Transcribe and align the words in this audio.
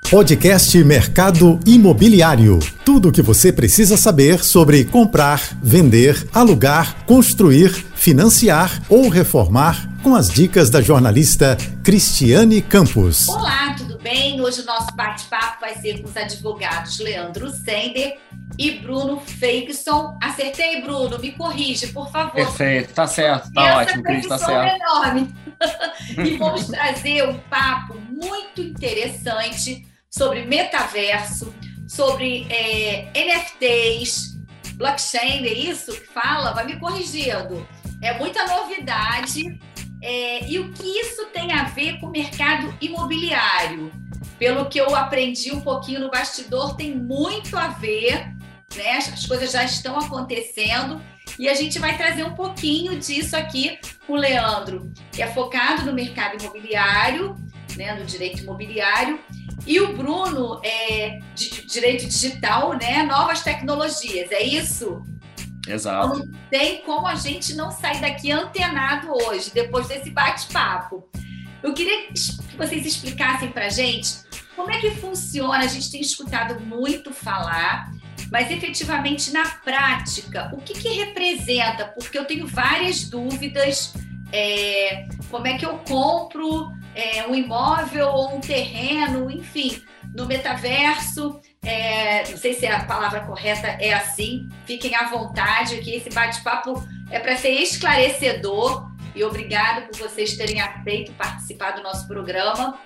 Podcast 0.00 0.84
Mercado 0.84 1.58
Imobiliário. 1.66 2.60
Tudo 2.84 3.08
o 3.08 3.12
que 3.12 3.20
você 3.20 3.52
precisa 3.52 3.96
saber 3.96 4.44
sobre 4.44 4.84
comprar, 4.84 5.40
vender, 5.60 6.28
alugar, 6.32 7.04
construir, 7.06 7.70
financiar 7.94 8.82
ou 8.88 9.08
reformar 9.08 9.88
com 10.02 10.14
as 10.14 10.28
dicas 10.28 10.70
da 10.70 10.80
jornalista 10.80 11.56
Cristiane 11.82 12.62
Campos. 12.62 13.28
Olá, 13.28 13.74
tudo 13.76 13.98
bem? 13.98 14.40
Hoje 14.40 14.60
o 14.60 14.64
nosso 14.64 14.94
bate-papo 14.94 15.60
vai 15.60 15.74
ser 15.74 16.00
com 16.00 16.08
os 16.08 16.16
advogados 16.16 17.00
Leandro 17.00 17.50
Sender 17.50 18.18
e 18.58 18.72
Bruno 18.72 19.20
Feigson. 19.20 20.18
Acertei, 20.22 20.80
Bruno? 20.82 21.18
Me 21.18 21.32
corrige, 21.32 21.88
por 21.88 22.10
favor. 22.10 22.32
Perfeito, 22.32 22.94
tá 22.94 23.06
certo, 23.06 23.52
tá 23.52 23.66
Essa 23.66 23.78
ótimo, 23.78 24.02
Cris, 24.02 24.26
tá 24.26 24.38
certo. 24.38 24.52
É 24.52 24.76
enorme. 24.76 25.34
e 26.24 26.36
vamos 26.36 26.66
trazer 26.68 27.28
um 27.28 27.38
papo 27.38 27.94
muito 28.08 28.62
interessante 28.62 29.86
sobre 30.10 30.44
metaverso, 30.44 31.54
sobre 31.88 32.46
é, 32.50 33.10
NFTs, 33.14 34.36
blockchain, 34.74 35.44
é 35.44 35.52
isso 35.52 35.92
que 35.92 36.06
fala? 36.06 36.52
Vai 36.52 36.64
me 36.64 36.78
corrigindo. 36.78 37.66
É 38.02 38.18
muita 38.18 38.46
novidade. 38.46 39.58
É, 40.02 40.46
e 40.48 40.58
o 40.58 40.72
que 40.72 40.86
isso 40.86 41.26
tem 41.32 41.52
a 41.52 41.64
ver 41.64 41.98
com 41.98 42.06
o 42.06 42.10
mercado 42.10 42.72
imobiliário? 42.80 43.90
Pelo 44.38 44.66
que 44.66 44.78
eu 44.78 44.94
aprendi 44.94 45.50
um 45.52 45.60
pouquinho 45.60 46.00
no 46.00 46.10
bastidor, 46.10 46.76
tem 46.76 46.94
muito 46.94 47.56
a 47.56 47.68
ver, 47.68 48.35
né? 48.74 48.96
As 48.96 49.26
coisas 49.26 49.52
já 49.52 49.64
estão 49.64 49.98
acontecendo 49.98 51.00
e 51.38 51.48
a 51.48 51.54
gente 51.54 51.78
vai 51.78 51.96
trazer 51.96 52.24
um 52.24 52.34
pouquinho 52.34 52.98
disso 52.98 53.36
aqui 53.36 53.78
com 54.06 54.14
o 54.14 54.16
Leandro, 54.16 54.90
que 55.12 55.22
é 55.22 55.26
focado 55.32 55.84
no 55.84 55.92
mercado 55.92 56.40
imobiliário, 56.40 57.36
né, 57.76 57.94
no 57.94 58.04
direito 58.04 58.42
imobiliário, 58.42 59.20
e 59.66 59.80
o 59.80 59.96
Bruno 59.96 60.60
é 60.64 61.18
de 61.34 61.66
direito 61.66 62.06
digital, 62.06 62.72
né, 62.74 63.02
novas 63.02 63.42
tecnologias, 63.42 64.30
é 64.30 64.42
isso? 64.42 65.02
Exato. 65.66 66.08
Não 66.08 66.30
tem 66.48 66.82
como 66.82 67.06
a 67.06 67.16
gente 67.16 67.54
não 67.54 67.70
sair 67.70 68.00
daqui 68.00 68.30
antenado 68.30 69.08
hoje, 69.10 69.50
depois 69.52 69.88
desse 69.88 70.10
bate-papo. 70.10 71.08
Eu 71.62 71.74
queria 71.74 72.06
que 72.06 72.14
vocês 72.56 72.86
explicassem 72.86 73.50
para 73.50 73.68
gente 73.68 74.24
como 74.54 74.70
é 74.70 74.80
que 74.80 74.92
funciona. 74.92 75.58
A 75.58 75.66
gente 75.66 75.90
tem 75.90 76.00
escutado 76.00 76.60
muito 76.60 77.12
falar, 77.12 77.92
mas 78.30 78.50
efetivamente 78.50 79.32
na 79.32 79.44
prática, 79.48 80.50
o 80.52 80.58
que, 80.58 80.74
que 80.74 80.88
representa? 80.88 81.86
Porque 81.86 82.18
eu 82.18 82.24
tenho 82.24 82.46
várias 82.46 83.04
dúvidas. 83.04 83.94
É, 84.32 85.06
como 85.30 85.46
é 85.46 85.56
que 85.56 85.64
eu 85.64 85.78
compro 85.78 86.68
é, 86.94 87.26
um 87.26 87.34
imóvel 87.34 88.08
ou 88.08 88.36
um 88.36 88.40
terreno, 88.40 89.30
enfim, 89.30 89.80
no 90.14 90.26
metaverso? 90.26 91.40
É, 91.64 92.28
não 92.30 92.36
sei 92.36 92.54
se 92.54 92.66
a 92.66 92.84
palavra 92.84 93.20
correta 93.20 93.66
é 93.66 93.92
assim. 93.92 94.48
Fiquem 94.64 94.94
à 94.94 95.04
vontade, 95.08 95.78
que 95.78 95.94
esse 95.94 96.10
bate-papo 96.10 96.82
é 97.10 97.18
para 97.18 97.36
ser 97.36 97.50
esclarecedor. 97.50 98.90
E 99.14 99.24
obrigado 99.24 99.86
por 99.86 99.96
vocês 99.96 100.36
terem 100.36 100.60
aceito 100.60 101.12
participar 101.12 101.70
do 101.72 101.82
nosso 101.82 102.06
programa. 102.06 102.78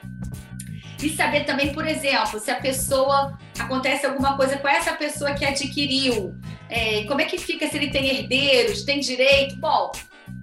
E 1.03 1.17
saber 1.17 1.45
também, 1.45 1.73
por 1.73 1.87
exemplo, 1.87 2.39
se 2.39 2.51
a 2.51 2.57
pessoa 2.57 3.39
acontece 3.59 4.05
alguma 4.05 4.37
coisa 4.37 4.59
com 4.59 4.69
essa 4.69 4.93
pessoa 4.93 5.33
que 5.33 5.45
adquiriu, 5.45 6.35
é, 6.69 7.05
como 7.05 7.21
é 7.21 7.25
que 7.25 7.39
fica 7.39 7.67
se 7.69 7.77
ele 7.77 7.91
tem 7.91 8.09
herdeiros, 8.09 8.83
tem 8.83 9.01
direito? 9.01 9.57
Bom, 9.57 9.93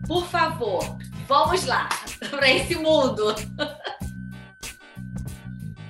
por 0.07 0.27
favor, 0.27 0.97
vamos 1.27 1.65
lá 1.65 1.87
para 2.31 2.49
esse 2.49 2.75
mundo. 2.75 3.35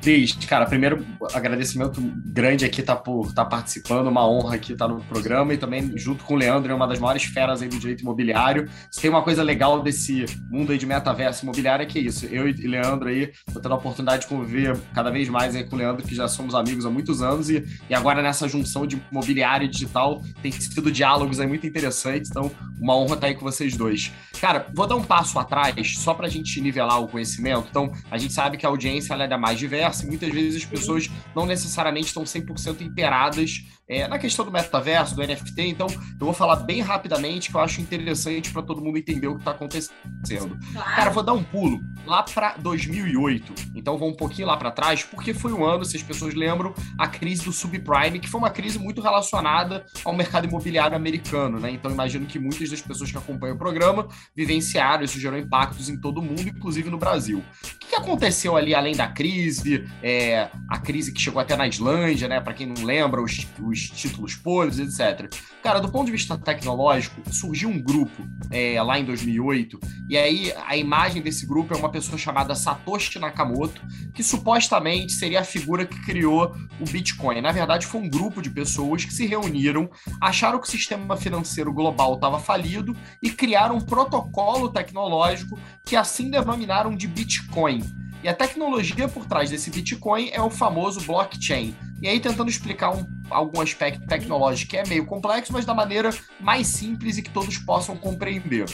Cris, 0.08 0.32
cara, 0.48 0.66
primeiro 0.66 1.06
agradecimento 1.34 2.00
grande 2.28 2.64
aqui 2.64 2.82
tá 2.82 2.96
por 2.96 3.26
estar 3.28 3.44
tá 3.44 3.50
participando, 3.50 4.08
uma 4.08 4.26
honra 4.26 4.56
aqui 4.56 4.72
estar 4.72 4.88
tá 4.88 4.94
no 4.94 5.02
programa 5.02 5.54
e 5.54 5.58
também 5.58 5.98
junto 5.98 6.24
com 6.24 6.36
o 6.36 6.38
Leandro, 6.38 6.72
é 6.72 6.74
uma 6.74 6.88
das 6.88 6.98
maiores 6.98 7.26
feras 7.26 7.62
aí 7.62 7.68
do 7.68 7.78
direito 7.78 8.04
imobiliário. 8.04 8.70
Se 8.90 9.02
tem 9.02 9.10
uma 9.10 9.22
coisa 9.22 9.44
legal 9.44 9.84
desse 9.84 10.24
mundo 10.50 10.72
aí 10.72 10.78
de 10.78 10.86
metaverso 10.86 11.44
imobiliário 11.44 11.84
é 11.84 11.86
que 11.86 12.00
é 12.00 12.04
isso. 12.04 12.26
Eu 12.28 12.48
e 12.48 12.54
Leandro 12.54 13.10
aí, 13.10 13.34
tô 13.54 13.60
tendo 13.60 13.74
a 13.74 13.76
oportunidade 13.76 14.22
de 14.22 14.28
conviver 14.30 14.80
cada 14.96 15.12
vez 15.12 15.28
mais 15.28 15.54
aí 15.54 15.66
com 15.66 15.76
o 15.76 15.80
Leandro, 15.80 16.08
que 16.08 16.16
já 16.16 16.30
somos 16.30 16.56
amigos 16.56 16.86
há 16.86 16.90
muitos 16.90 17.22
anos 17.22 17.50
e, 17.50 17.66
e 17.90 17.94
agora 17.94 18.22
nessa 18.22 18.48
junção 18.48 18.88
de 18.88 19.02
imobiliário 19.12 19.66
e 19.66 19.68
digital 19.68 20.22
tem 20.42 20.54
sido 20.54 20.90
diálogos 20.90 21.42
aí 21.42 21.48
muito 21.48 21.68
interessantes, 21.68 22.30
então 22.30 22.50
uma 22.80 22.96
honra 22.96 23.16
estar 23.16 23.28
aí 23.28 23.36
com 23.36 23.44
vocês 23.44 23.76
dois. 23.76 24.10
Cara, 24.40 24.68
vou 24.74 24.88
dar 24.88 24.96
um 24.96 25.04
passo 25.04 25.38
atrás 25.40 25.98
só 25.98 26.14
para 26.14 26.28
a 26.28 26.30
gente 26.30 26.62
nivelar 26.62 27.02
o 27.02 27.08
conhecimento. 27.08 27.68
Então, 27.70 27.92
a 28.10 28.18
gente 28.18 28.34
sabe 28.34 28.56
que 28.56 28.66
a 28.66 28.70
audiência 28.70 29.14
ela 29.14 29.24
é 29.24 29.38
mais 29.38 29.58
diversa 29.58 29.97
muitas 30.06 30.30
vezes 30.32 30.64
as 30.64 30.66
pessoas 30.66 31.10
não 31.36 31.46
necessariamente 31.46 32.08
estão 32.08 32.24
100% 32.24 32.82
inteiradas 32.82 33.66
é, 33.88 34.08
na 34.08 34.20
questão 34.20 34.44
do 34.44 34.52
metaverso, 34.52 35.16
do 35.16 35.22
NFT. 35.22 35.62
Então, 35.62 35.88
eu 35.88 36.26
vou 36.26 36.34
falar 36.34 36.58
bem 36.58 36.82
rapidamente 36.82 37.50
que 37.50 37.56
eu 37.56 37.62
acho 37.62 37.80
interessante 37.80 38.52
para 38.52 38.62
todo 38.62 38.82
mundo 38.82 38.98
entender 38.98 39.28
o 39.28 39.36
que 39.36 39.42
está 39.42 39.52
acontecendo. 39.52 40.60
Claro. 40.74 40.96
Cara, 40.96 41.10
vou 41.10 41.24
dar 41.24 41.34
um 41.34 41.44
pulo 41.44 41.80
lá 42.06 42.22
para 42.24 42.58
2008. 42.58 43.54
Então, 43.76 43.98
vou 43.98 44.10
um 44.10 44.16
pouquinho 44.16 44.48
lá 44.48 44.58
para 44.58 44.72
trás, 44.72 45.04
porque 45.04 45.34
foi 45.34 45.54
um 45.54 45.66
ano, 45.66 45.86
se 45.86 45.96
as 45.96 46.04
pessoas 46.04 46.34
lembram, 46.34 46.74
a 46.98 47.08
crise 47.08 47.46
do 47.46 47.54
subprime, 47.54 48.20
que 48.20 48.28
foi 48.28 48.40
uma 48.40 48.50
crise 48.50 48.78
muito 48.78 49.02
relacionada 49.02 49.86
ao 50.04 50.14
mercado 50.14 50.48
imobiliário 50.48 50.96
americano, 50.96 51.60
né? 51.60 51.72
Então, 51.72 51.90
imagino 51.90 52.26
que 52.26 52.40
muitas 52.40 52.70
das 52.70 52.82
pessoas 52.82 53.12
que 53.12 53.18
acompanham 53.18 53.56
o 53.56 53.60
programa 53.60 54.08
vivenciaram, 54.36 55.04
isso 55.04 55.20
gerou 55.20 55.40
impactos 55.40 55.90
em 55.90 56.00
todo 56.00 56.18
o 56.18 56.22
mundo, 56.22 56.42
inclusive 56.42 56.90
no 56.90 56.98
Brasil. 56.98 57.44
O 57.64 57.78
que, 57.80 57.96
aconteceu 57.96 58.56
ali 58.56 58.76
além 58.76 58.96
da 58.96 59.08
crise? 59.08 59.88
É, 60.04 60.50
a 60.70 60.78
crise 60.78 61.12
que 61.12 61.20
chegou 61.20 61.42
até 61.42 61.56
na 61.56 61.68
Islândia, 61.68 62.28
né? 62.28 62.40
Para 62.40 62.54
quem 62.54 62.68
não 62.68 62.84
lembra, 62.84 63.22
os, 63.22 63.48
os 63.60 63.77
os 63.78 63.90
títulos 63.90 64.36
polos, 64.36 64.80
etc. 64.80 65.34
Cara, 65.62 65.80
do 65.80 65.90
ponto 65.90 66.06
de 66.06 66.12
vista 66.12 66.38
tecnológico, 66.38 67.22
surgiu 67.32 67.70
um 67.70 67.82
grupo 67.82 68.28
é, 68.50 68.82
lá 68.82 69.00
em 69.00 69.06
2008, 69.06 69.80
e 70.10 70.18
aí 70.18 70.54
a 70.66 70.76
imagem 70.76 71.22
desse 71.22 71.46
grupo 71.46 71.74
é 71.74 71.78
uma 71.78 71.92
pessoa 71.92 72.18
chamada 72.18 72.56
Satoshi 72.56 73.20
Nakamoto, 73.20 73.82
que 74.14 74.24
supostamente 74.24 75.14
seria 75.14 75.42
a 75.42 75.44
figura 75.44 75.86
que 75.86 76.02
criou 76.04 76.56
o 76.80 76.86
Bitcoin. 76.86 77.42
Na 77.42 77.52
verdade, 77.52 77.86
foi 77.86 78.02
um 78.02 78.10
grupo 78.10 78.42
de 78.42 78.50
pessoas 78.50 79.06
que 79.06 79.14
se 79.14 79.26
reuniram, 79.26 79.90
acharam 80.22 80.60
que 80.60 80.68
o 80.68 80.72
sistema 80.72 81.16
financeiro 81.16 81.74
global 81.74 82.16
estava 82.16 82.40
falido 82.40 82.96
e 83.22 83.30
criaram 83.30 83.78
um 83.78 83.82
protocolo 83.82 84.70
tecnológico 84.70 85.60
que 85.86 85.96
assim 85.96 86.30
denominaram 86.30 86.96
de 86.96 87.08
Bitcoin. 87.08 87.84
E 88.24 88.28
a 88.28 88.34
tecnologia 88.34 89.08
por 89.08 89.26
trás 89.26 89.50
desse 89.50 89.70
Bitcoin 89.70 90.30
é 90.34 90.42
o 90.42 90.50
famoso 90.50 91.02
blockchain. 91.02 91.76
E 92.02 92.08
aí, 92.08 92.20
tentando 92.20 92.50
explicar 92.50 92.92
um, 92.92 93.06
algum 93.30 93.62
aspecto 93.62 94.06
tecnológico 94.08 94.72
que 94.72 94.78
é 94.78 94.86
meio 94.88 95.06
complexo, 95.06 95.54
mas 95.54 95.66
da 95.66 95.74
maneira 95.74 96.10
mais 96.40 96.68
simples 96.68 97.18
e 97.18 97.22
que 97.22 97.30
todos 97.30 97.58
possam 97.58 97.96
compreender. 97.96 98.66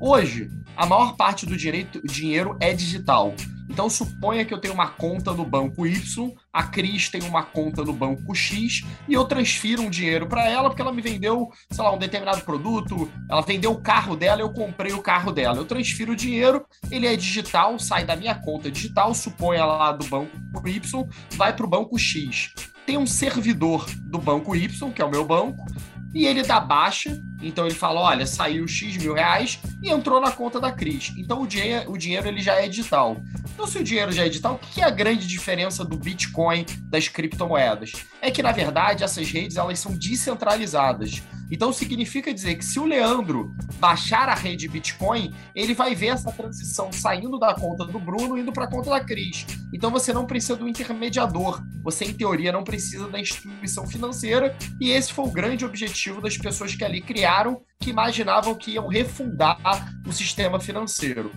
Hoje, 0.00 0.50
a 0.76 0.86
maior 0.86 1.16
parte 1.16 1.46
do 1.46 1.56
direito, 1.56 2.00
dinheiro 2.06 2.56
é 2.60 2.72
digital. 2.72 3.34
Então 3.72 3.88
suponha 3.88 4.44
que 4.44 4.52
eu 4.52 4.60
tenho 4.60 4.74
uma 4.74 4.88
conta 4.88 5.32
no 5.32 5.46
banco 5.46 5.86
Y, 5.86 6.32
a 6.52 6.62
Cris 6.64 7.08
tem 7.08 7.22
uma 7.22 7.42
conta 7.42 7.82
no 7.82 7.92
banco 7.94 8.34
X 8.34 8.84
e 9.08 9.14
eu 9.14 9.24
transfiro 9.24 9.80
um 9.80 9.88
dinheiro 9.88 10.26
para 10.26 10.46
ela 10.46 10.68
porque 10.68 10.82
ela 10.82 10.92
me 10.92 11.00
vendeu, 11.00 11.50
sei 11.70 11.82
lá, 11.82 11.90
um 11.94 11.98
determinado 11.98 12.42
produto, 12.42 13.10
ela 13.30 13.40
vendeu 13.40 13.72
o 13.72 13.80
carro 13.80 14.14
dela, 14.14 14.42
eu 14.42 14.52
comprei 14.52 14.92
o 14.92 15.00
carro 15.00 15.32
dela. 15.32 15.56
Eu 15.56 15.64
transfiro 15.64 16.12
o 16.12 16.16
dinheiro, 16.16 16.66
ele 16.90 17.06
é 17.06 17.16
digital, 17.16 17.78
sai 17.78 18.04
da 18.04 18.14
minha 18.14 18.34
conta 18.34 18.70
digital, 18.70 19.14
suponha 19.14 19.64
lá 19.64 19.92
do 19.92 20.06
banco 20.06 20.68
Y, 20.68 21.08
vai 21.36 21.56
para 21.56 21.64
o 21.64 21.70
banco 21.70 21.98
X. 21.98 22.52
Tem 22.86 22.96
um 22.96 23.06
servidor 23.06 23.86
do 24.00 24.18
banco 24.18 24.54
Y, 24.54 24.92
que 24.92 25.00
é 25.00 25.04
o 25.04 25.10
meu 25.10 25.24
banco, 25.24 25.64
e 26.14 26.26
ele 26.26 26.42
dá 26.42 26.60
baixa, 26.60 27.20
então 27.42 27.66
ele 27.66 27.74
fala, 27.74 28.00
olha, 28.00 28.26
saiu 28.26 28.66
X 28.66 28.96
mil 28.96 29.14
reais 29.14 29.58
e 29.82 29.90
entrou 29.90 30.20
na 30.20 30.30
conta 30.30 30.60
da 30.60 30.70
Cris. 30.70 31.12
Então 31.16 31.42
o 31.42 31.46
dinheiro, 31.46 31.90
o 31.90 31.98
dinheiro 31.98 32.28
ele 32.28 32.40
já 32.40 32.54
é 32.54 32.68
digital. 32.68 33.20
Então 33.52 33.66
se 33.66 33.78
o 33.78 33.84
dinheiro 33.84 34.12
já 34.12 34.24
é 34.24 34.28
digital, 34.28 34.54
o 34.54 34.58
que 34.58 34.80
é 34.80 34.84
a 34.84 34.90
grande 34.90 35.26
diferença 35.26 35.84
do 35.84 35.96
Bitcoin 35.96 36.64
das 36.84 37.08
criptomoedas? 37.08 37.92
É 38.20 38.30
que, 38.30 38.42
na 38.42 38.52
verdade, 38.52 39.04
essas 39.04 39.30
redes 39.30 39.56
elas 39.56 39.78
são 39.78 39.92
descentralizadas. 39.92 41.22
Então 41.50 41.70
significa 41.70 42.32
dizer 42.32 42.54
que 42.54 42.64
se 42.64 42.80
o 42.80 42.86
Leandro 42.86 43.54
baixar 43.78 44.26
a 44.30 44.34
rede 44.34 44.66
Bitcoin, 44.66 45.34
ele 45.54 45.74
vai 45.74 45.94
ver 45.94 46.06
essa 46.06 46.32
transição 46.32 46.90
saindo 46.90 47.38
da 47.38 47.54
conta 47.54 47.84
do 47.84 47.98
Bruno 47.98 48.38
indo 48.38 48.50
para 48.50 48.64
a 48.64 48.70
conta 48.70 48.88
da 48.88 49.00
Cris. 49.00 49.44
Então 49.70 49.90
você 49.90 50.14
não 50.14 50.24
precisa 50.24 50.56
do 50.56 50.66
intermediador. 50.66 51.62
Você, 51.82 52.06
em 52.06 52.14
teoria, 52.14 52.52
não 52.52 52.64
precisa 52.64 53.06
da 53.06 53.20
instituição 53.20 53.86
financeira. 53.86 54.56
E 54.80 54.90
esse 54.90 55.12
foi 55.12 55.26
o 55.26 55.30
grande 55.30 55.62
objetivo 55.62 56.22
das 56.22 56.38
pessoas 56.38 56.74
que 56.74 56.84
ali 56.84 57.02
criaram, 57.02 57.31
que 57.80 57.90
imaginavam 57.90 58.54
que 58.54 58.72
iam 58.72 58.86
refundar 58.86 59.58
o 60.06 60.12
sistema 60.12 60.60
financeiro. 60.60 61.32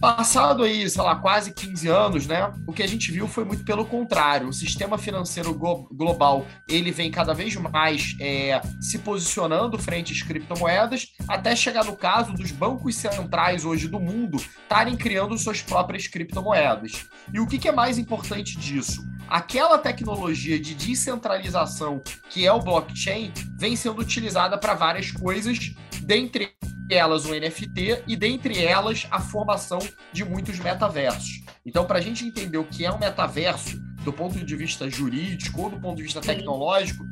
Passado 0.00 0.64
aí, 0.64 0.88
sei 0.90 1.02
lá, 1.02 1.16
quase 1.16 1.54
15 1.54 1.88
anos, 1.88 2.26
né? 2.26 2.52
O 2.66 2.72
que 2.74 2.82
a 2.82 2.86
gente 2.86 3.10
viu 3.10 3.26
foi 3.26 3.42
muito 3.44 3.64
pelo 3.64 3.86
contrário. 3.86 4.48
O 4.48 4.52
sistema 4.52 4.98
financeiro 4.98 5.54
global 5.54 6.46
ele 6.68 6.90
vem 6.90 7.10
cada 7.10 7.32
vez 7.32 7.54
mais 7.56 8.14
é, 8.20 8.60
se 8.80 8.98
posicionando 8.98 9.78
frente 9.78 10.12
às 10.12 10.22
criptomoedas, 10.22 11.06
até 11.26 11.56
chegar 11.56 11.86
no 11.86 11.96
caso 11.96 12.34
dos 12.34 12.50
bancos 12.50 12.96
centrais 12.96 13.64
hoje 13.64 13.88
do 13.88 13.98
mundo 13.98 14.36
estarem 14.36 14.96
criando 14.96 15.38
suas 15.38 15.62
próprias 15.62 16.06
criptomoedas. 16.06 17.06
E 17.32 17.40
o 17.40 17.46
que, 17.46 17.58
que 17.58 17.68
é 17.68 17.72
mais 17.72 17.96
importante 17.96 18.58
disso? 18.58 19.02
Aquela 19.28 19.78
tecnologia 19.78 20.58
de 20.58 20.74
descentralização 20.74 22.02
que 22.30 22.46
é 22.46 22.52
o 22.52 22.60
blockchain 22.60 23.32
vem 23.58 23.76
sendo 23.76 24.00
utilizada 24.00 24.58
para 24.58 24.74
várias 24.74 25.10
coisas, 25.10 25.74
dentre 26.02 26.52
elas 26.90 27.24
o 27.24 27.34
NFT 27.34 28.04
e 28.06 28.16
dentre 28.16 28.62
elas 28.62 29.06
a 29.10 29.20
formação 29.20 29.78
de 30.12 30.24
muitos 30.24 30.58
metaversos. 30.58 31.44
Então, 31.64 31.86
para 31.86 31.98
a 31.98 32.02
gente 32.02 32.26
entender 32.26 32.58
o 32.58 32.64
que 32.64 32.84
é 32.84 32.92
um 32.92 32.98
metaverso 32.98 33.80
do 34.04 34.12
ponto 34.12 34.38
de 34.38 34.56
vista 34.56 34.88
jurídico 34.88 35.62
ou 35.62 35.70
do 35.70 35.80
ponto 35.80 35.96
de 35.96 36.02
vista 36.02 36.20
tecnológico, 36.20 37.06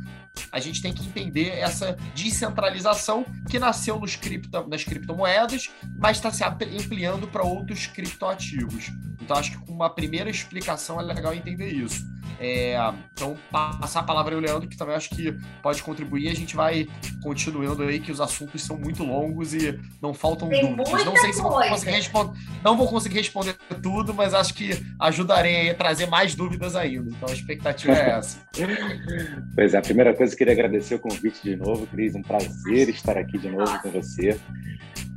a 0.51 0.61
gente 0.61 0.81
tem 0.81 0.93
que 0.93 1.07
entender 1.07 1.49
essa 1.59 1.97
descentralização 2.15 3.25
que 3.51 3.59
nasceu 3.59 3.99
nos 3.99 4.17
cripto, 4.17 4.69
nas 4.69 4.85
criptomoedas, 4.85 5.71
mas 5.99 6.19
está 6.19 6.31
se 6.31 6.45
ampliando 6.45 7.27
para 7.27 7.43
outros 7.43 7.87
criptoativos. 7.87 8.91
Então, 9.21 9.37
acho 9.37 9.53
que 9.53 9.59
com 9.59 9.73
uma 9.73 9.91
primeira 9.91 10.31
explicação 10.31 11.01
é 11.01 11.03
legal 11.03 11.33
entender 11.33 11.69
isso. 11.69 12.05
É, 12.41 12.77
então, 13.13 13.37
passar 13.53 14.01
a 14.01 14.03
palavra 14.03 14.35
ao 14.35 14.41
Leandro, 14.41 14.69
que 14.69 14.77
também 14.77 14.97
acho 14.97 15.11
que 15.11 15.33
pode 15.63 15.81
contribuir. 15.81 16.29
A 16.29 16.35
gente 16.35 16.57
vai 16.57 16.89
continuando 17.23 17.85
aí, 17.85 18.01
que 18.01 18.11
os 18.11 18.21
assuntos 18.21 18.63
são 18.63 18.77
muito 18.77 19.05
longos 19.05 19.55
e 19.55 19.79
não 20.03 20.13
faltam 20.13 20.49
Tem 20.49 20.61
dúvidas. 20.61 21.05
Não 21.05 21.17
sei 21.17 21.33
se 21.33 21.41
vou 21.41 21.53
conseguir 21.53 21.93
responder, 21.93 22.41
não 22.65 22.77
vou 22.77 22.89
conseguir 22.89 23.19
responder 23.19 23.57
tudo, 23.81 24.13
mas 24.13 24.35
acho 24.35 24.55
que 24.55 24.71
ajudarei 24.99 25.71
a 25.71 25.75
trazer 25.75 26.07
mais 26.07 26.35
dúvidas 26.35 26.75
ainda. 26.83 27.11
Então, 27.11 27.29
a 27.29 27.33
expectativa 27.33 27.93
é 27.93 28.11
essa. 28.11 28.39
pois 29.55 29.75
é, 29.75 29.79
a 29.79 29.83
primeira 29.83 30.15
coisa, 30.15 30.33
eu 30.33 30.39
queria 30.39 30.53
agradecer 30.53 30.95
o 30.95 30.99
convite 30.99 31.43
de 31.43 31.57
novo, 31.57 31.87
Cris. 31.87 32.15
Um 32.15 32.23
prazer 32.23 32.89
estar 32.89 33.17
aqui 33.17 33.39
de 33.39 33.49
novo 33.49 33.79
com 33.81 33.91
você. 33.91 34.39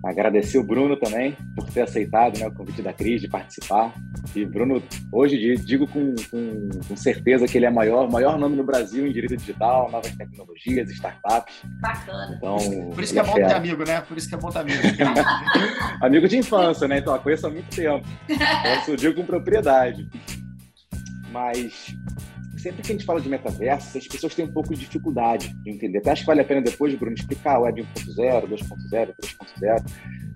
Agradecer 0.05 0.59
o 0.59 0.63
Bruno 0.63 0.95
também 0.95 1.35
por 1.55 1.67
ter 1.71 1.81
aceitado 1.81 2.37
né, 2.37 2.47
o 2.47 2.53
convite 2.53 2.79
da 2.79 2.93
Cris 2.93 3.21
de 3.21 3.27
participar. 3.27 3.91
E 4.35 4.45
Bruno, 4.45 4.83
hoje 5.11 5.55
digo 5.55 5.87
com, 5.87 6.13
com, 6.29 6.69
com 6.87 6.95
certeza 6.95 7.47
que 7.47 7.57
ele 7.57 7.65
é 7.65 7.71
maior, 7.71 8.07
maior 8.11 8.37
nome 8.37 8.55
no 8.55 8.63
Brasil 8.63 9.07
em 9.07 9.11
direito 9.11 9.35
digital, 9.35 9.89
novas 9.89 10.11
tecnologias, 10.15 10.91
startups. 10.91 11.55
Bacana. 11.81 12.35
Então, 12.37 12.57
por 12.93 13.03
isso 13.03 13.13
que 13.13 13.19
é 13.19 13.23
bom 13.23 13.33
ter 13.33 13.53
amigo, 13.53 13.83
né? 13.83 14.01
Por 14.01 14.15
isso 14.15 14.29
que 14.29 14.35
é 14.35 14.37
bom 14.37 14.49
ter 14.49 14.59
amigo. 14.59 14.81
amigo 15.99 16.27
de 16.27 16.37
infância, 16.37 16.87
né? 16.87 16.99
Então, 16.99 17.15
eu 17.15 17.21
conheço 17.21 17.47
há 17.47 17.49
muito 17.49 17.75
tempo. 17.75 18.05
Posso 18.75 18.95
digo 18.95 19.15
com 19.15 19.25
propriedade. 19.25 20.07
Mas 21.35 21.93
sempre 22.57 22.81
que 22.81 22.93
a 22.93 22.95
gente 22.95 23.05
fala 23.05 23.19
de 23.19 23.27
metaverso, 23.27 23.97
as 23.97 24.07
pessoas 24.07 24.33
têm 24.33 24.45
um 24.45 24.51
pouco 24.51 24.73
de 24.73 24.79
dificuldade 24.79 25.53
de 25.53 25.69
entender. 25.69 25.97
Até 25.97 26.11
acho 26.11 26.21
que 26.21 26.27
vale 26.27 26.39
a 26.39 26.45
pena 26.45 26.61
depois, 26.61 26.95
Bruno, 26.95 27.13
explicar 27.13 27.59
o 27.59 27.63
Web 27.63 27.81
1.0, 27.81 28.47
2.0, 28.47 29.13
3.0. 29.21 29.85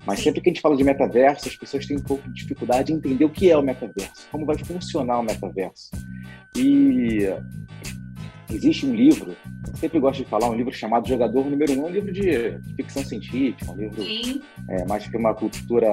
Mas 0.06 0.19
sempre 0.19 0.42
que 0.42 0.50
a 0.50 0.51
gente 0.51 0.62
fala 0.62 0.75
de 0.75 0.84
metaverso, 0.84 1.48
as 1.48 1.56
pessoas 1.56 1.86
têm 1.86 1.96
um 1.96 2.01
pouco 2.01 2.28
de 2.28 2.42
dificuldade 2.42 2.88
de 2.88 2.94
entender 2.94 3.24
o 3.24 3.30
que 3.30 3.50
é 3.50 3.57
o 3.57 3.62
metaverso, 3.62 4.28
como 4.30 4.46
vai 4.46 4.57
funcionar 4.57 5.19
o 5.19 5.24
metaverso. 5.24 5.90
E 6.57 7.30
existe 8.51 8.86
um 8.86 8.94
livro, 8.94 9.38
sempre 9.75 10.00
gosto 10.00 10.22
de 10.22 10.30
falar, 10.30 10.50
um 10.50 10.56
livro 10.56 10.74
chamado 10.74 11.07
Jogador 11.07 11.50
Número 11.50 11.72
1, 11.72 11.80
um, 11.80 11.86
um 11.86 11.90
livro 11.90 12.12
de 12.12 12.60
ficção 12.75 13.06
científica, 13.06 13.72
um 13.72 13.78
livro 13.78 14.04
é, 14.69 14.86
mais 14.86 15.07
que 15.07 15.16
uma 15.16 15.34
cultura, 15.34 15.88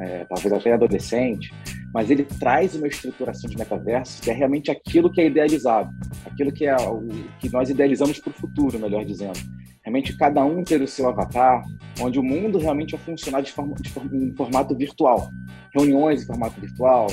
é, 0.00 0.24
talvez 0.24 0.52
até 0.54 0.72
adolescente, 0.72 1.52
mas 1.96 2.10
ele 2.10 2.24
traz 2.24 2.74
uma 2.74 2.86
estruturação 2.86 3.48
de 3.48 3.56
metaverso 3.56 4.20
que 4.20 4.30
é 4.30 4.34
realmente 4.34 4.70
aquilo 4.70 5.10
que 5.10 5.18
é 5.18 5.28
idealizado, 5.28 5.90
aquilo 6.26 6.52
que 6.52 6.66
é 6.66 6.76
o 6.76 7.08
que 7.38 7.50
nós 7.50 7.70
idealizamos 7.70 8.18
para 8.18 8.32
o 8.32 8.34
futuro, 8.34 8.78
melhor 8.78 9.02
dizendo. 9.02 9.38
Realmente 9.82 10.14
cada 10.14 10.44
um 10.44 10.62
ter 10.62 10.82
o 10.82 10.86
seu 10.86 11.08
avatar, 11.08 11.64
onde 11.98 12.18
o 12.18 12.22
mundo 12.22 12.58
realmente 12.58 12.94
vai 12.94 13.00
funcionar 13.00 13.40
de, 13.40 13.50
forma, 13.50 13.74
de 13.80 13.88
forma, 13.88 14.14
em 14.14 14.30
formato 14.36 14.76
virtual. 14.76 15.30
Reuniões 15.74 16.22
em 16.22 16.26
formato 16.26 16.60
virtual, 16.60 17.06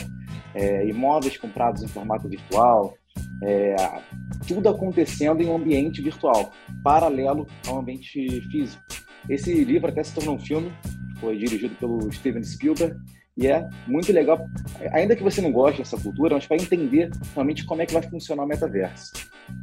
é, 0.54 0.86
imóveis 0.86 1.38
comprados 1.38 1.82
em 1.82 1.88
formato 1.88 2.28
virtual, 2.28 2.94
é, 3.42 3.78
tudo 4.46 4.68
acontecendo 4.68 5.42
em 5.42 5.46
um 5.46 5.56
ambiente 5.56 6.02
virtual, 6.02 6.52
paralelo 6.84 7.48
ao 7.70 7.80
ambiente 7.80 8.42
físico. 8.52 8.84
Esse 9.30 9.64
livro 9.64 9.88
até 9.88 10.04
se 10.04 10.14
tornou 10.14 10.36
um 10.36 10.40
filme, 10.40 10.74
foi 11.22 11.38
dirigido 11.38 11.74
pelo 11.76 12.12
Steven 12.12 12.44
Spielberg, 12.44 12.98
e 13.36 13.48
é 13.48 13.68
muito 13.88 14.12
legal, 14.12 14.48
ainda 14.92 15.16
que 15.16 15.24
você 15.24 15.42
não 15.42 15.52
goste 15.52 15.80
dessa 15.80 15.98
cultura, 15.98 16.36
mas 16.36 16.46
para 16.46 16.58
entender 16.58 17.10
realmente 17.34 17.66
como 17.66 17.82
é 17.82 17.86
que 17.86 17.94
vai 17.94 18.04
funcionar 18.04 18.44
o 18.44 18.48
metaverso. 18.48 19.12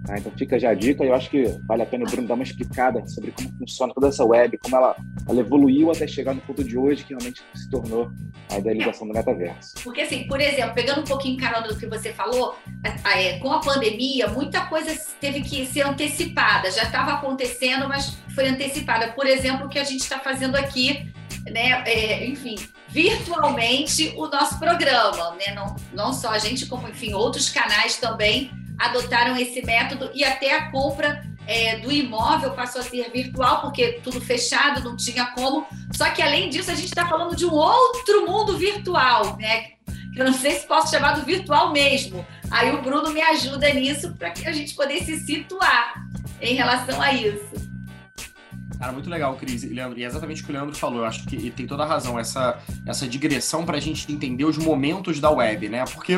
Tá? 0.04 0.18
Então 0.18 0.32
fica 0.36 0.58
já 0.58 0.70
a 0.70 0.74
dica, 0.74 1.04
eu 1.04 1.14
acho 1.14 1.30
que 1.30 1.44
vale 1.66 1.82
a 1.82 1.86
pena 1.86 2.04
o 2.04 2.10
Bruno 2.10 2.26
dar 2.26 2.34
uma 2.34 2.42
explicada 2.42 3.06
sobre 3.06 3.30
como 3.30 3.48
funciona 3.58 3.94
toda 3.94 4.08
essa 4.08 4.24
web, 4.24 4.58
como 4.58 4.76
ela, 4.76 4.96
ela 5.28 5.40
evoluiu 5.40 5.90
até 5.90 6.06
chegar 6.06 6.34
no 6.34 6.40
ponto 6.40 6.64
de 6.64 6.76
hoje, 6.76 7.04
que 7.04 7.14
realmente 7.14 7.42
se 7.54 7.70
tornou 7.70 8.10
a 8.50 8.58
idealização 8.58 9.06
do 9.06 9.14
metaverso. 9.14 9.74
Porque 9.84 10.00
assim, 10.00 10.26
por 10.26 10.40
exemplo, 10.40 10.74
pegando 10.74 11.02
um 11.02 11.04
pouquinho 11.04 11.38
carona 11.38 11.68
do 11.68 11.76
que 11.76 11.86
você 11.86 12.12
falou, 12.12 12.56
é, 13.14 13.38
com 13.38 13.52
a 13.52 13.60
pandemia, 13.60 14.28
muita 14.28 14.66
coisa 14.66 14.90
teve 15.20 15.42
que 15.42 15.64
ser 15.66 15.82
antecipada, 15.82 16.70
já 16.72 16.82
estava 16.82 17.12
acontecendo, 17.12 17.88
mas 17.88 18.18
foi 18.34 18.48
antecipada. 18.48 19.12
Por 19.12 19.26
exemplo, 19.26 19.66
o 19.66 19.68
que 19.68 19.78
a 19.78 19.84
gente 19.84 20.00
está 20.00 20.18
fazendo 20.18 20.56
aqui 20.56 21.12
né, 21.46 21.82
é, 21.86 22.26
enfim, 22.26 22.56
virtualmente 22.88 24.12
o 24.16 24.26
nosso 24.26 24.58
programa, 24.58 25.30
né? 25.32 25.54
Não, 25.54 25.76
não 25.92 26.12
só 26.12 26.30
a 26.30 26.38
gente, 26.38 26.66
como 26.66 26.88
enfim, 26.88 27.12
outros 27.14 27.48
canais 27.48 27.96
também 27.96 28.50
adotaram 28.78 29.36
esse 29.36 29.64
método 29.64 30.10
e 30.14 30.24
até 30.24 30.56
a 30.56 30.70
compra 30.70 31.22
é, 31.46 31.76
do 31.78 31.90
imóvel 31.90 32.52
passou 32.52 32.80
a 32.80 32.84
ser 32.84 33.10
virtual, 33.10 33.60
porque 33.60 34.00
tudo 34.02 34.20
fechado, 34.20 34.82
não 34.82 34.96
tinha 34.96 35.26
como. 35.26 35.66
Só 35.92 36.08
que 36.10 36.22
além 36.22 36.48
disso, 36.48 36.70
a 36.70 36.74
gente 36.74 36.86
está 36.86 37.06
falando 37.06 37.36
de 37.36 37.44
um 37.44 37.52
outro 37.52 38.26
mundo 38.26 38.56
virtual, 38.56 39.36
né? 39.36 39.72
Que 40.12 40.20
eu 40.20 40.24
não 40.24 40.32
sei 40.32 40.52
se 40.52 40.66
posso 40.66 40.90
chamar 40.90 41.12
do 41.12 41.24
virtual 41.24 41.72
mesmo. 41.72 42.24
Aí 42.50 42.70
o 42.74 42.82
Bruno 42.82 43.10
me 43.10 43.20
ajuda 43.20 43.72
nisso 43.72 44.14
para 44.14 44.30
que 44.30 44.46
a 44.46 44.52
gente 44.52 44.74
poder 44.74 45.02
se 45.04 45.20
situar 45.20 45.94
em 46.40 46.54
relação 46.54 47.00
a 47.00 47.12
isso. 47.12 47.59
Cara, 48.80 48.92
muito 48.92 49.10
legal, 49.10 49.36
Cris 49.36 49.62
e 49.62 49.68
Leandro. 49.68 49.98
E 49.98 50.04
é 50.04 50.06
exatamente 50.06 50.40
o 50.40 50.44
que 50.46 50.50
o 50.50 50.54
Leandro 50.54 50.74
falou. 50.74 51.00
Eu 51.00 51.04
acho 51.04 51.26
que 51.26 51.36
ele 51.36 51.50
tem 51.50 51.66
toda 51.66 51.82
a 51.82 51.86
razão. 51.86 52.18
Essa, 52.18 52.58
essa 52.86 53.06
digressão 53.06 53.66
para 53.66 53.76
a 53.76 53.80
gente 53.80 54.10
entender 54.10 54.46
os 54.46 54.56
momentos 54.56 55.20
da 55.20 55.30
web, 55.30 55.68
né? 55.68 55.84
Porque 55.84 56.14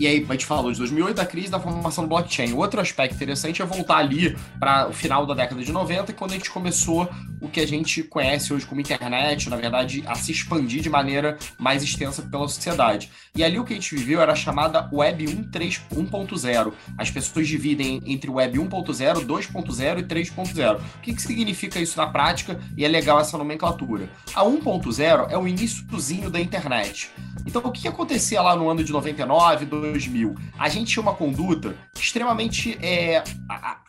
e 0.00 0.06
aí, 0.08 0.26
a 0.28 0.32
gente 0.32 0.46
falou 0.46 0.72
de 0.72 0.78
2008, 0.78 1.14
da 1.14 1.24
crise 1.24 1.50
da 1.50 1.60
formação 1.60 2.02
do 2.02 2.08
blockchain. 2.08 2.52
Outro 2.54 2.80
aspecto 2.80 3.14
interessante 3.14 3.62
é 3.62 3.64
voltar 3.64 3.98
ali 3.98 4.36
para 4.58 4.88
o 4.88 4.92
final 4.92 5.24
da 5.24 5.34
década 5.34 5.62
de 5.62 5.70
90, 5.70 6.12
quando 6.14 6.32
a 6.32 6.34
gente 6.34 6.50
começou 6.50 7.08
o 7.44 7.48
que 7.48 7.60
a 7.60 7.66
gente 7.66 8.02
conhece 8.02 8.52
hoje 8.54 8.64
como 8.64 8.80
internet, 8.80 9.50
na 9.50 9.56
verdade, 9.56 10.02
a 10.06 10.14
se 10.14 10.32
expandir 10.32 10.80
de 10.80 10.88
maneira 10.88 11.36
mais 11.58 11.82
extensa 11.82 12.22
pela 12.22 12.48
sociedade. 12.48 13.10
E 13.36 13.44
ali 13.44 13.58
o 13.58 13.64
que 13.64 13.74
a 13.74 13.76
gente 13.76 13.94
viveu 13.94 14.20
era 14.20 14.32
a 14.32 14.36
chamada 14.36 14.88
Web 14.90 15.26
1.0. 15.26 16.72
As 16.96 17.10
pessoas 17.10 17.46
dividem 17.46 18.00
entre 18.06 18.30
Web 18.30 18.58
1.0, 18.58 19.26
2.0 19.26 19.98
e 19.98 20.02
3.0. 20.02 20.76
O 20.78 21.00
que, 21.02 21.14
que 21.14 21.22
significa 21.22 21.78
isso 21.78 21.98
na 21.98 22.06
prática? 22.06 22.58
E 22.76 22.84
é 22.84 22.88
legal 22.88 23.20
essa 23.20 23.36
nomenclatura. 23.36 24.08
A 24.34 24.42
1.0 24.42 25.30
é 25.30 25.36
o 25.36 25.46
iníciozinho 25.46 26.30
da 26.30 26.40
internet. 26.40 27.10
Então, 27.46 27.60
o 27.62 27.70
que 27.70 27.86
acontecia 27.86 28.40
lá 28.40 28.56
no 28.56 28.70
ano 28.70 28.82
de 28.82 28.90
99, 28.90 29.66
2000? 29.66 30.34
A 30.58 30.68
gente 30.68 30.92
tinha 30.92 31.02
uma 31.02 31.14
conduta 31.14 31.76
extremamente. 31.94 32.78
É, 32.80 33.22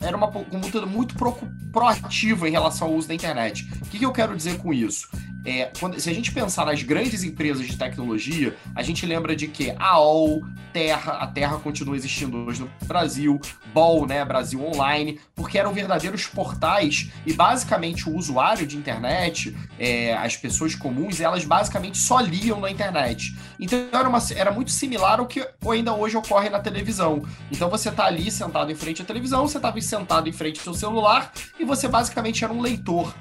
era 0.02 0.18
uma 0.18 0.28
conduta 0.28 0.86
muito 0.86 1.16
pro, 1.16 1.34
proativa 1.72 2.50
em 2.50 2.52
relação 2.52 2.90
ao 2.90 2.94
uso 2.94 3.08
da 3.08 3.14
internet. 3.14 3.45
O 3.82 3.90
que, 3.90 4.00
que 4.00 4.06
eu 4.06 4.12
quero 4.12 4.36
dizer 4.36 4.58
com 4.58 4.74
isso? 4.74 5.10
É, 5.46 5.72
quando, 5.80 6.00
se 6.00 6.10
a 6.10 6.14
gente 6.14 6.32
pensar 6.32 6.66
nas 6.66 6.82
grandes 6.82 7.24
empresas 7.24 7.68
de 7.68 7.78
tecnologia, 7.78 8.56
a 8.76 8.82
gente 8.82 9.06
lembra 9.06 9.36
de 9.36 9.48
que 9.48 9.70
a 9.78 9.90
AOL, 9.92 10.44
Terra, 10.74 11.14
a 11.14 11.28
Terra 11.28 11.58
continua 11.60 11.96
existindo 11.96 12.36
hoje 12.38 12.62
no 12.62 12.70
Brasil, 12.88 13.40
BOL, 13.72 14.08
né, 14.08 14.26
Brasil 14.26 14.66
Online, 14.66 15.20
porque 15.36 15.60
eram 15.60 15.72
verdadeiros 15.72 16.26
portais 16.26 17.12
e 17.26 17.34
basicamente 17.34 18.10
o 18.10 18.16
usuário 18.16 18.66
de 18.66 18.76
internet, 18.76 19.56
é, 19.78 20.16
as 20.16 20.36
pessoas 20.36 20.74
comuns, 20.74 21.22
elas 21.22 21.46
basicamente 21.46 22.00
só 22.00 22.20
liam 22.20 22.60
na 22.60 22.72
internet. 22.72 23.38
Então 23.60 23.88
era, 23.94 24.10
uma, 24.10 24.20
era 24.36 24.52
muito 24.52 24.72
similar 24.72 25.20
ao 25.20 25.28
que 25.28 25.48
ainda 25.70 25.94
hoje 25.94 26.18
ocorre 26.18 26.50
na 26.50 26.60
televisão. 26.60 27.24
Então 27.52 27.70
você 27.70 27.90
está 27.90 28.06
ali 28.06 28.32
sentado 28.32 28.72
em 28.72 28.76
frente 28.76 29.04
à 29.04 29.06
televisão, 29.06 29.48
você 29.48 29.58
estava 29.58 29.80
sentado 29.80 30.28
em 30.28 30.34
frente 30.34 30.58
ao 30.58 30.64
seu 30.64 30.74
celular 30.74 31.32
e 31.60 31.64
você 31.64 31.88
basicamente 31.88 32.44
era 32.44 32.52
um 32.52 32.62
leitor. 32.62 33.14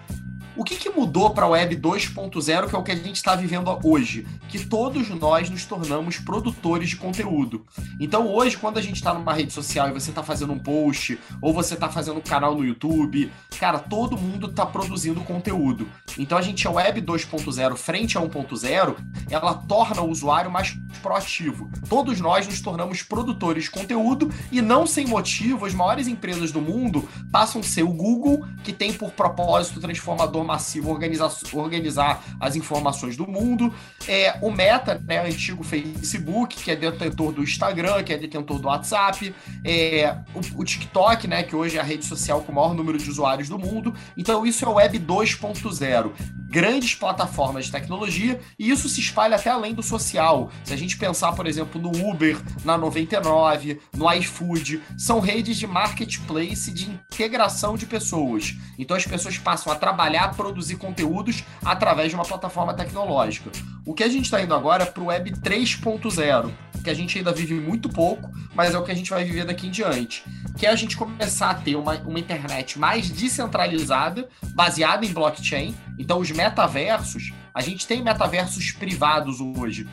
O 0.57 0.63
que, 0.63 0.77
que 0.77 0.89
mudou 0.89 1.31
para 1.31 1.47
a 1.47 1.49
Web 1.49 1.77
2.0, 1.77 2.69
que 2.69 2.77
é 2.77 2.79
o 2.79 2.83
que 2.85 2.93
a 2.93 2.97
gente 2.97 3.17
está 3.17 3.35
vivendo 3.35 3.77
hoje? 3.83 4.25
Que 4.49 4.65
todos 4.65 5.09
nós 5.09 5.51
nos 5.51 5.65
tornamos 5.65 6.19
produtores 6.19 6.91
de 6.91 6.97
conteúdo. 6.97 7.67
Então, 7.99 8.29
hoje, 8.29 8.57
quando 8.57 8.79
a 8.79 8.81
gente 8.81 8.95
está 8.95 9.13
numa 9.13 9.35
rede 9.35 9.53
social 9.53 9.89
e 9.89 9.93
você 9.93 10.11
está 10.11 10.23
fazendo 10.23 10.53
um 10.53 10.59
post, 10.59 11.19
ou 11.43 11.53
você 11.53 11.75
está 11.75 11.89
fazendo 11.89 12.19
um 12.19 12.23
canal 12.23 12.55
no 12.55 12.65
YouTube, 12.65 13.33
cara, 13.59 13.81
todo 13.81 14.17
mundo 14.17 14.47
está 14.47 14.65
produzindo 14.65 15.21
conteúdo. 15.23 15.89
Então, 16.17 16.39
a 16.39 16.43
gente, 16.43 16.69
a 16.69 16.71
Web 16.71 17.03
2.0 17.03 17.77
frente 17.77 18.17
a 18.17 18.21
1.0, 18.21 18.97
ela 19.29 19.55
torna 19.55 20.03
o 20.03 20.09
usuário 20.09 20.53
mais 20.53 20.79
proativo. 21.03 21.69
Todos 21.89 22.21
nós 22.21 22.47
nos 22.47 22.61
tornamos 22.61 23.03
produtores 23.03 23.65
de 23.65 23.71
conteúdo 23.73 24.31
e 24.53 24.63
não 24.63 24.87
sem 24.87 25.09
motivo, 25.09 25.67
as 25.67 25.75
maiores 25.75 26.07
empresas 26.07 26.53
do 26.53 26.61
mundo 26.61 27.09
passam 27.33 27.61
a 27.61 27.65
ser 27.65 27.83
o 27.83 27.93
Google, 27.93 28.47
que 28.63 28.73
tem 28.73 28.93
por 28.93 29.11
propósito 29.11 29.81
transformador 29.81 30.44
massivo 30.45 30.91
organizar, 30.91 31.31
organizar 31.53 32.23
as 32.41 32.57
informações 32.57 33.17
do 33.17 33.27
mundo. 33.27 33.73
É, 34.07 34.39
o 34.41 34.51
Meta, 34.51 35.01
né, 35.07 35.27
antigo 35.27 35.65
Facebook, 35.65 36.63
que 36.63 36.71
é 36.71 36.77
detentor 36.77 37.33
do 37.33 37.43
Instagram, 37.43 38.03
que 38.03 38.13
é 38.13 38.19
detentor 38.19 38.59
do 38.59 38.69
WhatsApp, 38.69 39.35
é, 39.65 40.17
o, 40.35 40.61
o, 40.61 40.65
TikTok, 40.65 41.27
né, 41.27 41.43
que 41.43 41.57
hoje 41.57 41.77
é 41.77 41.81
a 41.81 41.85
rede 41.85 42.05
social 42.05 42.43
com 42.43 42.53
o 42.53 42.55
maior 42.55 42.75
número 42.75 42.99
de 42.99 43.09
usuários 43.09 43.49
do 43.49 43.59
mundo. 43.59 43.95
Então, 44.17 44.47
isso 44.47 44.65
é 44.65 44.69
o 44.69 44.75
Web 44.75 44.99
2.0. 44.99 46.13
Grandes 46.49 46.95
plataformas 46.95 47.67
de 47.67 47.73
tecnologia, 47.73 48.41
e 48.59 48.71
isso 48.71 48.89
se 48.89 49.01
espalha 49.01 49.37
até 49.37 49.51
além 49.51 49.75
do 49.75 49.83
social. 49.83 50.51
Se 50.63 50.73
a 50.73 50.77
gente 50.77 50.97
pensar, 50.97 51.33
por 51.33 51.47
exemplo, 51.47 51.81
no 51.81 51.91
Uber, 52.09 52.41
na 52.65 52.79
99, 52.79 53.81
no 53.97 54.13
iFood, 54.13 54.83
são 54.97 55.21
redes 55.21 55.57
de 55.57 55.67
marketplace 55.67 56.71
de 56.71 56.91
integração 56.91 57.77
de 57.77 57.87
pessoas. 57.87 58.55
Então 58.79 58.97
as 58.97 59.07
pessoas 59.07 59.39
passam 59.39 59.73
a 59.73 59.77
trabalhar, 59.77 60.25
a 60.25 60.29
produzir 60.29 60.77
conteúdos 60.77 61.43
através 61.65 62.11
de 62.11 62.15
uma 62.15 62.25
plataforma 62.25 62.75
tecnológica. 62.75 63.51
O 63.87 63.95
que 63.95 64.05
a 64.05 64.09
gente 64.09 64.27
está 64.27 64.41
indo 64.41 64.55
agora 64.55 64.85
é 64.85 64.87
para 64.87 65.03
o 65.03 65.07
Web 65.07 65.33
3.0, 65.41 66.51
que 66.83 66.91
a 66.91 66.95
gente 66.95 67.19
ainda 67.19 67.33
vive 67.33 67.55
muito 67.55 67.89
pouco, 67.89 68.31
mas 68.55 68.75
é 68.75 68.79
o 68.79 68.85
que 68.85 68.93
a 68.93 68.95
gente 68.95 69.11
vai 69.11 69.25
viver 69.25 69.45
daqui 69.45 69.67
em 69.67 69.71
diante. 69.71 70.23
Que 70.57 70.67
é 70.67 70.71
a 70.71 70.77
gente 70.77 70.97
começar 70.97 71.51
a 71.51 71.55
ter 71.55 71.77
uma, 71.77 71.95
uma 71.99 72.19
internet 72.19 72.79
mais 72.79 73.11
descentralizada, 73.11 74.29
baseada 74.51 75.05
em 75.05 75.13
blockchain. 75.13 75.75
Então, 75.99 76.19
os 76.19 76.31
metaversos, 76.31 77.33
a 77.53 77.61
gente 77.61 77.87
tem 77.87 78.03
metaversos 78.03 78.73
privados 78.73 79.41
hoje, 79.41 79.89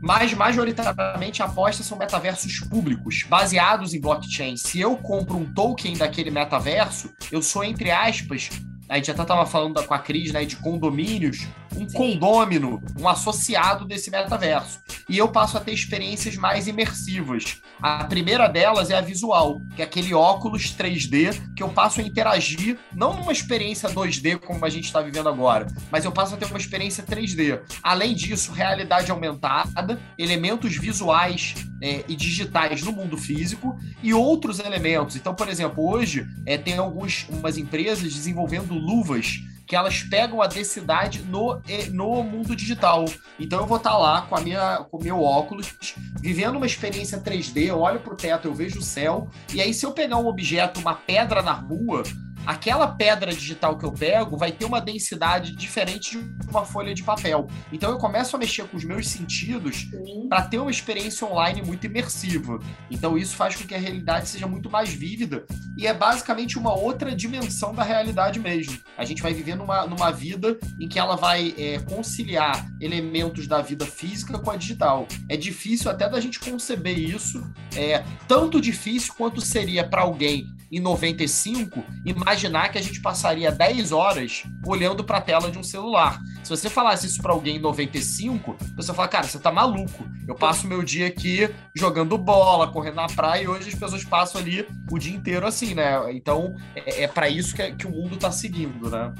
mas 0.00 0.32
majoritariamente 0.32 1.42
apostas 1.42 1.86
são 1.86 1.98
metaversos 1.98 2.60
públicos, 2.60 3.24
baseados 3.28 3.92
em 3.92 4.00
blockchain. 4.00 4.56
Se 4.56 4.80
eu 4.80 4.96
compro 4.96 5.36
um 5.36 5.52
token 5.52 5.96
daquele 5.96 6.30
metaverso, 6.30 7.12
eu 7.30 7.42
sou, 7.42 7.64
entre 7.64 7.90
aspas, 7.90 8.50
a 8.88 8.96
gente 8.96 9.10
até 9.10 9.22
estava 9.22 9.46
falando 9.46 9.82
com 9.84 9.94
a 9.94 9.98
Cris, 9.98 10.32
né, 10.32 10.44
de 10.44 10.56
condomínios, 10.56 11.46
um 11.76 11.88
Sim. 11.88 11.96
condômino, 11.96 12.82
um 12.98 13.08
associado 13.08 13.84
desse 13.84 14.10
metaverso. 14.10 14.80
E 15.08 15.18
eu 15.18 15.28
passo 15.28 15.56
a 15.56 15.60
ter 15.60 15.72
experiências 15.72 16.36
mais 16.36 16.68
imersivas. 16.68 17.60
A 17.82 18.04
primeira 18.04 18.48
delas 18.48 18.90
é 18.90 18.94
a 18.94 19.00
visual, 19.00 19.60
que 19.74 19.82
é 19.82 19.84
aquele 19.84 20.14
óculos 20.14 20.74
3D 20.76 21.54
que 21.54 21.62
eu 21.62 21.68
passo 21.68 22.00
a 22.00 22.04
interagir, 22.04 22.78
não 22.94 23.14
numa 23.14 23.32
experiência 23.32 23.88
2D 23.88 24.38
como 24.38 24.64
a 24.64 24.68
gente 24.68 24.84
está 24.84 25.00
vivendo 25.00 25.28
agora, 25.28 25.66
mas 25.90 26.04
eu 26.04 26.12
passo 26.12 26.34
a 26.34 26.36
ter 26.36 26.46
uma 26.46 26.58
experiência 26.58 27.02
3D. 27.02 27.60
Além 27.82 28.14
disso, 28.14 28.52
realidade 28.52 29.10
aumentada, 29.10 30.00
elementos 30.18 30.76
visuais 30.76 31.54
é, 31.82 32.04
e 32.06 32.14
digitais 32.14 32.82
no 32.82 32.92
mundo 32.92 33.16
físico 33.16 33.76
e 34.02 34.12
outros 34.12 34.58
elementos. 34.58 35.16
Então, 35.16 35.34
por 35.34 35.48
exemplo, 35.48 35.88
hoje 35.88 36.26
é, 36.46 36.58
tem 36.58 36.76
algumas 36.76 37.56
empresas 37.56 38.12
desenvolvendo 38.12 38.74
luvas 38.74 39.40
que 39.70 39.76
elas 39.76 40.02
pegam 40.02 40.42
a 40.42 40.48
densidade 40.48 41.22
no, 41.22 41.62
no 41.92 42.24
mundo 42.24 42.56
digital. 42.56 43.04
Então 43.38 43.60
eu 43.60 43.66
vou 43.68 43.76
estar 43.76 43.90
tá 43.90 43.96
lá 43.96 44.22
com 44.22 44.34
a 44.34 44.40
minha 44.40 44.78
com 44.90 44.96
o 44.96 45.00
meu 45.00 45.22
óculos, 45.22 45.72
vivendo 46.18 46.56
uma 46.56 46.66
experiência 46.66 47.20
3D, 47.20 47.66
eu 47.66 47.78
olho 47.78 48.00
para 48.00 48.12
o 48.12 48.16
teto, 48.16 48.48
eu 48.48 48.52
vejo 48.52 48.80
o 48.80 48.82
céu, 48.82 49.28
e 49.54 49.60
aí 49.60 49.72
se 49.72 49.86
eu 49.86 49.92
pegar 49.92 50.16
um 50.16 50.26
objeto, 50.26 50.80
uma 50.80 50.94
pedra 50.94 51.40
na 51.40 51.52
rua, 51.52 52.02
aquela 52.46 52.88
pedra 52.88 53.32
digital 53.32 53.76
que 53.76 53.84
eu 53.84 53.92
pego 53.92 54.36
vai 54.36 54.52
ter 54.52 54.64
uma 54.64 54.80
densidade 54.80 55.54
diferente 55.54 56.20
de 56.20 56.48
uma 56.48 56.64
folha 56.64 56.94
de 56.94 57.02
papel. 57.02 57.46
Então 57.72 57.90
eu 57.90 57.98
começo 57.98 58.34
a 58.36 58.38
mexer 58.38 58.64
com 58.64 58.76
os 58.76 58.84
meus 58.84 59.08
sentidos 59.08 59.88
para 60.28 60.42
ter 60.42 60.58
uma 60.58 60.70
experiência 60.70 61.26
online 61.26 61.62
muito 61.62 61.86
imersiva. 61.86 62.58
Então 62.90 63.16
isso 63.16 63.36
faz 63.36 63.56
com 63.56 63.66
que 63.66 63.74
a 63.74 63.78
realidade 63.78 64.28
seja 64.28 64.46
muito 64.46 64.70
mais 64.70 64.90
vívida 64.90 65.44
e 65.76 65.86
é 65.86 65.94
basicamente 65.94 66.58
uma 66.58 66.74
outra 66.74 67.14
dimensão 67.14 67.74
da 67.74 67.82
realidade 67.82 68.38
mesmo. 68.38 68.78
A 68.96 69.04
gente 69.04 69.22
vai 69.22 69.32
viver 69.32 69.54
numa, 69.54 69.86
numa 69.86 70.10
vida 70.10 70.58
em 70.78 70.88
que 70.88 70.98
ela 70.98 71.16
vai 71.16 71.54
é, 71.56 71.78
conciliar 71.80 72.66
elementos 72.80 73.46
da 73.46 73.60
vida 73.60 73.86
física 73.86 74.38
com 74.38 74.50
a 74.50 74.56
digital. 74.56 75.06
É 75.28 75.36
difícil 75.36 75.90
até 75.90 76.08
da 76.08 76.20
gente 76.20 76.40
conceber 76.40 76.98
isso, 76.98 77.42
é 77.74 78.04
tanto 78.26 78.60
difícil 78.60 79.14
quanto 79.16 79.40
seria 79.40 79.86
para 79.86 80.02
alguém 80.02 80.46
em 80.70 80.78
95, 80.80 81.82
imaginar 82.30 82.70
que 82.70 82.78
a 82.78 82.82
gente 82.82 83.00
passaria 83.00 83.50
10 83.50 83.90
horas 83.90 84.44
olhando 84.64 85.02
para 85.02 85.18
a 85.18 85.20
tela 85.20 85.50
de 85.50 85.58
um 85.58 85.64
celular. 85.64 86.20
Se 86.44 86.50
você 86.50 86.70
falasse 86.70 87.06
isso 87.06 87.20
para 87.20 87.32
alguém 87.32 87.56
em 87.56 87.60
95, 87.60 88.56
você 88.76 88.94
fala, 88.94 89.08
cara, 89.08 89.26
você 89.26 89.38
tá 89.38 89.50
maluco. 89.50 90.08
Eu 90.28 90.34
passo 90.36 90.66
meu 90.66 90.82
dia 90.82 91.08
aqui 91.08 91.52
jogando 91.74 92.16
bola, 92.16 92.68
correndo 92.68 92.96
na 92.96 93.08
praia, 93.08 93.42
e 93.42 93.48
hoje 93.48 93.68
as 93.70 93.74
pessoas 93.74 94.04
passam 94.04 94.40
ali 94.40 94.66
o 94.90 94.98
dia 94.98 95.14
inteiro 95.14 95.46
assim, 95.46 95.74
né? 95.74 96.12
Então, 96.12 96.54
é, 96.74 97.02
é 97.02 97.08
para 97.08 97.28
isso 97.28 97.54
que, 97.54 97.72
que 97.72 97.86
o 97.86 97.90
mundo 97.90 98.16
tá 98.16 98.30
seguindo, 98.30 98.88
né? 98.88 99.12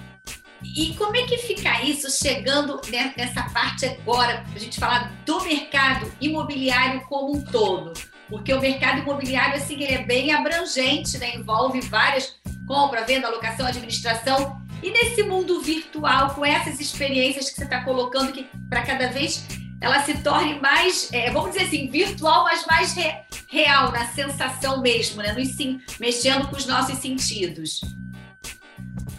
E 0.62 0.94
como 0.94 1.16
é 1.16 1.22
que 1.22 1.38
fica 1.38 1.82
isso 1.82 2.10
chegando 2.10 2.80
nessa 3.16 3.42
parte 3.44 3.86
agora, 3.86 4.44
a 4.54 4.58
gente 4.58 4.78
falar 4.78 5.10
do 5.24 5.42
mercado 5.42 6.10
imobiliário 6.20 7.00
como 7.08 7.34
um 7.34 7.40
todo? 7.40 7.92
Porque 8.30 8.54
o 8.54 8.60
mercado 8.60 9.00
imobiliário 9.00 9.56
assim, 9.56 9.84
é 9.84 9.98
bem 10.04 10.32
abrangente, 10.32 11.18
né? 11.18 11.34
envolve 11.34 11.80
várias 11.82 12.40
compra, 12.70 13.04
venda, 13.04 13.26
alocação, 13.26 13.66
administração. 13.66 14.62
E 14.80 14.92
nesse 14.92 15.24
mundo 15.24 15.60
virtual, 15.60 16.32
com 16.36 16.46
essas 16.46 16.78
experiências 16.78 17.50
que 17.50 17.56
você 17.56 17.64
está 17.64 17.82
colocando, 17.82 18.32
que 18.32 18.46
para 18.68 18.82
cada 18.82 19.08
vez 19.08 19.44
ela 19.80 20.00
se 20.04 20.14
torne 20.18 20.60
mais, 20.60 21.12
é, 21.12 21.32
vamos 21.32 21.50
dizer 21.50 21.64
assim, 21.64 21.90
virtual, 21.90 22.44
mas 22.44 22.64
mais 22.66 22.94
re, 22.94 23.12
real, 23.48 23.90
na 23.90 24.06
sensação 24.06 24.80
mesmo, 24.80 25.20
né? 25.20 25.32
Nos, 25.32 25.48
sim, 25.48 25.80
mexendo 25.98 26.46
com 26.46 26.54
os 26.54 26.64
nossos 26.64 26.96
sentidos. 26.98 27.80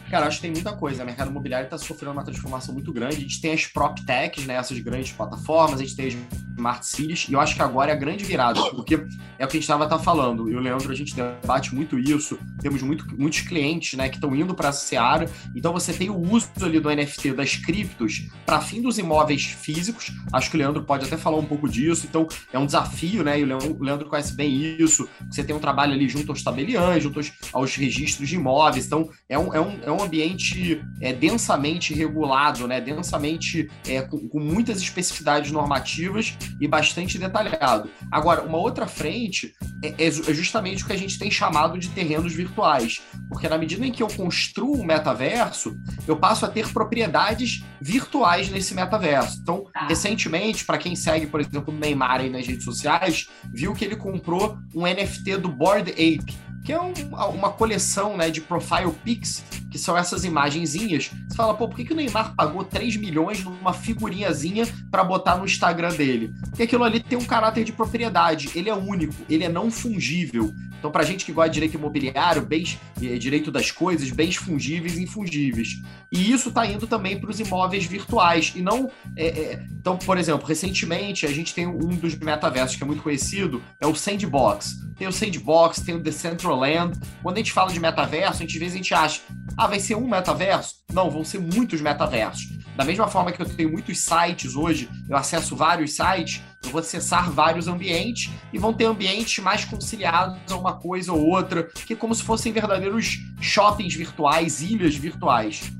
Cara, 0.09 0.27
acho 0.27 0.37
que 0.37 0.43
tem 0.43 0.51
muita 0.51 0.71
coisa. 0.73 1.03
O 1.03 1.05
mercado 1.05 1.29
imobiliário 1.29 1.65
está 1.65 1.77
sofrendo 1.77 2.13
uma 2.13 2.23
transformação 2.23 2.73
muito 2.73 2.91
grande. 2.93 3.17
A 3.17 3.19
gente 3.19 3.41
tem 3.41 3.53
as 3.53 3.65
prop 3.65 3.99
techs, 4.05 4.45
né, 4.45 4.55
essas 4.55 4.79
grandes 4.79 5.11
plataformas, 5.11 5.79
a 5.79 5.83
gente 5.83 5.95
tem 5.95 6.07
as 6.07 6.15
smart 6.55 6.86
cities, 6.86 7.27
e 7.29 7.34
eu 7.34 7.39
acho 7.39 7.55
que 7.55 7.62
agora 7.62 7.91
é 7.91 7.93
a 7.93 7.98
grande 7.98 8.24
virada, 8.24 8.62
porque 8.72 8.96
é 9.39 9.46
o 9.46 9.48
que 9.48 9.58
a 9.58 9.60
gente 9.60 9.63
estava 9.63 9.88
tá 9.88 9.98
falando. 9.98 10.50
E 10.50 10.55
o 10.55 10.60
Leandro, 10.60 10.91
a 10.91 10.96
gente 10.96 11.15
debate 11.15 11.74
muito 11.74 11.98
isso. 11.98 12.38
Temos 12.62 12.81
muito, 12.81 13.05
muitos 13.17 13.41
clientes 13.41 13.98
né, 13.98 14.10
que 14.10 14.15
estão 14.15 14.36
indo 14.36 14.53
para 14.53 14.70
essa 14.70 14.86
seara. 14.86 15.29
Então 15.55 15.74
você 15.74 15.93
tem 15.93 16.10
o 16.10 16.17
uso 16.17 16.50
ali 16.62 16.79
do 16.79 16.89
NFT, 16.89 17.34
das 17.34 17.55
criptos, 17.55 18.27
para 18.46 18.62
fim 18.62 18.81
dos 18.81 18.98
imóveis 18.98 19.43
físicos. 19.43 20.12
Acho 20.31 20.50
que 20.50 20.55
o 20.55 20.60
Leandro 20.60 20.84
pode 20.84 21.05
até 21.05 21.17
falar 21.17 21.38
um 21.38 21.46
pouco 21.46 21.67
disso. 21.67 22.05
Então 22.08 22.27
é 22.53 22.60
um 22.60 22.65
desafio, 22.65 23.24
né? 23.24 23.39
E 23.39 23.43
o 23.43 23.84
Leandro 23.84 24.08
conhece 24.08 24.36
bem 24.36 24.77
isso. 24.79 25.08
Você 25.29 25.43
tem 25.43 25.55
um 25.55 25.60
trabalho 25.60 25.93
ali 25.93 26.08
junto 26.08 26.31
aos 26.31 26.43
tabeliães, 26.43 27.03
junto 27.03 27.20
aos, 27.20 27.31
aos 27.51 27.75
registros 27.75 28.29
de 28.29 28.36
imóveis. 28.36 28.86
Então 28.86 29.10
é 29.27 29.38
um, 29.38 29.53
é 29.53 29.60
um, 29.60 29.79
é 29.84 29.91
um 29.91 30.01
ambiente 30.03 30.84
é, 31.00 31.13
densamente 31.13 31.93
regulado, 31.93 32.67
né, 32.67 32.81
densamente 32.81 33.70
é, 33.88 34.01
com, 34.01 34.27
com, 34.27 34.39
muitas 34.39 34.81
especificidades 34.81 35.51
normativas 35.51 36.38
e 36.60 36.67
bastante 36.67 37.17
detalhado. 37.17 37.89
Agora, 38.12 38.43
uma 38.43 38.57
outra 38.57 38.88
frente 38.88 39.53
é, 39.83 39.89
é, 39.98 40.07
é, 40.07 40.33
justamente 40.33 40.83
o 40.83 40.88
que 40.88 40.93
a 40.93 40.98
gente 40.98 41.17
tem 41.17 41.31
chamado 41.31 41.77
de 41.77 41.89
terrenos 41.89 42.33
virtuais, 42.33 43.01
porque 43.27 43.50
na 43.50 43.57
medida 43.57 43.86
em 43.86 43.91
que 43.91 44.03
eu 44.03 44.07
construo 44.07 44.79
um 44.79 44.83
metaverso, 44.83 45.75
eu 46.07 46.17
passo 46.17 46.45
a 46.45 46.50
ter 46.50 46.71
propriedades 46.71 47.63
virtuais 47.79 48.50
nesse 48.50 48.74
metaverso. 48.74 49.39
Então, 49.41 49.67
ah. 49.75 49.88
recentemente, 49.88 50.65
para 50.65 50.77
quem 50.77 50.95
segue, 50.95 51.27
por 51.27 51.39
exemplo, 51.39 51.74
o 51.74 51.77
Neymar 51.77 52.21
aí 52.21 52.29
nas 52.29 52.45
redes 52.45 52.63
sociais, 52.63 53.27
viu 53.51 53.74
que 53.74 53.83
ele 53.83 53.95
comprou 53.95 54.57
um 54.75 54.81
NFT 54.86 55.38
do 55.38 55.50
Board 55.50 55.91
Ape, 55.91 56.38
que 56.63 56.71
é 56.71 56.79
um, 56.79 56.93
uma 57.33 57.51
coleção 57.51 58.15
né, 58.15 58.29
de 58.29 58.39
profile 58.39 58.91
pics, 59.03 59.43
que 59.71 59.79
são 59.79 59.98
essas 59.98 60.24
imagenzinhas. 60.24 61.12
Fala, 61.41 61.55
pô, 61.55 61.67
por 61.67 61.75
que, 61.75 61.86
que 61.86 61.91
o 61.91 61.95
Neymar 61.95 62.36
pagou 62.36 62.63
3 62.63 62.98
milhões 62.98 63.43
numa 63.43 63.74
figurinhazinha 63.74 64.63
para 64.91 65.03
botar 65.03 65.38
no 65.38 65.45
Instagram 65.45 65.89
dele? 65.89 66.31
Porque 66.51 66.62
aquilo 66.62 66.83
ali 66.83 67.00
tem 67.00 67.17
um 67.17 67.25
caráter 67.25 67.63
de 67.63 67.74
propriedade, 67.74 68.51
ele 68.53 68.69
é 68.69 68.75
único, 68.75 69.15
ele 69.27 69.43
é 69.43 69.50
não 69.50 69.71
fungível. 69.71 70.53
Então, 70.77 70.91
para 70.91 71.03
gente 71.03 71.25
que 71.25 71.31
gosta 71.31 71.50
de 71.50 71.55
direito 71.55 71.77
imobiliário, 71.77 72.43
bens, 72.43 72.79
é, 73.01 73.15
direito 73.15 73.51
das 73.51 73.71
coisas, 73.71 74.10
bens 74.12 74.36
fungíveis 74.36 74.98
e 74.98 75.03
infungíveis. 75.03 75.81
E 76.12 76.31
isso 76.31 76.50
está 76.50 76.65
indo 76.65 76.88
também 76.88 77.19
para 77.19 77.29
os 77.29 77.39
imóveis 77.39 77.86
virtuais. 77.86 78.53
E 78.55 78.62
não. 78.62 78.89
É, 79.15 79.27
é... 79.27 79.65
Então, 79.79 79.98
por 79.98 80.17
exemplo, 80.17 80.45
recentemente 80.48 81.25
a 81.25 81.31
gente 81.31 81.53
tem 81.53 81.67
um 81.67 81.89
dos 81.89 82.15
metaversos 82.15 82.75
que 82.75 82.83
é 82.83 82.86
muito 82.86 83.03
conhecido, 83.03 83.63
é 83.79 83.86
o 83.86 83.93
Sandbox. 83.93 84.75
Tem 84.98 85.07
o 85.07 85.12
Sandbox, 85.12 85.81
tem 85.81 85.95
o 85.95 86.00
Decentraland. 86.00 87.00
Quando 87.21 87.36
a 87.38 87.39
gente 87.39 87.51
fala 87.51 87.71
de 87.71 87.79
metaverso, 87.79 88.38
a 88.38 88.45
gente, 88.45 88.53
às 88.55 88.60
vezes 88.60 88.74
a 88.74 88.77
gente 88.77 88.93
acha, 88.93 89.21
ah, 89.55 89.67
vai 89.67 89.79
ser 89.79 89.95
um 89.95 90.07
metaverso? 90.07 90.75
Não, 90.91 91.10
vão 91.10 91.24
ser 91.31 91.39
muitos 91.39 91.81
metaversos. 91.81 92.50
Da 92.75 92.85
mesma 92.85 93.07
forma 93.07 93.31
que 93.31 93.41
eu 93.41 93.45
tenho 93.45 93.71
muitos 93.71 94.00
sites 94.00 94.55
hoje, 94.55 94.89
eu 95.09 95.17
acesso 95.17 95.55
vários 95.55 95.93
sites, 95.93 96.41
eu 96.63 96.71
vou 96.71 96.79
acessar 96.79 97.29
vários 97.31 97.67
ambientes 97.67 98.31
e 98.53 98.57
vão 98.57 98.73
ter 98.73 98.85
ambientes 98.85 99.43
mais 99.43 99.65
conciliados 99.65 100.39
a 100.51 100.55
uma 100.55 100.73
coisa 100.73 101.11
ou 101.11 101.25
outra, 101.25 101.63
que 101.63 101.93
é 101.93 101.95
como 101.95 102.15
se 102.15 102.23
fossem 102.23 102.53
verdadeiros 102.53 103.19
shoppings 103.41 103.93
virtuais, 103.93 104.61
ilhas 104.61 104.95
virtuais. 104.95 105.71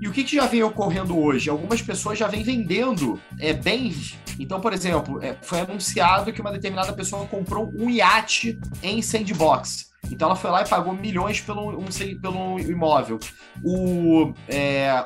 E 0.00 0.08
o 0.08 0.12
que, 0.12 0.24
que 0.24 0.36
já 0.36 0.46
vem 0.46 0.62
ocorrendo 0.62 1.18
hoje? 1.18 1.48
Algumas 1.48 1.80
pessoas 1.80 2.18
já 2.18 2.26
vêm 2.26 2.42
vendendo 2.42 3.20
é, 3.38 3.52
bens. 3.52 4.18
Então, 4.38 4.60
por 4.60 4.72
exemplo, 4.72 5.22
é, 5.22 5.36
foi 5.40 5.60
anunciado 5.60 6.32
que 6.32 6.40
uma 6.40 6.52
determinada 6.52 6.92
pessoa 6.92 7.26
comprou 7.26 7.72
um 7.76 7.88
iate 7.88 8.58
em 8.82 9.00
sandbox. 9.00 9.93
Então 10.10 10.28
ela 10.28 10.36
foi 10.36 10.50
lá 10.50 10.62
e 10.62 10.68
pagou 10.68 10.92
milhões 10.94 11.40
pelo, 11.40 11.78
um, 11.78 11.86
pelo 12.20 12.58
imóvel. 12.60 13.18
O, 13.62 14.32
é, 14.48 15.04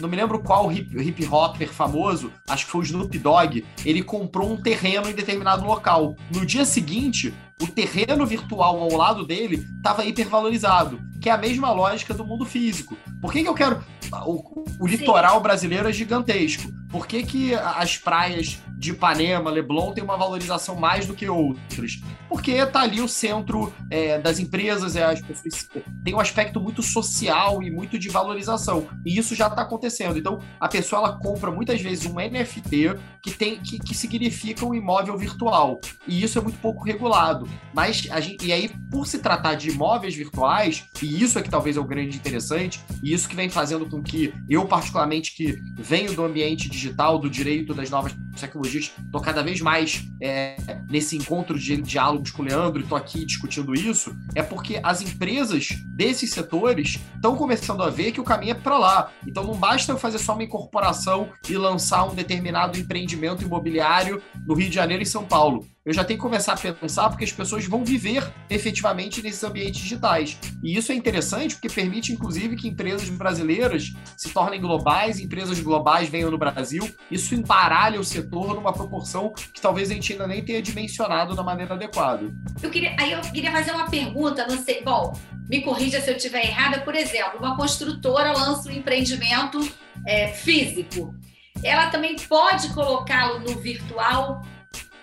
não 0.00 0.08
me 0.08 0.16
lembro 0.16 0.40
qual 0.40 0.70
hip, 0.70 0.96
hip 0.96 1.26
hopper 1.26 1.68
famoso, 1.68 2.32
acho 2.48 2.66
que 2.66 2.70
foi 2.70 2.80
o 2.82 2.84
Snoop 2.84 3.18
Dogg, 3.18 3.64
ele 3.84 4.02
comprou 4.02 4.52
um 4.52 4.56
terreno 4.56 5.08
em 5.08 5.14
determinado 5.14 5.64
local. 5.64 6.14
No 6.32 6.44
dia 6.44 6.64
seguinte, 6.64 7.34
o 7.60 7.66
terreno 7.66 8.24
virtual 8.26 8.80
ao 8.80 8.96
lado 8.96 9.26
dele 9.26 9.66
estava 9.76 10.04
hipervalorizado, 10.04 11.00
que 11.20 11.28
é 11.28 11.32
a 11.32 11.38
mesma 11.38 11.70
lógica 11.72 12.14
do 12.14 12.24
mundo 12.24 12.44
físico. 12.44 12.96
Por 13.20 13.32
que, 13.32 13.42
que 13.42 13.48
eu 13.48 13.54
quero. 13.54 13.82
O, 14.24 14.64
o 14.80 14.86
litoral 14.86 15.40
brasileiro 15.40 15.88
é 15.88 15.92
gigantesco. 15.92 16.72
Por 16.90 17.06
que, 17.06 17.22
que 17.22 17.54
as 17.54 17.98
praias 17.98 18.58
de 18.78 18.92
Ipanema, 18.92 19.50
Leblon 19.50 19.92
têm 19.92 20.02
uma 20.02 20.16
valorização 20.16 20.74
mais 20.74 21.06
do 21.06 21.14
que 21.14 21.28
outras? 21.28 22.00
Porque 22.28 22.52
está 22.52 22.80
ali 22.80 23.00
o 23.00 23.08
centro 23.08 23.72
é, 23.90 24.18
das 24.18 24.38
empresas, 24.38 24.96
é, 24.96 25.04
as 25.04 25.20
pessoas 25.20 25.68
tem 26.04 26.14
um 26.14 26.20
aspecto 26.20 26.60
muito 26.60 26.82
social 26.82 27.62
e 27.62 27.70
muito 27.70 27.98
de 27.98 28.08
valorização. 28.08 28.86
E 29.04 29.18
isso 29.18 29.34
já 29.34 29.48
está 29.48 29.62
acontecendo. 29.62 30.18
Então, 30.18 30.40
a 30.58 30.68
pessoa 30.68 31.00
ela 31.00 31.18
compra 31.18 31.50
muitas 31.50 31.80
vezes 31.80 32.06
um 32.06 32.14
NFT 32.14 32.94
que, 33.22 33.32
tem, 33.32 33.60
que, 33.60 33.78
que 33.78 33.94
significa 33.94 34.64
um 34.64 34.74
imóvel 34.74 35.16
virtual. 35.18 35.80
E 36.06 36.22
isso 36.22 36.38
é 36.38 36.42
muito 36.42 36.58
pouco 36.58 36.84
regulado. 36.84 37.48
Mas 37.74 38.08
a 38.10 38.20
gente, 38.20 38.46
e 38.46 38.52
aí, 38.52 38.70
por 38.90 39.06
se 39.06 39.18
tratar 39.18 39.54
de 39.54 39.70
imóveis 39.70 40.14
virtuais, 40.14 40.86
e 41.02 41.07
isso 41.08 41.38
é 41.38 41.42
que 41.42 41.50
talvez 41.50 41.76
é 41.76 41.80
o 41.80 41.84
grande 41.84 42.16
interessante, 42.16 42.80
e 43.02 43.12
isso 43.12 43.28
que 43.28 43.36
vem 43.36 43.48
fazendo 43.48 43.86
com 43.86 44.02
que 44.02 44.32
eu, 44.48 44.64
particularmente, 44.66 45.34
que 45.34 45.58
venho 45.76 46.14
do 46.14 46.24
ambiente 46.24 46.68
digital, 46.68 47.18
do 47.18 47.30
direito 47.30 47.74
das 47.74 47.90
novas 47.90 48.14
tecnologias, 48.38 48.92
estou 49.04 49.20
cada 49.20 49.42
vez 49.42 49.60
mais 49.60 50.04
é, 50.20 50.56
nesse 50.88 51.16
encontro 51.16 51.58
de 51.58 51.76
diálogos 51.76 52.30
com 52.30 52.42
o 52.42 52.44
Leandro 52.44 52.80
e 52.80 52.82
estou 52.82 52.96
aqui 52.96 53.24
discutindo 53.24 53.74
isso, 53.74 54.16
é 54.34 54.42
porque 54.42 54.80
as 54.82 55.02
empresas 55.02 55.68
desses 55.96 56.30
setores 56.30 56.98
estão 57.14 57.36
começando 57.36 57.82
a 57.82 57.90
ver 57.90 58.12
que 58.12 58.20
o 58.20 58.24
caminho 58.24 58.52
é 58.52 58.54
para 58.54 58.78
lá. 58.78 59.12
Então 59.26 59.44
não 59.44 59.54
basta 59.54 59.92
eu 59.92 59.98
fazer 59.98 60.18
só 60.18 60.34
uma 60.34 60.44
incorporação 60.44 61.30
e 61.48 61.56
lançar 61.56 62.04
um 62.04 62.14
determinado 62.14 62.78
empreendimento 62.78 63.44
imobiliário 63.44 64.22
no 64.46 64.54
Rio 64.54 64.68
de 64.68 64.74
Janeiro 64.74 65.02
e 65.02 65.06
São 65.06 65.24
Paulo 65.24 65.66
eu 65.88 65.94
já 65.94 66.04
tenho 66.04 66.18
que 66.18 66.22
começar 66.22 66.52
a 66.52 66.72
pensar 66.74 67.08
porque 67.08 67.24
as 67.24 67.32
pessoas 67.32 67.64
vão 67.64 67.82
viver 67.82 68.22
efetivamente 68.50 69.22
nesses 69.22 69.42
ambientes 69.42 69.80
digitais. 69.80 70.38
E 70.62 70.76
isso 70.76 70.92
é 70.92 70.94
interessante 70.94 71.54
porque 71.54 71.70
permite, 71.70 72.12
inclusive, 72.12 72.56
que 72.56 72.68
empresas 72.68 73.08
brasileiras 73.08 73.94
se 74.14 74.28
tornem 74.28 74.60
globais, 74.60 75.18
empresas 75.18 75.58
globais 75.60 76.10
venham 76.10 76.30
no 76.30 76.36
Brasil. 76.36 76.86
Isso 77.10 77.34
embaralha 77.34 77.98
o 77.98 78.04
setor 78.04 78.54
numa 78.54 78.70
proporção 78.70 79.32
que 79.32 79.62
talvez 79.62 79.90
a 79.90 79.94
gente 79.94 80.12
ainda 80.12 80.26
nem 80.26 80.44
tenha 80.44 80.60
dimensionado 80.60 81.34
da 81.34 81.42
maneira 81.42 81.72
adequada. 81.72 82.30
Eu 82.62 82.68
queria, 82.68 82.94
aí 83.00 83.12
eu 83.12 83.22
queria 83.22 83.50
fazer 83.50 83.70
uma 83.72 83.88
pergunta, 83.88 84.46
não 84.46 84.58
sei, 84.62 84.82
bom, 84.82 85.18
me 85.48 85.62
corrija 85.62 86.02
se 86.02 86.10
eu 86.10 86.16
estiver 86.16 86.44
errada, 86.44 86.80
por 86.80 86.94
exemplo, 86.94 87.38
uma 87.38 87.56
construtora 87.56 88.32
lança 88.32 88.68
um 88.68 88.72
empreendimento 88.72 89.58
é, 90.06 90.28
físico. 90.28 91.14
Ela 91.64 91.86
também 91.86 92.14
pode 92.14 92.68
colocá-lo 92.74 93.38
no 93.40 93.58
virtual 93.58 94.42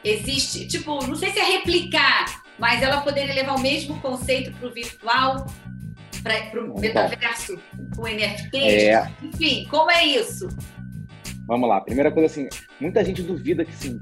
Existe, 0.05 0.67
tipo, 0.67 1.03
não 1.07 1.15
sei 1.15 1.31
se 1.31 1.39
é 1.39 1.43
replicar, 1.43 2.43
mas 2.59 2.83
ela 2.83 3.01
poderia 3.01 3.33
levar 3.33 3.55
o 3.55 3.59
mesmo 3.59 3.99
conceito 4.01 4.51
para 4.51 4.69
o 4.69 4.71
virtual, 4.71 5.47
para 6.21 6.63
o 6.63 6.79
metaverso, 6.79 7.59
com 7.95 8.03
NFT. 8.03 8.57
É... 8.57 9.11
Enfim, 9.23 9.65
como 9.67 9.89
é 9.89 10.05
isso? 10.05 10.47
Vamos 11.47 11.67
lá. 11.67 11.81
Primeira 11.81 12.11
coisa, 12.11 12.27
assim, 12.27 12.47
muita 12.79 13.03
gente 13.03 13.23
duvida 13.23 13.65
que 13.65 13.73
sim, 13.73 13.99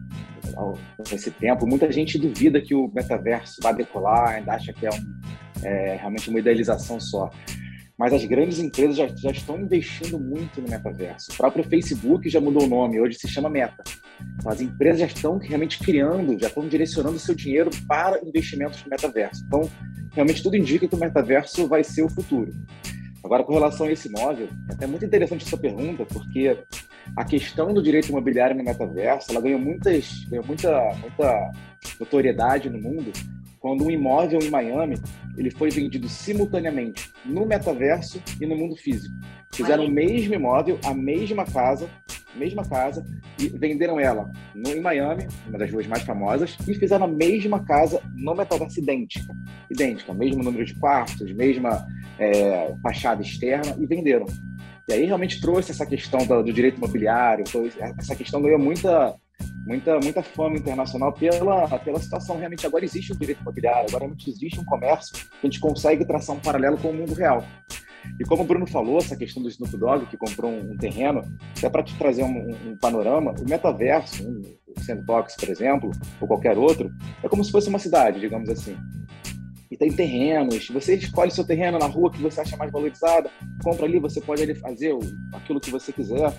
nesse 1.10 1.32
tempo, 1.32 1.66
muita 1.66 1.90
gente 1.90 2.18
duvida 2.18 2.60
que 2.60 2.76
o 2.76 2.92
metaverso 2.94 3.62
vai 3.62 3.74
decolar, 3.74 4.36
ainda 4.36 4.56
acha 4.56 4.74
que 4.74 4.86
é, 4.86 4.90
um, 4.90 5.22
é 5.64 5.96
realmente 5.96 6.30
uma 6.30 6.40
idealização 6.40 7.00
só 7.00 7.30
mas 7.98 8.14
as 8.14 8.26
grandes 8.26 8.60
empresas 8.60 8.96
já, 8.98 9.08
já 9.08 9.32
estão 9.32 9.60
investindo 9.60 10.20
muito 10.20 10.62
no 10.62 10.70
metaverso. 10.70 11.32
O 11.32 11.38
próprio 11.38 11.64
Facebook 11.64 12.30
já 12.30 12.42
mudou 12.42 12.64
o 12.64 12.68
nome, 12.68 13.00
hoje 13.00 13.18
se 13.18 13.28
chama 13.28 13.50
Meta. 13.50 13.84
Então, 14.40 14.52
as 14.52 14.62
empresas 14.62 15.00
já 15.00 15.06
estão 15.06 15.38
realmente 15.38 15.80
criando, 15.80 16.40
já 16.40 16.48
estão 16.48 16.68
direcionando 16.68 17.18
o 17.18 17.20
seu 17.20 17.36
dinheiro 17.36 17.70
para 17.88 18.20
investimentos 18.26 18.84
no 18.84 18.90
metaverso. 18.90 19.44
Então, 19.46 19.70
realmente 20.12 20.42
tudo 20.42 20.58
indica 20.58 20.88
que 20.88 20.96
o 20.96 21.00
metaverso 21.00 21.68
vai 21.68 21.84
ser 21.84 22.04
o 22.04 22.10
futuro. 22.10 22.52
Agora, 23.24 23.44
com 23.44 23.54
relação 23.54 23.86
a 23.86 23.92
esse 23.92 24.10
imóvel, 24.10 24.50
é 24.70 24.74
até 24.74 24.86
muito 24.86 25.06
interessante 25.06 25.46
essa 25.46 25.58
pergunta, 25.58 26.06
porque 26.06 26.58
a 27.16 27.24
questão 27.24 27.74
do 27.74 27.82
direito 27.82 28.10
imobiliário 28.10 28.56
no 28.56 28.64
metaverso, 28.64 29.32
ela 29.32 29.42
ganhou, 29.42 29.60
muitas, 29.60 30.26
ganhou 30.26 30.46
muita, 30.46 30.72
muita 31.00 31.52
notoriedade 32.00 32.70
no 32.70 32.82
mundo, 32.82 33.12
quando 33.64 33.86
um 33.86 33.90
imóvel 33.90 34.40
em 34.42 34.50
Miami 34.50 34.98
ele 35.38 35.50
foi 35.50 35.70
vendido 35.70 36.10
simultaneamente 36.10 37.10
no 37.26 37.46
metaverso 37.46 38.22
e 38.40 38.46
no 38.46 38.58
mundo 38.58 38.76
físico. 38.76 39.16
Fizeram 39.54 39.86
o 39.86 39.90
mesmo 39.90 40.34
imóvel, 40.34 40.78
a 40.84 40.94
mesma 40.94 41.46
casa, 41.46 41.90
mesma 42.36 42.68
casa 42.68 43.06
e 43.40 43.48
venderam 43.48 43.98
ela 43.98 44.30
no, 44.54 44.70
em 44.70 44.82
Miami, 44.82 45.30
uma 45.48 45.58
das 45.58 45.72
ruas 45.72 45.88
mais 45.88 46.04
famosas, 46.04 46.58
e 46.68 46.74
fizeram 46.74 47.06
a 47.06 47.08
mesma 47.08 47.64
casa 47.64 48.02
no 48.14 48.36
metaverso 48.36 48.82
idêntica, 48.82 49.34
idêntica, 49.72 50.14
mesmo 50.14 50.44
número 50.44 50.66
de 50.66 50.76
quartos, 50.76 51.32
mesma 51.32 51.88
é, 52.20 52.76
fachada 52.84 53.22
externa 53.22 53.78
e 53.80 53.86
venderam. 53.86 54.26
E 54.90 54.94
aí 54.94 55.06
realmente 55.06 55.40
trouxe 55.40 55.72
essa 55.72 55.86
questão 55.86 56.26
do, 56.28 56.44
do 56.44 56.52
direito 56.52 56.80
imobiliário, 56.80 57.46
essa 57.98 58.14
questão 58.14 58.42
ganhou 58.42 58.60
muita 58.60 59.16
muita, 59.66 60.00
muita 60.00 60.22
fama 60.22 60.58
internacional 60.58 61.12
pela, 61.14 61.68
pela 61.80 62.00
situação. 62.00 62.38
Realmente, 62.38 62.66
agora 62.66 62.86
existe 62.86 63.14
um 63.14 63.16
direito 63.16 63.42
imobiliário, 63.42 63.88
agora 63.88 64.06
realmente 64.06 64.30
existe 64.30 64.60
um 64.60 64.66
comércio 64.66 65.14
que 65.14 65.38
a 65.42 65.46
gente 65.46 65.60
consegue 65.60 66.06
traçar 66.06 66.36
um 66.36 66.40
paralelo 66.40 66.78
com 66.78 66.90
o 66.90 66.94
mundo 66.94 67.14
real. 67.14 67.44
E 68.20 68.26
como 68.26 68.44
o 68.44 68.46
Bruno 68.46 68.68
falou, 68.68 68.98
essa 68.98 69.16
questão 69.16 69.42
do 69.42 69.50
Snoop 69.50 69.78
Dogg, 69.78 70.06
que 70.08 70.18
comprou 70.18 70.52
um, 70.52 70.76
terreno, 70.78 71.22
até 71.58 71.70
para 71.70 71.84
te 71.84 71.96
trazer 71.98 72.24
um, 72.24 72.50
um, 72.68 72.78
panorama, 72.78 73.34
o 73.40 73.50
metaverso, 73.50 74.28
um, 74.28 74.42
o 74.76 74.80
Sandbox, 74.82 75.36
por 75.38 75.50
exemplo, 75.50 75.92
ou 76.20 76.28
qualquer 76.28 76.58
outro, 76.58 76.92
é 77.24 77.30
como 77.30 77.44
se 77.44 77.52
fosse 77.52 77.70
uma 77.70 77.80
cidade, 77.80 78.20
digamos 78.20 78.50
assim. 78.50 78.76
E 79.72 79.78
tem 79.78 79.92
terrenos, 79.92 80.68
você 80.70 80.96
escolhe 80.96 81.32
seu 81.32 81.44
terreno 81.44 81.80
na 81.80 81.88
rua 81.88 82.12
que 82.12 82.22
você 82.22 82.42
acha 82.42 82.58
mais 82.58 82.72
valorizada, 82.72 83.32
compra 83.64 83.86
ali, 83.86 84.00
você 84.00 84.22
pode 84.22 84.44
ali 84.44 84.54
fazer 84.54 84.94
aquilo 85.34 85.60
que 85.60 85.72
você 85.72 85.92
quiser. 85.92 86.32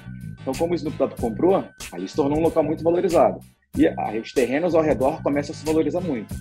Então, 0.44 0.52
como 0.52 0.74
o 0.74 0.76
Snoop 0.76 0.98
Dogg 0.98 1.14
comprou, 1.18 1.64
ali 1.90 2.06
se 2.06 2.14
tornou 2.14 2.38
um 2.38 2.42
local 2.42 2.62
muito 2.62 2.84
valorizado. 2.84 3.40
E 3.74 3.88
aí, 3.88 4.20
os 4.20 4.30
terrenos 4.30 4.74
ao 4.74 4.82
redor 4.82 5.22
começam 5.22 5.54
a 5.54 5.58
se 5.58 5.64
valorizar 5.64 6.02
muito. 6.02 6.34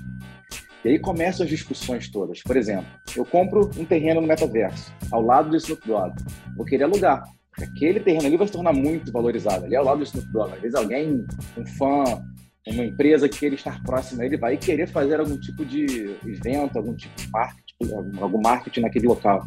E 0.83 0.89
aí 0.89 0.99
começam 0.99 1.45
as 1.45 1.49
discussões 1.49 2.11
todas. 2.11 2.43
Por 2.43 2.57
exemplo, 2.57 2.85
eu 3.15 3.23
compro 3.23 3.71
um 3.77 3.85
terreno 3.85 4.19
no 4.19 4.27
metaverso, 4.27 4.93
ao 5.09 5.21
lado 5.21 5.49
do 5.49 5.55
Snoop 5.55 5.87
Dogg. 5.87 6.13
Vou 6.57 6.65
querer 6.65 6.83
alugar. 6.83 7.23
Aquele 7.57 8.01
terreno 8.01 8.25
ali 8.25 8.35
vai 8.35 8.47
se 8.47 8.51
tornar 8.51 8.73
muito 8.73 9.09
valorizado. 9.09 9.63
Ali 9.63 9.77
ao 9.77 9.85
lado 9.85 9.99
do 9.99 10.03
Snoop 10.03 10.27
Dogg. 10.33 10.53
Às 10.53 10.59
vezes 10.59 10.75
alguém, 10.75 11.25
um 11.57 11.65
fã, 11.65 12.03
uma 12.67 12.85
empresa 12.85 13.27
que 13.27 13.39
queira 13.39 13.55
estar 13.55 13.81
próxima 13.83 14.25
ele, 14.25 14.37
vai 14.37 14.57
querer 14.57 14.87
fazer 14.87 15.19
algum 15.19 15.37
tipo 15.37 15.65
de 15.65 16.15
evento, 16.25 16.77
algum 16.77 16.95
tipo 16.95 17.13
de 17.15 17.29
marketing, 17.29 18.21
algum 18.21 18.41
marketing 18.41 18.81
naquele 18.81 19.07
local. 19.07 19.45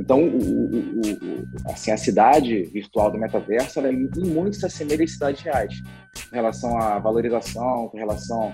Então, 0.00 0.24
o, 0.24 0.74
o, 0.74 1.00
o, 1.00 1.70
assim, 1.70 1.92
a 1.92 1.96
cidade 1.96 2.64
virtual 2.64 3.12
do 3.12 3.18
metaverso, 3.18 3.78
ela, 3.78 3.92
em 3.92 4.08
muito 4.24 4.56
se 4.56 4.66
assemelha 4.66 5.04
às 5.04 5.12
cidades 5.12 5.42
reais, 5.42 5.74
em 6.32 6.34
relação 6.34 6.76
à 6.78 6.98
valorização, 6.98 7.90
em 7.94 7.98
relação 7.98 8.52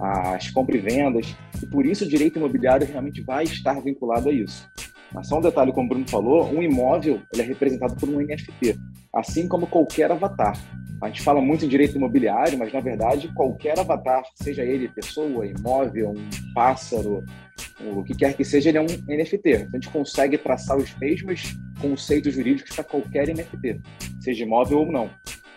às 0.00 0.50
compras 0.50 0.82
e 0.82 0.84
vendas, 0.84 1.36
e 1.62 1.66
por 1.66 1.86
isso 1.86 2.04
o 2.04 2.08
direito 2.08 2.38
imobiliário 2.38 2.86
realmente 2.86 3.22
vai 3.22 3.44
estar 3.44 3.80
vinculado 3.80 4.28
a 4.28 4.32
isso. 4.32 4.68
Mas 5.14 5.28
só 5.28 5.38
um 5.38 5.40
detalhe, 5.40 5.72
como 5.72 5.86
o 5.86 5.88
Bruno 5.88 6.08
falou, 6.08 6.52
um 6.52 6.60
imóvel 6.60 7.22
ele 7.32 7.42
é 7.42 7.44
representado 7.44 7.94
por 7.94 8.08
um 8.08 8.18
NFT, 8.20 8.76
assim 9.14 9.46
como 9.46 9.66
qualquer 9.66 10.10
avatar. 10.10 10.58
A 11.00 11.06
gente 11.06 11.22
fala 11.22 11.40
muito 11.40 11.64
em 11.64 11.68
direito 11.68 11.96
imobiliário, 11.96 12.58
mas 12.58 12.72
na 12.72 12.80
verdade 12.80 13.32
qualquer 13.34 13.78
avatar, 13.78 14.24
seja 14.34 14.64
ele 14.64 14.88
pessoa, 14.88 15.46
imóvel, 15.46 16.10
um 16.10 16.52
pássaro, 16.52 17.22
o 17.80 18.02
que 18.02 18.14
quer 18.14 18.34
que 18.34 18.44
seja, 18.44 18.70
ele 18.70 18.78
é 18.78 18.80
um 18.80 18.86
NFT. 18.86 19.50
Então, 19.50 19.68
a 19.72 19.76
gente 19.76 19.90
consegue 19.90 20.36
traçar 20.36 20.76
os 20.76 20.96
mesmos 20.98 21.56
conceitos 21.80 22.34
jurídicos 22.34 22.74
para 22.74 22.84
qualquer 22.84 23.28
NFT, 23.28 23.80
seja 24.20 24.44
imóvel 24.44 24.80
ou 24.80 24.90
não. 24.90 25.10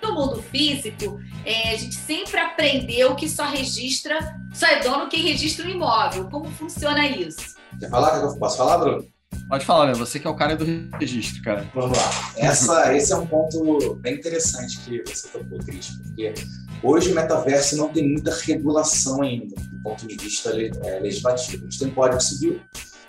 No 0.03 0.13
mundo 0.13 0.41
físico, 0.43 1.19
é, 1.43 1.71
a 1.71 1.75
gente 1.75 1.95
sempre 1.95 2.39
aprendeu 2.39 3.15
que 3.15 3.27
só 3.27 3.45
registra, 3.45 4.19
só 4.53 4.67
é 4.67 4.81
dono 4.81 5.09
quem 5.09 5.23
registra 5.23 5.65
o 5.65 5.69
imóvel. 5.69 6.29
Como 6.29 6.45
funciona 6.51 7.07
isso? 7.07 7.57
Quer 7.79 7.89
falar? 7.89 8.21
Posso 8.37 8.57
falar, 8.57 8.77
Bruno? 8.77 9.16
Pode 9.47 9.65
falar, 9.65 9.87
né? 9.87 9.93
Você 9.93 10.19
que 10.19 10.27
é 10.27 10.29
o 10.29 10.35
cara 10.35 10.57
do 10.57 10.65
registro, 10.99 11.41
cara. 11.41 11.65
Vamos 11.73 11.97
lá. 11.97 12.33
Essa, 12.35 12.95
esse 12.95 13.13
é 13.13 13.15
um 13.15 13.25
ponto 13.25 13.95
bem 13.95 14.15
interessante 14.15 14.77
que 14.79 15.01
você 15.05 15.29
tocou, 15.29 15.57
Cris, 15.59 15.87
porque 16.03 16.33
hoje 16.83 17.11
o 17.11 17.15
metaverso 17.15 17.77
não 17.77 17.87
tem 17.87 18.11
muita 18.11 18.35
regulação 18.35 19.21
ainda, 19.21 19.55
do 19.55 19.81
ponto 19.81 20.05
de 20.05 20.17
vista 20.17 20.49
é, 20.49 20.99
legislativo. 20.99 21.65
A 21.65 21.69
gente 21.69 21.79
tem 21.79 21.89
Código 21.91 22.21
Civil, 22.21 22.59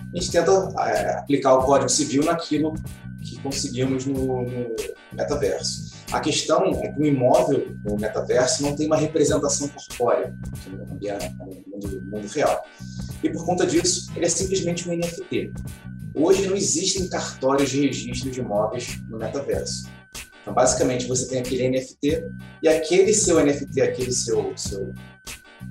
a 0.01 0.17
gente 0.17 0.31
tenta 0.31 0.53
é, 0.79 1.19
aplicar 1.19 1.55
o 1.55 1.65
Código 1.65 1.89
Civil 1.89 2.25
naquilo 2.25 2.73
que 3.21 3.41
conseguimos 3.41 4.07
no, 4.07 4.43
no 4.43 4.77
metaverso. 5.13 5.89
A 6.13 6.21
questão 6.21 6.67
é 6.83 6.93
que 6.93 7.01
o 7.01 7.05
imóvel 7.05 7.77
no 7.85 7.97
metaverso 7.97 8.63
não 8.63 8.77
tem 8.77 8.87
uma 8.87 8.97
representação 8.97 9.69
corpórea 9.69 10.33
no 10.69 10.79
mundo, 10.79 11.89
no 11.89 12.11
mundo 12.11 12.29
real. 12.29 12.65
E 13.23 13.29
por 13.29 13.45
conta 13.45 13.67
disso, 13.67 14.11
ele 14.15 14.25
é 14.25 14.29
simplesmente 14.29 14.89
um 14.89 14.97
NFT. 14.97 15.53
Hoje 16.19 16.49
não 16.49 16.57
existem 16.57 17.09
cartórios 17.09 17.71
de 17.71 17.87
registro 17.87 18.29
de 18.29 18.41
imóveis 18.41 19.01
no 19.09 19.19
metaverso. 19.19 19.89
Então, 20.43 20.53
basicamente, 20.53 21.07
você 21.07 21.29
tem 21.29 21.39
aquele 21.39 21.69
NFT 21.69 22.25
e 22.61 22.69
aquele 22.69 23.15
seu 23.15 23.39
NFT, 23.39 23.81
aquele 23.81 24.11
seu, 24.11 24.53
seu, 24.57 24.93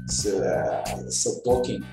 seu, 0.08 0.38
uh, 0.38 1.12
seu 1.12 1.42
token, 1.42 1.84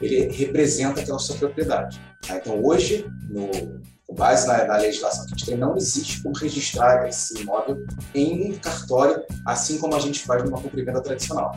ele 0.00 0.32
representa 0.32 1.00
aquela 1.00 1.20
sua 1.20 1.36
propriedade. 1.36 2.00
Tá? 2.26 2.38
Então, 2.38 2.60
hoje, 2.64 3.06
no, 3.30 3.48
com 4.04 4.14
base 4.16 4.48
na, 4.48 4.64
na, 4.64 4.78
legislação 4.78 5.24
que 5.26 5.34
a 5.34 5.36
gente 5.36 5.46
tem, 5.46 5.56
não 5.56 5.76
existe 5.76 6.24
como 6.24 6.36
registrar 6.36 7.08
esse 7.08 7.40
imóvel 7.40 7.86
em 8.12 8.50
um 8.50 8.58
cartório, 8.58 9.22
assim 9.46 9.78
como 9.78 9.94
a 9.94 10.00
gente 10.00 10.24
faz 10.24 10.42
numa 10.42 10.60
compra 10.60 11.00
tradicional. 11.00 11.56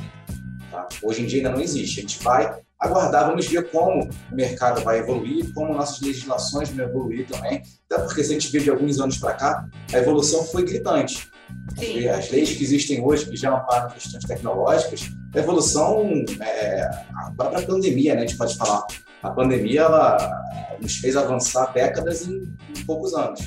Tá? 0.69 0.87
Hoje 1.01 1.23
em 1.23 1.25
dia 1.25 1.39
ainda 1.39 1.51
não 1.51 1.61
existe. 1.61 1.99
A 1.99 2.01
gente 2.01 2.21
vai 2.21 2.64
aguardar, 2.79 3.27
vamos 3.27 3.47
ver 3.47 3.69
como 3.69 4.09
o 4.31 4.35
mercado 4.35 4.83
vai 4.83 4.99
evoluir, 4.99 5.53
como 5.53 5.73
nossas 5.73 6.01
legislações 6.01 6.69
vão 6.69 6.85
evoluir 6.85 7.27
também. 7.27 7.61
Até 7.89 8.03
porque 8.03 8.23
se 8.23 8.31
a 8.31 8.33
gente 8.33 8.51
vê 8.51 8.59
de 8.59 8.69
alguns 8.69 8.99
anos 8.99 9.17
para 9.17 9.33
cá, 9.33 9.67
a 9.93 9.97
evolução 9.97 10.43
foi 10.45 10.63
gritante. 10.63 11.29
Sim. 11.77 12.07
As 12.07 12.29
leis 12.31 12.51
que 12.51 12.63
existem 12.63 13.01
hoje, 13.01 13.29
que 13.29 13.35
já 13.35 13.55
amparam 13.55 13.89
questões 13.91 14.23
tecnológicas, 14.25 15.09
a 15.33 15.39
evolução, 15.39 16.09
é, 16.41 16.81
a 17.15 17.31
própria 17.35 17.65
pandemia, 17.65 18.15
né, 18.15 18.23
a 18.23 18.25
gente 18.25 18.37
pode 18.37 18.55
falar, 18.57 18.85
a 19.21 19.29
pandemia 19.31 19.81
ela 19.81 20.77
nos 20.81 20.97
fez 20.97 21.15
avançar 21.15 21.71
décadas 21.73 22.27
em, 22.27 22.53
em 22.75 22.85
poucos 22.85 23.13
anos. 23.13 23.41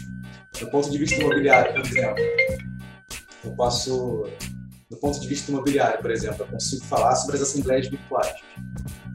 Do 0.58 0.66
ponto 0.70 0.90
de 0.90 0.98
vista 0.98 1.16
imobiliário, 1.16 1.72
por 1.72 1.86
exemplo, 1.86 2.24
eu 3.44 3.52
posso, 3.52 4.26
do 4.90 4.96
ponto 4.96 5.20
de 5.20 5.28
vista 5.28 5.50
imobiliário, 5.50 6.00
por 6.00 6.10
exemplo, 6.10 6.38
eu 6.40 6.46
consigo 6.46 6.84
falar 6.86 7.14
sobre 7.14 7.36
as 7.36 7.42
assembleias 7.42 7.88
virtuais. 7.88 8.47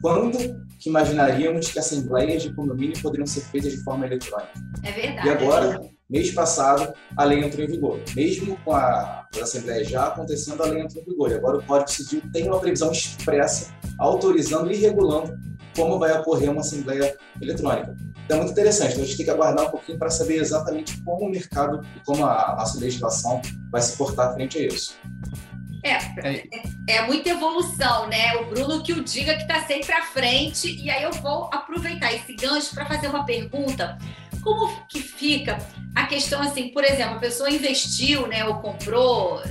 Quando 0.04 0.36
que 0.78 0.90
imaginaríamos 0.90 1.72
que 1.72 1.78
assembleias 1.78 2.42
de 2.42 2.54
condomínio 2.54 3.00
poderiam 3.00 3.26
ser 3.26 3.40
feitas 3.40 3.72
de 3.72 3.82
forma 3.82 4.04
eletrônica? 4.04 4.52
É 4.82 4.92
verdade. 4.92 5.26
E 5.26 5.30
agora, 5.30 5.80
mês 6.10 6.30
passado, 6.30 6.92
a 7.16 7.24
lei 7.24 7.42
entrou 7.42 7.64
em 7.64 7.70
vigor. 7.70 7.98
Mesmo 8.14 8.54
com 8.62 8.72
a, 8.72 9.26
as 9.34 9.40
assembleias 9.40 9.88
já 9.88 10.08
acontecendo, 10.08 10.62
a 10.62 10.66
lei 10.66 10.82
entrou 10.82 11.02
em 11.02 11.06
vigor. 11.06 11.30
E 11.30 11.34
agora 11.36 11.56
o 11.56 11.62
Código 11.62 11.90
Civil 11.90 12.20
tem 12.34 12.46
uma 12.46 12.60
previsão 12.60 12.92
expressa 12.92 13.72
autorizando 13.98 14.70
e 14.70 14.76
regulando 14.76 15.32
como 15.74 15.98
vai 15.98 16.12
ocorrer 16.18 16.50
uma 16.50 16.60
assembleia 16.60 17.16
eletrônica. 17.40 17.96
Então 18.26 18.36
é 18.36 18.40
muito 18.40 18.52
interessante. 18.52 18.92
Então, 18.92 19.04
a 19.04 19.06
gente 19.06 19.16
tem 19.16 19.24
que 19.24 19.32
aguardar 19.32 19.68
um 19.68 19.70
pouquinho 19.70 19.98
para 19.98 20.10
saber 20.10 20.36
exatamente 20.36 21.02
como 21.02 21.28
o 21.28 21.30
mercado 21.30 21.80
e 21.96 22.00
como 22.04 22.26
a 22.26 22.56
nossa 22.58 22.78
legislação 22.78 23.40
vai 23.72 23.80
se 23.80 23.96
portar 23.96 24.34
frente 24.34 24.58
a 24.58 24.66
isso. 24.66 24.98
É, 25.84 25.98
é, 26.26 26.96
é 26.96 27.02
muita 27.02 27.28
evolução, 27.28 28.08
né? 28.08 28.34
O 28.36 28.46
Bruno 28.46 28.82
que 28.82 28.94
o 28.94 29.04
diga 29.04 29.34
que 29.34 29.42
está 29.42 29.62
sempre 29.66 29.92
à 29.92 30.00
frente. 30.00 30.82
E 30.82 30.90
aí 30.90 31.02
eu 31.02 31.12
vou 31.12 31.50
aproveitar 31.52 32.12
esse 32.14 32.34
gancho 32.34 32.74
para 32.74 32.86
fazer 32.86 33.08
uma 33.08 33.26
pergunta. 33.26 33.98
Como 34.42 34.86
que 34.86 35.02
fica 35.02 35.58
a 35.94 36.06
questão 36.06 36.40
assim, 36.40 36.68
por 36.68 36.82
exemplo, 36.84 37.16
a 37.16 37.20
pessoa 37.20 37.50
investiu, 37.50 38.26
né, 38.26 38.44
ou 38.44 38.60
comprou, 38.60 39.42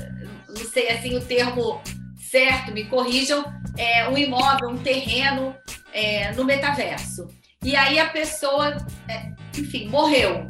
não 0.50 0.65
sei 0.65 0.89
assim 0.89 1.15
o 1.15 1.22
termo 1.22 1.82
certo, 2.17 2.72
me 2.72 2.86
corrijam, 2.86 3.46
é, 3.78 4.08
um 4.10 4.17
imóvel, 4.17 4.69
um 4.69 4.78
terreno 4.78 5.56
é, 5.93 6.32
no 6.34 6.43
metaverso. 6.43 7.28
E 7.63 7.76
aí 7.76 8.00
a 8.00 8.10
pessoa, 8.10 8.76
é, 9.08 9.32
enfim, 9.58 9.88
morreu 9.88 10.48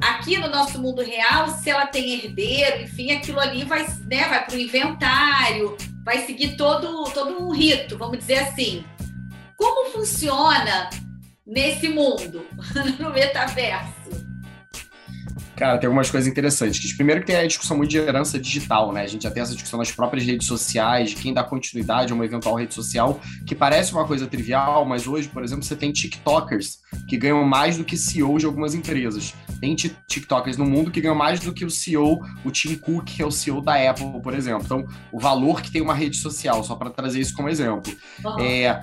aqui 0.00 0.38
no 0.38 0.48
nosso 0.48 0.80
mundo 0.80 1.02
real, 1.02 1.48
se 1.48 1.70
ela 1.70 1.86
tem 1.86 2.14
herdeiro, 2.14 2.82
enfim, 2.82 3.12
aquilo 3.12 3.38
ali 3.38 3.64
vai, 3.64 3.86
né, 4.06 4.28
vai 4.28 4.44
para 4.44 4.54
o 4.54 4.58
inventário, 4.58 5.76
vai 6.04 6.24
seguir 6.24 6.56
todo, 6.56 7.04
todo 7.12 7.42
um 7.42 7.50
rito, 7.50 7.98
vamos 7.98 8.18
dizer 8.18 8.38
assim. 8.38 8.84
Como 9.56 9.90
funciona 9.90 10.88
nesse 11.46 11.88
mundo, 11.88 12.46
no 12.98 13.10
metaverso? 13.10 14.00
Cara, 15.60 15.76
tem 15.76 15.88
algumas 15.88 16.10
coisas 16.10 16.26
interessantes. 16.26 16.94
Primeiro 16.94 17.20
que 17.20 17.26
tem 17.26 17.36
a 17.36 17.46
discussão 17.46 17.76
muito 17.76 17.90
de 17.90 17.98
herança 17.98 18.38
digital, 18.38 18.94
né? 18.94 19.02
A 19.02 19.06
gente 19.06 19.24
já 19.24 19.30
tem 19.30 19.42
essa 19.42 19.52
discussão 19.52 19.78
nas 19.78 19.92
próprias 19.92 20.24
redes 20.24 20.46
sociais, 20.46 21.10
de 21.10 21.16
quem 21.16 21.34
dá 21.34 21.44
continuidade 21.44 22.12
a 22.12 22.14
uma 22.14 22.24
eventual 22.24 22.54
rede 22.54 22.72
social, 22.72 23.20
que 23.46 23.54
parece 23.54 23.92
uma 23.92 24.06
coisa 24.06 24.26
trivial, 24.26 24.86
mas 24.86 25.06
hoje, 25.06 25.28
por 25.28 25.44
exemplo, 25.44 25.62
você 25.62 25.76
tem 25.76 25.92
TikTokers 25.92 26.78
que 27.06 27.18
ganham 27.18 27.44
mais 27.44 27.76
do 27.76 27.84
que 27.84 27.94
CEOs 27.94 28.40
de 28.40 28.46
algumas 28.46 28.74
empresas. 28.74 29.34
Tem 29.60 29.74
TikTokers 29.74 30.56
no 30.56 30.64
mundo 30.64 30.90
que 30.90 31.00
ganham 31.00 31.14
mais 31.14 31.40
do 31.40 31.52
que 31.52 31.64
o 31.64 31.70
CEO, 31.70 32.20
o 32.44 32.50
Tim 32.50 32.76
Cook, 32.76 33.04
que 33.04 33.22
é 33.22 33.26
o 33.26 33.30
CEO 33.30 33.60
da 33.60 33.90
Apple, 33.90 34.20
por 34.22 34.34
exemplo. 34.34 34.62
Então, 34.64 34.86
o 35.12 35.20
valor 35.20 35.60
que 35.60 35.70
tem 35.70 35.82
uma 35.82 35.94
rede 35.94 36.16
social, 36.16 36.64
só 36.64 36.74
para 36.74 36.90
trazer 36.90 37.20
isso 37.20 37.34
como 37.34 37.48
exemplo. 37.48 37.92
Uhum. 38.24 38.40
É, 38.40 38.82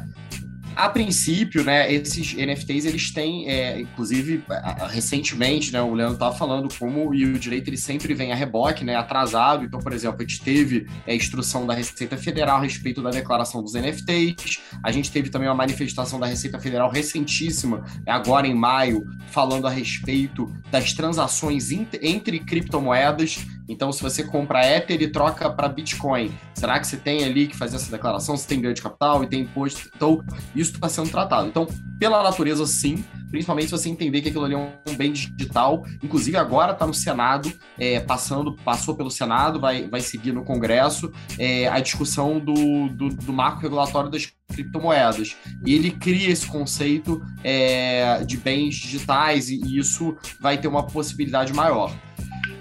a 0.78 0.90
princípio, 0.90 1.64
né, 1.64 1.92
esses 1.92 2.36
NFTs, 2.36 2.86
eles 2.86 3.12
têm, 3.12 3.50
é, 3.50 3.82
inclusive, 3.82 4.44
recentemente, 4.90 5.74
né, 5.74 5.82
o 5.82 5.92
Leandro 5.92 6.14
estava 6.14 6.36
falando 6.36 6.70
como 6.78 7.16
e 7.16 7.26
o 7.26 7.40
direito 7.40 7.68
ele 7.68 7.78
sempre 7.78 8.14
vem 8.14 8.32
a 8.32 8.36
reboque, 8.36 8.86
né, 8.86 8.96
atrasado. 8.96 9.66
Então, 9.66 9.80
por 9.80 9.92
exemplo, 9.92 10.18
a 10.20 10.22
gente 10.22 10.40
teve 10.40 10.88
a 11.08 11.14
instrução 11.14 11.66
da 11.66 11.74
Receita 11.74 12.16
Federal 12.16 12.58
a 12.58 12.62
respeito 12.62 13.02
da 13.02 13.10
declaração 13.10 13.64
dos 13.64 13.74
NFTs. 13.74 14.60
A 14.84 14.92
gente 14.92 15.12
teve 15.12 15.30
também 15.30 15.50
uma 15.50 15.56
manifestação 15.56 16.20
da 16.20 16.28
Receita 16.28 16.60
Federal 16.60 16.92
recentíssima, 16.92 17.84
agora 18.06 18.46
em 18.46 18.54
maio, 18.54 19.04
falando 19.32 19.66
a 19.66 19.72
respeito 19.72 20.54
das 20.70 20.94
transações 20.94 21.72
entre 21.72 22.40
criptomoedas. 22.40 23.40
Então, 23.68 23.92
se 23.92 24.02
você 24.02 24.24
compra 24.24 24.66
Ether 24.66 25.02
e 25.02 25.08
troca 25.08 25.50
para 25.50 25.68
Bitcoin, 25.68 26.32
será 26.54 26.80
que 26.80 26.88
você 26.88 26.98
tem 26.98 27.24
ali 27.24 27.48
que 27.48 27.56
fazer 27.56 27.76
essa 27.76 27.92
declaração? 27.92 28.38
Você 28.38 28.48
tem 28.48 28.62
ganho 28.62 28.74
de 28.74 28.82
capital 28.82 29.24
e 29.24 29.28
tem 29.28 29.42
imposto? 29.42 29.90
Então, 29.96 30.24
isso 30.56 30.74
está 30.74 30.88
sendo 30.88 31.10
tratado. 31.10 31.48
Então, 31.48 31.68
pela 32.00 32.24
natureza, 32.24 32.66
sim, 32.66 33.04
principalmente 33.30 33.66
se 33.66 33.72
você 33.72 33.90
entender 33.90 34.22
que 34.22 34.30
aquilo 34.30 34.46
ali 34.46 34.54
é 34.54 34.58
um 34.58 34.96
bem 34.96 35.12
digital. 35.12 35.84
Inclusive, 36.02 36.38
agora 36.38 36.72
está 36.72 36.88
no 36.88 36.94
Senado, 36.94 37.52
é, 37.78 38.00
passando, 38.00 38.56
passou 38.64 38.96
pelo 38.96 39.12
Senado, 39.12 39.60
vai, 39.60 39.88
vai 39.88 40.00
seguir 40.00 40.32
no 40.32 40.44
Congresso 40.44 41.12
é, 41.38 41.68
a 41.68 41.80
discussão 41.80 42.40
do, 42.40 42.88
do, 42.90 43.10
do, 43.10 43.34
marco 43.34 43.62
regulatório 43.62 44.10
das 44.10 44.32
criptomoedas. 44.48 45.36
E 45.66 45.74
ele 45.74 45.92
cria 45.92 46.30
esse 46.30 46.48
conceito 46.48 47.22
é, 47.44 48.24
de 48.24 48.38
bens 48.38 48.76
digitais 48.76 49.50
e, 49.50 49.60
e 49.64 49.78
isso 49.78 50.16
vai 50.40 50.58
ter 50.58 50.68
uma 50.68 50.86
possibilidade 50.86 51.54
maior. 51.54 51.92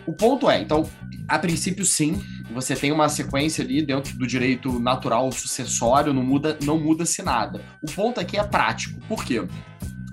O 0.07 0.13
ponto 0.13 0.49
é, 0.49 0.61
então, 0.61 0.89
a 1.27 1.39
princípio, 1.39 1.85
sim, 1.85 2.23
você 2.51 2.77
tem 2.77 2.93
uma 2.93 3.09
sequência 3.09 3.65
ali 3.65 3.85
dentro 3.85 4.17
do 4.17 4.27
direito 4.27 4.79
natural 4.79 5.31
sucessório, 5.33 6.13
não 6.13 6.23
muda, 6.23 6.57
não 6.63 6.79
muda-se 6.79 7.23
nada. 7.23 7.61
O 7.83 7.91
ponto 7.91 8.21
aqui 8.21 8.39
é 8.39 8.45
prático. 8.45 9.01
Por 9.09 9.25
quê? 9.25 9.47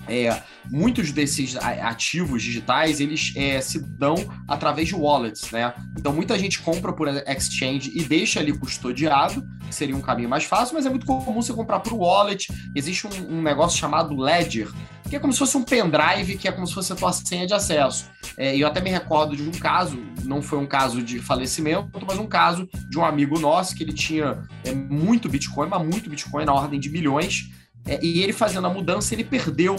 É, 0.07 0.41
muitos 0.69 1.11
desses 1.11 1.55
ativos 1.55 2.43
digitais 2.43 2.99
eles 2.99 3.31
é, 3.37 3.61
se 3.61 3.79
dão 3.79 4.15
através 4.47 4.89
de 4.89 4.95
wallets, 4.95 5.49
né? 5.51 5.73
Então 5.97 6.11
muita 6.11 6.37
gente 6.37 6.59
compra 6.59 6.91
por 6.91 7.07
exchange 7.07 7.91
e 7.95 8.03
deixa 8.03 8.39
ali 8.39 8.51
custodiado, 8.51 9.45
que 9.65 9.73
seria 9.73 9.95
um 9.95 10.01
caminho 10.01 10.27
mais 10.27 10.43
fácil, 10.43 10.75
mas 10.75 10.85
é 10.85 10.89
muito 10.89 11.05
comum 11.05 11.33
você 11.33 11.53
comprar 11.53 11.79
por 11.79 11.93
wallet. 11.93 12.51
Existe 12.75 13.07
um, 13.07 13.37
um 13.37 13.41
negócio 13.41 13.79
chamado 13.79 14.13
Ledger, 14.15 14.69
que 15.13 15.17
é 15.17 15.19
como 15.19 15.31
se 15.31 15.37
fosse 15.37 15.55
um 15.55 15.63
pendrive, 15.63 16.37
que 16.37 16.47
é 16.47 16.51
como 16.51 16.65
se 16.65 16.73
fosse 16.73 16.91
a 16.91 16.95
tua 16.95 17.13
senha 17.13 17.45
de 17.45 17.53
acesso. 17.53 18.09
É, 18.35 18.57
eu 18.57 18.65
até 18.65 18.81
me 18.81 18.89
recordo 18.89 19.35
de 19.35 19.43
um 19.43 19.51
caso, 19.51 20.03
não 20.23 20.41
foi 20.41 20.57
um 20.57 20.65
caso 20.65 21.03
de 21.03 21.19
falecimento, 21.19 21.87
mas 22.07 22.17
um 22.17 22.25
caso 22.25 22.67
de 22.89 22.97
um 22.97 23.05
amigo 23.05 23.37
nosso 23.39 23.75
que 23.75 23.83
ele 23.83 23.93
tinha 23.93 24.43
é, 24.65 24.73
muito 24.73 25.29
Bitcoin, 25.29 25.69
mas 25.69 25.83
muito 25.83 26.09
Bitcoin 26.09 26.45
na 26.45 26.53
ordem 26.53 26.79
de 26.79 26.89
milhões 26.89 27.51
é, 27.87 27.99
e 28.03 28.21
ele 28.21 28.33
fazendo 28.33 28.67
a 28.67 28.69
mudança, 28.69 29.13
ele 29.13 29.23
perdeu 29.23 29.75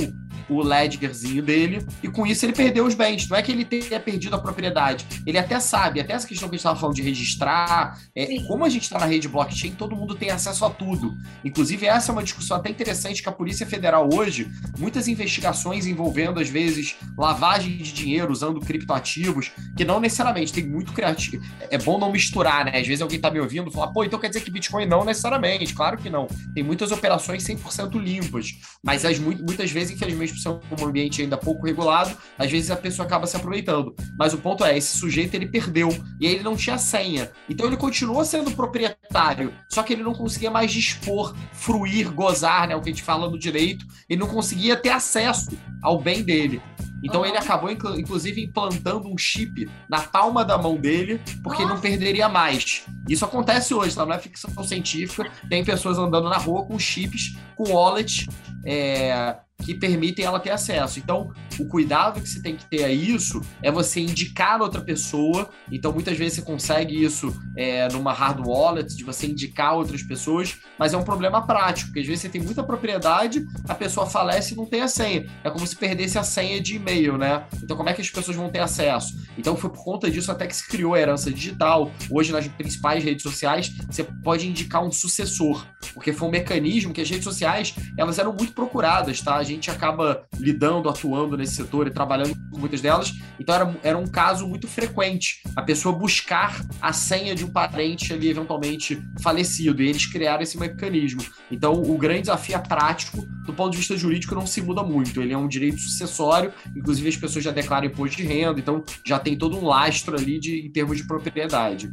o 0.48 0.62
ledgerzinho 0.62 1.42
dele, 1.42 1.86
e 2.02 2.08
com 2.08 2.26
isso 2.26 2.44
ele 2.44 2.52
perdeu 2.52 2.84
os 2.84 2.94
bens. 2.94 3.28
Não 3.28 3.36
é 3.36 3.42
que 3.42 3.50
ele 3.50 3.64
tenha 3.64 3.98
perdido 3.98 4.36
a 4.36 4.38
propriedade. 4.38 5.06
Ele 5.26 5.38
até 5.38 5.58
sabe, 5.58 6.00
até 6.00 6.12
essa 6.12 6.26
questão 6.26 6.48
que 6.48 6.54
a 6.54 6.56
gente 6.56 6.60
estava 6.60 6.78
falando 6.78 6.96
de 6.96 7.02
registrar, 7.02 7.98
é, 8.14 8.40
como 8.46 8.64
a 8.64 8.68
gente 8.68 8.82
está 8.82 8.98
na 8.98 9.06
rede 9.06 9.28
blockchain, 9.28 9.72
todo 9.72 9.96
mundo 9.96 10.14
tem 10.14 10.30
acesso 10.30 10.64
a 10.64 10.70
tudo. 10.70 11.14
Inclusive, 11.44 11.86
essa 11.86 12.10
é 12.10 12.12
uma 12.12 12.22
discussão 12.22 12.56
até 12.56 12.70
interessante 12.70 13.22
que 13.22 13.28
a 13.28 13.32
Polícia 13.32 13.66
Federal 13.66 14.08
hoje, 14.12 14.50
muitas 14.78 15.08
investigações 15.08 15.86
envolvendo, 15.86 16.40
às 16.40 16.48
vezes, 16.48 16.96
lavagem 17.16 17.76
de 17.78 17.92
dinheiro 17.92 18.30
usando 18.30 18.60
criptoativos, 18.60 19.50
que 19.76 19.84
não 19.84 20.00
necessariamente 20.00 20.52
tem 20.52 20.66
muito 20.66 20.92
criativo. 20.92 21.42
É 21.70 21.78
bom 21.78 21.98
não 21.98 22.12
misturar, 22.12 22.66
né? 22.66 22.78
Às 22.78 22.86
vezes 22.86 23.00
alguém 23.00 23.16
está 23.16 23.30
me 23.30 23.40
ouvindo 23.40 23.68
e 23.68 23.72
fala, 23.72 23.92
pô, 23.92 24.04
então 24.04 24.18
quer 24.18 24.28
dizer 24.28 24.40
que 24.40 24.50
Bitcoin 24.50 24.86
não 24.86 25.04
necessariamente. 25.04 25.74
Claro 25.74 25.96
que 25.96 26.10
não. 26.10 26.26
Tem 26.54 26.62
muitas 26.62 26.92
operações 26.92 27.44
100% 27.44 27.93
limpas, 27.98 28.52
mas 28.82 29.04
as, 29.04 29.18
muitas 29.18 29.70
vezes, 29.70 29.94
infelizmente, 29.94 30.32
por 30.32 30.38
ser 30.38 30.48
um 30.48 30.86
ambiente 30.86 31.22
ainda 31.22 31.36
pouco 31.36 31.66
regulado, 31.66 32.16
às 32.38 32.50
vezes 32.50 32.70
a 32.70 32.76
pessoa 32.76 33.06
acaba 33.06 33.26
se 33.26 33.36
aproveitando. 33.36 33.94
Mas 34.18 34.34
o 34.34 34.38
ponto 34.38 34.64
é, 34.64 34.76
esse 34.76 34.98
sujeito 34.98 35.34
ele 35.34 35.46
perdeu 35.46 35.88
e 36.20 36.26
ele 36.26 36.42
não 36.42 36.56
tinha 36.56 36.78
senha. 36.78 37.30
Então 37.48 37.66
ele 37.66 37.76
continuou 37.76 38.24
sendo 38.24 38.50
proprietário, 38.50 39.52
só 39.68 39.82
que 39.82 39.92
ele 39.92 40.02
não 40.02 40.14
conseguia 40.14 40.50
mais 40.50 40.72
dispor, 40.72 41.34
fruir, 41.52 42.12
gozar, 42.12 42.68
né, 42.68 42.76
o 42.76 42.80
que 42.80 42.90
a 42.90 42.92
gente 42.92 43.02
fala 43.02 43.30
no 43.30 43.38
direito, 43.38 43.86
ele 44.08 44.20
não 44.20 44.28
conseguia 44.28 44.76
ter 44.76 44.90
acesso 44.90 45.50
ao 45.82 46.00
bem 46.00 46.22
dele. 46.22 46.60
Então 47.04 47.20
uhum. 47.20 47.26
ele 47.26 47.36
acabou, 47.36 47.70
inclusive, 47.70 48.42
implantando 48.42 49.08
um 49.08 49.18
chip 49.18 49.70
na 49.88 50.00
palma 50.00 50.42
da 50.42 50.56
mão 50.56 50.76
dele, 50.76 51.20
porque 51.42 51.62
Nossa. 51.62 51.74
não 51.74 51.80
perderia 51.80 52.28
mais. 52.28 52.84
Isso 53.06 53.24
acontece 53.24 53.74
hoje, 53.74 53.94
tá? 53.94 54.06
não 54.06 54.14
é 54.14 54.18
ficção 54.18 54.50
científica. 54.64 55.30
Tem 55.48 55.62
pessoas 55.62 55.98
andando 55.98 56.28
na 56.30 56.38
rua 56.38 56.64
com 56.64 56.78
chips, 56.78 57.36
com 57.54 57.72
wallet, 57.72 58.28
é, 58.64 59.36
que 59.62 59.74
permitem 59.74 60.24
ela 60.24 60.40
ter 60.40 60.50
acesso. 60.50 60.98
Então, 60.98 61.32
o 61.58 61.66
cuidado 61.66 62.20
que 62.20 62.28
você 62.28 62.42
tem 62.42 62.56
que 62.56 62.66
ter 62.66 62.84
a 62.84 62.90
isso 62.90 63.40
é 63.62 63.70
você 63.70 64.00
indicar 64.00 64.60
outra 64.60 64.80
pessoa. 64.80 65.48
Então, 65.70 65.92
muitas 65.92 66.16
vezes 66.18 66.34
você 66.34 66.42
consegue 66.42 67.02
isso 67.02 67.34
é, 67.56 67.88
numa 67.88 68.12
hard 68.12 68.40
wallet, 68.46 68.94
de 68.94 69.04
você 69.04 69.26
indicar 69.26 69.74
outras 69.74 70.02
pessoas, 70.02 70.58
mas 70.78 70.92
é 70.92 70.96
um 70.98 71.04
problema 71.04 71.46
prático, 71.46 71.88
porque 71.88 72.00
às 72.00 72.06
vezes 72.06 72.22
você 72.22 72.28
tem 72.28 72.42
muita 72.42 72.62
propriedade, 72.62 73.46
a 73.68 73.74
pessoa 73.74 74.06
falece 74.06 74.54
e 74.54 74.56
não 74.56 74.66
tem 74.66 74.82
a 74.82 74.88
senha. 74.88 75.26
É 75.42 75.50
como 75.50 75.66
se 75.66 75.76
perdesse 75.76 76.18
a 76.18 76.22
senha 76.22 76.60
de 76.60 76.76
e-mail, 76.76 77.16
né? 77.16 77.46
Então, 77.62 77.76
como 77.76 77.88
é 77.88 77.94
que 77.94 78.02
as 78.02 78.10
pessoas 78.10 78.36
vão 78.36 78.50
ter 78.50 78.60
acesso? 78.60 79.14
Então, 79.38 79.56
foi 79.56 79.70
por 79.70 79.82
conta 79.82 80.10
disso 80.10 80.30
até 80.30 80.46
que 80.46 80.56
se 80.56 80.66
criou 80.66 80.94
a 80.94 81.00
herança 81.00 81.30
digital. 81.30 81.90
Hoje, 82.10 82.32
nas 82.32 82.46
principais 82.48 83.02
redes 83.02 83.22
sociais, 83.22 83.72
você 83.88 84.04
pode 84.04 84.48
indicar 84.48 84.84
um 84.84 84.92
sucessor, 84.92 85.64
porque 85.92 86.12
foi 86.12 86.28
um 86.28 86.30
mecanismo 86.30 86.92
que 86.92 87.00
as 87.00 87.08
redes 87.08 87.24
sociais, 87.24 87.74
elas 87.96 88.18
eram 88.18 88.32
muito 88.34 88.52
procuradas, 88.52 89.20
tá? 89.20 89.43
A 89.44 89.46
gente 89.46 89.70
acaba 89.70 90.24
lidando, 90.38 90.88
atuando 90.88 91.36
nesse 91.36 91.56
setor 91.56 91.86
e 91.86 91.90
trabalhando 91.90 92.34
com 92.50 92.58
muitas 92.58 92.80
delas. 92.80 93.12
Então 93.38 93.54
era, 93.54 93.76
era 93.82 93.98
um 93.98 94.06
caso 94.06 94.48
muito 94.48 94.66
frequente 94.66 95.42
a 95.54 95.60
pessoa 95.60 95.94
buscar 95.94 96.64
a 96.80 96.94
senha 96.94 97.34
de 97.34 97.44
um 97.44 97.50
parente 97.50 98.10
ali 98.14 98.30
eventualmente 98.30 99.02
falecido 99.22 99.82
e 99.82 99.88
eles 99.90 100.06
criaram 100.06 100.42
esse 100.42 100.58
mecanismo. 100.58 101.22
Então 101.50 101.74
o 101.74 101.98
grande 101.98 102.22
desafio 102.22 102.56
é 102.56 102.58
prático 102.58 103.18
do 103.44 103.52
ponto 103.52 103.72
de 103.72 103.76
vista 103.76 103.94
jurídico 103.98 104.34
não 104.34 104.46
se 104.46 104.62
muda 104.62 104.82
muito. 104.82 105.20
Ele 105.20 105.34
é 105.34 105.36
um 105.36 105.46
direito 105.46 105.78
sucessório, 105.78 106.50
inclusive 106.74 107.06
as 107.10 107.16
pessoas 107.18 107.44
já 107.44 107.50
declaram 107.50 107.86
imposto 107.86 108.16
de 108.16 108.22
renda, 108.22 108.58
então 108.58 108.82
já 109.04 109.18
tem 109.18 109.36
todo 109.36 109.58
um 109.58 109.66
lastro 109.66 110.16
ali 110.16 110.40
de, 110.40 110.66
em 110.66 110.72
termos 110.72 110.96
de 110.96 111.06
propriedade. 111.06 111.92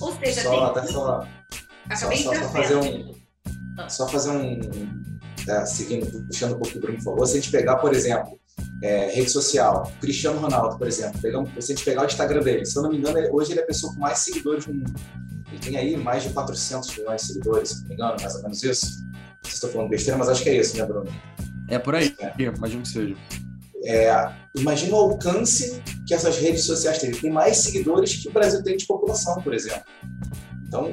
Ou 0.00 0.12
seja, 0.18 0.42
só, 0.42 0.70
tem... 0.70 0.86
só, 0.88 1.24
só, 1.94 2.10
só, 2.10 2.34
só 2.34 2.52
fazer 2.52 2.74
um 2.74 3.20
só 3.88 4.08
fazer 4.08 4.30
um 4.30 5.09
tá, 5.44 5.66
seguindo, 5.66 6.06
puxando 6.26 6.54
um 6.54 6.58
pouco 6.58 6.76
o 6.76 6.80
Bruno 6.80 7.00
falou, 7.02 7.26
se 7.26 7.32
a 7.32 7.40
gente 7.40 7.50
pegar, 7.50 7.76
por 7.76 7.94
exemplo, 7.94 8.38
é, 8.82 9.10
rede 9.10 9.30
social, 9.30 9.90
Cristiano 10.00 10.38
Ronaldo, 10.38 10.78
por 10.78 10.86
exemplo, 10.86 11.20
pegar, 11.20 11.44
se 11.58 11.72
a 11.72 11.74
gente 11.74 11.84
pegar 11.84 12.02
o 12.02 12.06
Instagram 12.06 12.42
dele, 12.42 12.64
se 12.64 12.76
eu 12.76 12.82
não 12.82 12.90
me 12.90 12.98
engano, 12.98 13.18
hoje 13.32 13.52
ele 13.52 13.60
é 13.60 13.62
a 13.62 13.66
pessoa 13.66 13.92
com 13.92 14.00
mais 14.00 14.18
seguidores 14.18 14.66
no 14.66 14.74
mundo. 14.74 14.94
Ele 15.50 15.58
tem 15.58 15.76
aí 15.76 15.96
mais 15.96 16.22
de 16.22 16.30
400 16.30 16.96
milhões 16.96 17.22
de 17.22 17.26
seguidores, 17.28 17.70
se 17.70 17.80
não 17.80 17.88
me 17.88 17.94
engano, 17.94 18.16
mais 18.20 18.34
ou 18.34 18.42
menos 18.42 18.62
isso. 18.62 18.86
Não 19.04 19.12
sei 19.44 19.50
se 19.50 19.54
estou 19.54 19.70
falando 19.70 19.88
besteira, 19.88 20.18
mas 20.18 20.28
acho 20.28 20.42
que 20.42 20.50
é 20.50 20.56
isso, 20.56 20.76
né, 20.76 20.84
Bruno? 20.84 21.10
É 21.68 21.78
por 21.78 21.94
aí, 21.94 22.14
é. 22.18 22.42
imagino 22.42 22.82
que 22.82 22.88
seja. 22.88 23.16
É, 23.84 24.32
imagina 24.56 24.94
o 24.94 24.98
alcance 24.98 25.82
que 26.06 26.12
essas 26.12 26.36
redes 26.36 26.64
sociais 26.64 26.98
têm. 26.98 27.12
Tem 27.12 27.30
mais 27.30 27.58
seguidores 27.58 28.16
que 28.16 28.28
o 28.28 28.32
Brasil 28.32 28.62
tem 28.62 28.76
de 28.76 28.86
população, 28.86 29.40
por 29.40 29.54
exemplo. 29.54 29.82
Então, 30.66 30.88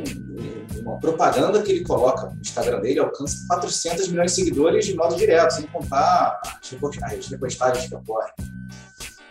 uma 0.87 0.99
propaganda 0.99 1.61
que 1.61 1.71
ele 1.71 1.83
coloca 1.83 2.27
no 2.27 2.39
Instagram 2.39 2.79
dele 2.79 2.99
alcança 2.99 3.45
400 3.47 4.07
milhões 4.07 4.31
de 4.31 4.37
seguidores 4.37 4.85
de 4.85 4.95
modo 4.95 5.15
direto, 5.15 5.51
sem 5.51 5.67
contar 5.67 6.39
as 6.43 7.27
repostagens 7.27 7.87
que 7.87 7.95
ocorrem. 7.95 8.31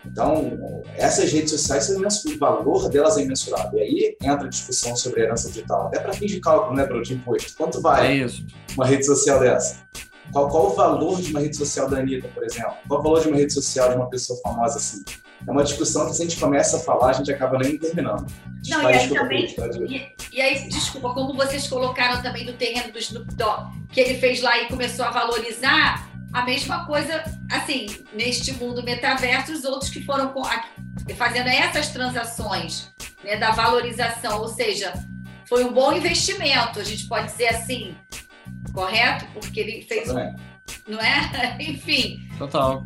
Então, 0.05 0.57
essas 0.95 1.31
redes 1.31 1.51
sociais 1.51 1.85
são 1.85 1.97
o 1.99 2.39
valor 2.39 2.89
delas 2.89 3.17
é 3.17 3.23
imensurável. 3.23 3.77
E 3.79 3.81
aí 3.81 4.17
entra 4.21 4.45
a 4.45 4.49
discussão 4.49 4.95
sobre 4.95 5.21
a 5.21 5.23
herança 5.25 5.49
digital, 5.49 5.87
até 5.87 5.99
para 5.99 6.13
fins 6.13 6.31
de 6.31 6.39
cálculo, 6.39 6.75
né, 6.75 6.85
Bruno, 6.85 7.03
de 7.03 7.15
imposto. 7.15 7.57
Quanto 7.57 7.81
vale 7.81 8.23
é 8.23 8.27
uma 8.75 8.85
rede 8.85 9.05
social 9.05 9.39
dessa? 9.39 9.77
Qual, 10.31 10.49
qual 10.49 10.67
o 10.67 10.75
valor 10.75 11.21
de 11.21 11.31
uma 11.31 11.39
rede 11.39 11.57
social 11.57 11.89
da 11.89 11.97
Anitta, 11.97 12.27
por 12.29 12.43
exemplo? 12.43 12.73
Qual 12.87 12.99
o 12.99 13.03
valor 13.03 13.21
de 13.21 13.27
uma 13.27 13.37
rede 13.37 13.53
social 13.53 13.89
de 13.89 13.95
uma 13.95 14.09
pessoa 14.09 14.39
famosa 14.41 14.77
assim? 14.77 15.03
É 15.45 15.51
uma 15.51 15.63
discussão 15.63 16.07
que 16.07 16.15
se 16.15 16.23
a 16.23 16.25
gente 16.25 16.39
começa 16.39 16.77
a 16.77 16.79
falar, 16.79 17.09
a 17.09 17.13
gente 17.13 17.31
acaba 17.31 17.57
nem 17.57 17.77
terminando. 17.77 18.25
Não, 18.67 18.89
e 18.89 18.93
aí 18.93 19.09
também. 19.09 19.45
E, 19.87 20.11
e, 20.33 20.41
aí, 20.41 20.67
desculpa, 20.67 21.13
como 21.13 21.33
vocês 21.33 21.67
colocaram 21.67 22.21
também 22.21 22.45
do 22.45 22.53
terreno 22.53 22.91
do 22.91 22.99
Snoop 22.99 23.33
Dogg, 23.35 23.71
que 23.91 23.99
ele 23.99 24.19
fez 24.19 24.41
lá 24.41 24.57
e 24.57 24.67
começou 24.67 25.05
a 25.05 25.11
valorizar, 25.11 26.09
a 26.33 26.43
mesma 26.43 26.85
coisa, 26.85 27.23
assim, 27.51 27.87
neste 28.13 28.53
mundo 28.53 28.83
metaverso, 28.83 29.53
os 29.53 29.63
outros 29.63 29.89
que 29.89 30.03
foram 30.03 30.33
fazendo 31.15 31.47
essas 31.47 31.89
transações 31.89 32.91
né, 33.23 33.37
da 33.37 33.51
valorização, 33.51 34.41
ou 34.41 34.47
seja, 34.47 34.93
foi 35.45 35.63
um 35.63 35.71
bom 35.71 35.93
investimento, 35.93 36.79
a 36.79 36.83
gente 36.83 37.07
pode 37.07 37.27
dizer 37.27 37.47
assim, 37.47 37.95
correto? 38.73 39.25
Porque 39.33 39.59
ele 39.59 39.81
fez. 39.83 40.09
Não 40.87 40.99
é? 40.99 41.57
Enfim. 41.59 42.19
Total. 42.37 42.83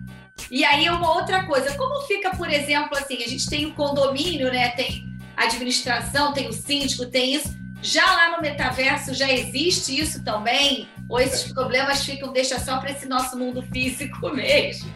E 0.50 0.64
aí, 0.64 0.90
uma 0.90 1.14
outra 1.14 1.44
coisa, 1.46 1.76
como 1.76 2.02
fica, 2.08 2.36
por 2.36 2.50
exemplo, 2.50 2.98
assim, 2.98 3.24
a 3.24 3.28
gente 3.28 3.50
tem 3.50 3.66
o 3.66 3.74
condomínio, 3.74 4.52
né? 4.52 4.70
Tem 4.70 5.06
administração, 5.36 6.34
tem 6.34 6.48
o 6.48 6.54
síndico, 6.54 7.06
tem 7.06 7.36
isso. 7.36 7.60
Já 7.82 8.06
lá 8.06 8.36
no 8.36 8.42
metaverso 8.42 9.14
já 9.14 9.32
existe 9.32 10.00
isso 10.00 10.24
também? 10.24 10.88
Ou 11.10 11.20
esses 11.20 11.52
problemas 11.52 12.06
ficam, 12.06 12.32
deixa 12.32 12.60
só 12.60 12.78
para 12.78 12.92
esse 12.92 13.08
nosso 13.08 13.38
mundo 13.38 13.62
físico 13.64 14.30
mesmo? 14.34 14.94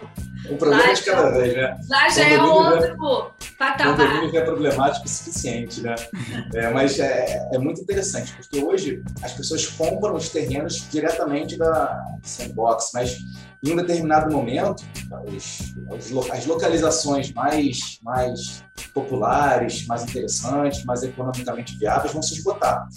O 0.49 0.58
problema 0.58 0.84
lá 0.84 0.89
é 0.89 0.93
de 0.93 1.03
cada 1.03 1.29
vez, 1.31 1.53
né? 1.55 1.77
Lá 1.89 2.10
já 2.10 2.27
é 2.27 2.41
outro 2.41 3.34
patamar. 3.58 3.93
O 3.93 3.97
condomínio 3.97 4.31
já 4.31 4.39
é 4.39 4.45
problemático 4.45 5.05
o 5.05 5.10
suficiente, 5.10 5.81
né? 5.81 5.95
É, 6.53 6.69
mas 6.71 6.99
é, 6.99 7.47
é, 7.53 7.58
muito 7.58 7.81
interessante, 7.81 8.34
porque 8.34 8.63
hoje 8.63 9.03
as 9.21 9.34
pessoas 9.34 9.65
compram 9.67 10.15
os 10.15 10.29
terrenos 10.29 10.88
diretamente 10.89 11.58
da 11.58 12.03
sandbox, 12.23 12.91
mas 12.93 13.17
em 13.63 13.71
um 13.71 13.75
determinado 13.75 14.34
momento, 14.34 14.84
os, 15.25 15.73
as 16.31 16.45
localizações 16.45 17.31
mais, 17.31 17.99
mais 18.03 18.63
populares, 18.93 19.86
mais 19.88 20.03
interessantes, 20.03 20.84
mais 20.86 21.03
economicamente 21.03 21.77
viáveis 21.77 22.13
vão 22.13 22.21
se 22.21 22.36
esgotar. 22.36 22.88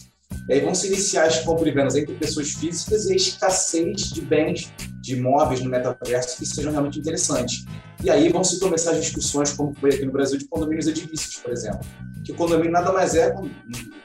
E 0.49 0.55
aí 0.55 0.61
vão 0.61 0.75
se 0.75 0.87
iniciar 0.87 1.27
as 1.27 1.41
compras 1.41 1.69
e 1.69 1.71
vendas 1.71 1.95
entre 1.95 2.15
pessoas 2.15 2.53
físicas 2.53 3.07
e 3.07 3.13
a 3.13 3.17
escassez 3.17 4.11
de 4.11 4.23
bens, 4.23 4.73
de 5.01 5.15
imóveis 5.15 5.61
no 5.61 5.69
metaverso 5.69 6.39
que 6.39 6.47
sejam 6.47 6.73
realmente 6.73 6.99
interessantes. 6.99 7.67
E 8.03 8.09
aí 8.09 8.31
vão 8.31 8.43
se 8.43 8.59
começar 8.59 8.93
as 8.93 9.05
discussões, 9.05 9.53
como 9.53 9.75
foi 9.75 9.91
aqui 9.91 10.07
no 10.07 10.13
Brasil, 10.13 10.39
de 10.39 10.47
condomínios 10.47 10.87
edilícios, 10.87 11.37
por 11.37 11.53
exemplo. 11.53 11.81
Que 12.25 12.33
o 12.33 12.35
condomínio 12.35 12.73
nada 12.73 12.93
mais 12.93 13.15
é, 13.15 13.35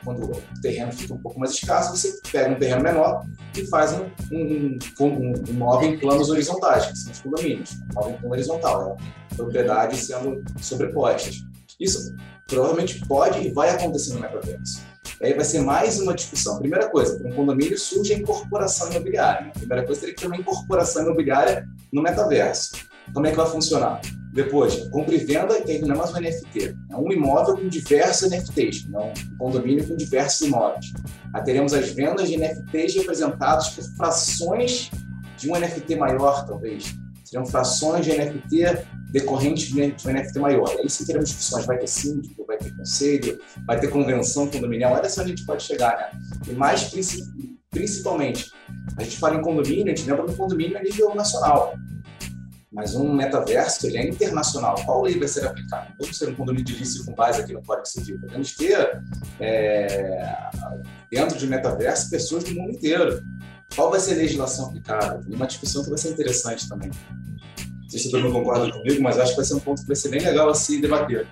quando, 0.04 0.32
o 0.32 0.62
terreno 0.62 0.92
fica 0.92 1.14
um 1.14 1.18
pouco 1.20 1.40
mais 1.40 1.54
escasso, 1.54 1.96
você 1.96 2.20
pega 2.32 2.54
um 2.54 2.60
terreno 2.60 2.84
menor 2.84 3.26
e 3.56 3.66
faz 3.68 3.94
um, 3.94 4.06
um, 4.32 4.78
um, 5.00 5.06
um 5.06 5.34
imóvel 5.48 5.94
em 5.94 6.00
planos 6.00 6.30
horizontais, 6.30 6.88
que 6.88 6.98
são 6.98 7.12
os 7.12 7.20
condomínios. 7.20 7.72
Um 7.72 7.92
imóvel 7.92 8.12
em 8.12 8.18
plano 8.18 8.34
horizontal, 8.34 8.86
né? 8.86 9.08
propriedades 9.36 10.08
sendo 10.08 10.44
sobrepostas. 10.60 11.44
Isso 11.80 12.16
provavelmente 12.48 13.06
pode 13.08 13.40
e 13.48 13.52
vai 13.52 13.70
acontecer 13.70 14.14
no 14.14 14.20
metaverso. 14.20 14.93
Aí 15.24 15.34
vai 15.34 15.46
ser 15.46 15.62
mais 15.62 16.02
uma 16.02 16.14
discussão. 16.14 16.60
Primeira 16.60 16.90
coisa, 16.90 17.18
um 17.26 17.32
condomínio 17.32 17.80
surge 17.80 18.14
a 18.14 18.18
incorporação 18.18 18.92
imobiliária. 18.92 19.48
A 19.56 19.58
primeira 19.58 19.86
coisa 19.86 20.02
teria 20.02 20.16
que 20.16 20.22
ter 20.22 20.28
uma 20.28 20.36
incorporação 20.36 21.04
imobiliária 21.04 21.66
no 21.94 22.02
metaverso. 22.02 22.74
Como 23.14 23.26
é 23.26 23.32
que 23.32 23.38
vai 23.38 23.46
funcionar? 23.46 24.02
Depois, 24.34 24.76
compra 24.90 25.16
e 25.16 25.20
venda, 25.20 25.62
que 25.62 25.80
não 25.80 25.96
é 25.96 25.98
mais 25.98 26.12
um 26.12 26.20
NFT. 26.20 26.76
É 26.92 26.98
um 26.98 27.10
imóvel 27.10 27.56
com 27.56 27.70
diversos 27.70 28.30
NFTs, 28.30 28.90
não 28.90 29.14
um 29.14 29.38
condomínio 29.38 29.88
com 29.88 29.96
diversos 29.96 30.42
imóveis. 30.42 30.92
Aí 31.34 31.44
teremos 31.44 31.74
as 31.74 31.90
vendas 31.92 32.28
de 32.28 32.36
NFTs 32.38 32.96
representados 32.96 33.70
por 33.70 33.84
frações 33.96 34.92
de 35.38 35.50
um 35.50 35.58
NFT 35.58 35.96
maior, 35.96 36.46
talvez. 36.46 36.96
Seriam 37.34 37.48
frações 37.48 38.06
de 38.06 38.12
NFT 38.12 38.86
decorrentes 39.10 39.70
de 39.70 39.82
um 39.82 40.14
NFT 40.14 40.38
maior. 40.38 40.70
Aí 40.78 40.88
sim 40.88 41.04
teremos 41.04 41.30
discussões, 41.30 41.66
vai 41.66 41.80
ter 41.80 41.88
síndico, 41.88 42.46
vai 42.46 42.60
ter 42.60 42.76
conselho, 42.76 43.40
vai 43.66 43.80
ter 43.80 43.88
convenção 43.88 44.48
condominial, 44.48 44.94
olha 44.94 45.10
só 45.10 45.22
onde 45.22 45.34
a 45.34 45.36
gente 45.36 45.46
pode 45.46 45.64
chegar, 45.64 45.98
né? 45.98 46.20
E 46.48 46.54
mais 46.54 46.94
principalmente, 47.72 48.52
a 48.96 49.04
gente 49.04 49.18
fala 49.18 49.36
em 49.36 49.42
condomínio, 49.42 49.92
a 49.92 49.96
gente 49.96 50.08
lembra 50.08 50.28
do 50.28 50.34
condomínio 50.34 50.78
a 50.78 50.84
nível 50.84 51.16
nacional. 51.16 51.74
Mas 52.72 52.96
um 52.96 53.12
metaverso, 53.12 53.88
ele 53.88 53.98
é 53.98 54.08
internacional. 54.08 54.76
Qual 54.86 55.02
lei 55.04 55.18
vai 55.18 55.28
ser 55.28 55.46
aplicada? 55.46 55.88
Vamos 56.00 56.18
ser 56.18 56.30
um 56.30 56.36
condomínio 56.36 56.66
de 56.66 56.74
vício 56.74 57.04
com 57.06 57.14
base 57.14 57.42
aqui 57.42 57.54
no 57.54 57.64
Código 57.64 57.88
Civil. 57.88 58.20
Podemos 58.20 58.56
ter, 58.56 59.02
é, 59.40 60.50
dentro 61.12 61.38
de 61.38 61.48
metaverso, 61.48 62.10
pessoas 62.10 62.44
do 62.44 62.54
mundo 62.56 62.72
inteiro. 62.72 63.22
Qual 63.76 63.90
vai 63.90 64.00
ser 64.00 64.14
a 64.14 64.18
legislação 64.18 64.68
aplicada? 64.68 65.22
Uma 65.28 65.48
discussão 65.48 65.84
que 65.84 65.90
vai 65.90 65.98
ser 65.98 66.12
interessante 66.12 66.68
também. 66.70 66.90
Não 66.90 67.90
sei 67.90 68.00
se 68.00 68.12
todo 68.12 68.24
mundo 68.24 68.34
concorda 68.34 68.72
comigo, 68.72 69.02
mas 69.02 69.20
acho 69.20 69.32
que 69.32 69.38
vai 69.38 69.46
ser 69.46 69.56
um 69.56 69.60
ponto 69.60 69.82
que 69.82 69.88
vai 69.88 69.96
ser 69.96 70.10
bem 70.10 70.22
legal 70.22 70.50
a 70.50 70.56
se 70.56 70.80
debater. 70.80 71.28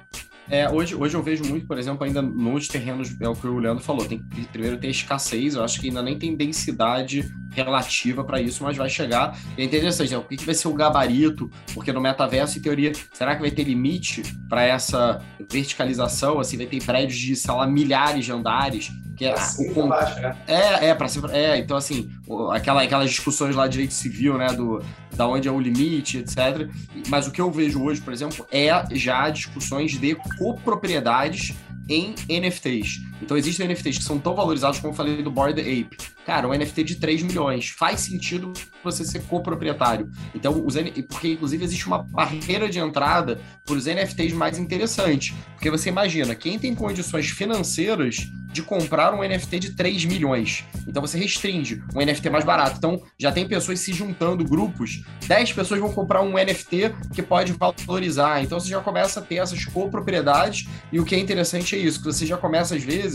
É, 0.52 0.70
hoje, 0.70 0.94
hoje 0.94 1.16
eu 1.16 1.24
vejo 1.24 1.46
muito, 1.46 1.66
por 1.66 1.80
exemplo, 1.80 2.04
ainda 2.04 2.22
nos 2.22 2.68
terrenos, 2.68 3.16
é 3.22 3.30
o 3.30 3.34
que 3.34 3.48
o 3.48 3.58
Leandro 3.58 3.82
falou, 3.82 4.06
tem 4.06 4.20
que 4.20 4.46
primeiro 4.48 4.78
ter 4.78 4.90
escassez, 4.90 5.56
eu 5.56 5.64
acho 5.64 5.80
que 5.80 5.88
ainda 5.88 6.02
nem 6.02 6.20
tem 6.20 6.36
densidade 6.36 7.34
relativa 7.52 8.22
para 8.22 8.42
isso, 8.42 8.62
mas 8.62 8.76
vai 8.76 8.90
chegar. 8.90 9.40
E 9.58 9.62
é 9.62 9.64
interessante, 9.64 10.12
né? 10.12 10.18
o 10.18 10.24
que, 10.24 10.36
que 10.36 10.46
vai 10.46 10.54
ser 10.54 10.68
o 10.68 10.74
gabarito? 10.74 11.50
Porque 11.74 11.94
no 11.94 12.02
metaverso, 12.02 12.58
em 12.58 12.62
teoria, 12.62 12.92
será 13.14 13.34
que 13.34 13.42
vai 13.42 13.50
ter 13.50 13.64
limite 13.64 14.24
para 14.50 14.64
essa 14.64 15.22
verticalização? 15.50 16.38
Assim, 16.38 16.58
vai 16.58 16.66
ter 16.66 16.84
prédios 16.84 17.18
de, 17.18 17.34
sei 17.34 17.54
lá, 17.54 17.66
milhares 17.66 18.26
de 18.26 18.34
andares, 18.34 18.92
Que 19.16 19.28
é, 19.28 19.38
cima 19.38 19.86
o, 19.86 19.88
baixo, 19.88 20.20
né? 20.20 20.36
É, 20.48 20.88
é, 20.88 20.96
pra 20.96 21.08
é, 21.32 21.60
então 21.60 21.78
assim, 21.78 22.10
aquela, 22.52 22.84
aquelas 22.84 23.10
discussões 23.10 23.56
lá 23.56 23.68
de 23.68 23.74
direito 23.74 23.94
civil, 23.94 24.38
né, 24.38 24.48
do, 24.54 24.84
da 25.16 25.28
onde 25.28 25.48
é 25.48 25.52
o 25.52 25.60
limite, 25.60 26.18
etc. 26.20 26.70
Mas 27.08 27.28
o 27.28 27.32
que 27.32 27.42
eu 27.42 27.52
vejo 27.52 27.82
hoje, 27.82 28.02
por 28.02 28.14
exemplo, 28.14 28.46
é 28.52 28.70
já 28.92 29.30
discussões 29.30 29.92
de 29.92 30.16
copropriedades 30.38 31.54
em 31.90 32.16
NFTs. 32.30 33.11
Então 33.22 33.38
existem 33.38 33.68
NFTs 33.68 34.00
que 34.00 34.04
são 34.04 34.20
tão 34.20 34.36
valorizados 34.36 34.80
como 34.80 34.94
eu 34.94 34.98
falei 34.98 35.22
do 35.22 35.32
Bored 35.32 35.60
Ape. 35.60 35.98
Cara, 36.26 36.48
um 36.48 36.54
NFT 36.54 36.84
de 36.84 36.96
3 36.96 37.24
milhões. 37.24 37.70
Faz 37.70 38.02
sentido 38.02 38.54
você 38.84 39.04
ser 39.04 39.22
coproprietário. 39.24 40.10
Então, 40.36 40.64
os 40.66 40.76
N... 40.76 40.92
porque 41.04 41.34
inclusive 41.34 41.64
existe 41.64 41.88
uma 41.88 42.00
barreira 42.00 42.70
de 42.70 42.80
entrada 42.80 43.40
para 43.66 43.76
os 43.76 43.86
NFTs 43.86 44.34
mais 44.34 44.58
interessantes. 44.60 45.36
Porque 45.54 45.70
você 45.70 45.90
imagina, 45.90 46.36
quem 46.36 46.60
tem 46.60 46.76
condições 46.76 47.30
financeiras 47.30 48.30
de 48.52 48.62
comprar 48.62 49.14
um 49.14 49.24
NFT 49.24 49.60
de 49.60 49.70
3 49.72 50.06
milhões. 50.06 50.66
Então 50.88 51.02
você 51.02 51.18
restringe 51.18 51.82
um 51.96 52.02
NFT 52.02 52.30
mais 52.30 52.44
barato. 52.44 52.78
Então 52.78 53.02
já 53.18 53.32
tem 53.32 53.48
pessoas 53.48 53.80
se 53.80 53.94
juntando, 53.94 54.44
grupos. 54.44 55.04
10 55.28 55.54
pessoas 55.54 55.80
vão 55.80 55.92
comprar 55.92 56.22
um 56.22 56.34
NFT 56.34 56.94
que 57.14 57.22
pode 57.22 57.54
valorizar. 57.54 58.44
Então 58.44 58.60
você 58.60 58.70
já 58.70 58.82
começa 58.82 59.20
a 59.20 59.24
ter 59.24 59.36
essas 59.36 59.64
copropriedades. 59.66 60.68
E 60.92 61.00
o 61.00 61.06
que 61.06 61.16
é 61.16 61.20
interessante 61.20 61.76
é 61.76 61.80
isso, 61.80 62.00
que 62.00 62.06
você 62.06 62.26
já 62.26 62.38
começa, 62.38 62.76
às 62.76 62.84
vezes, 62.84 63.11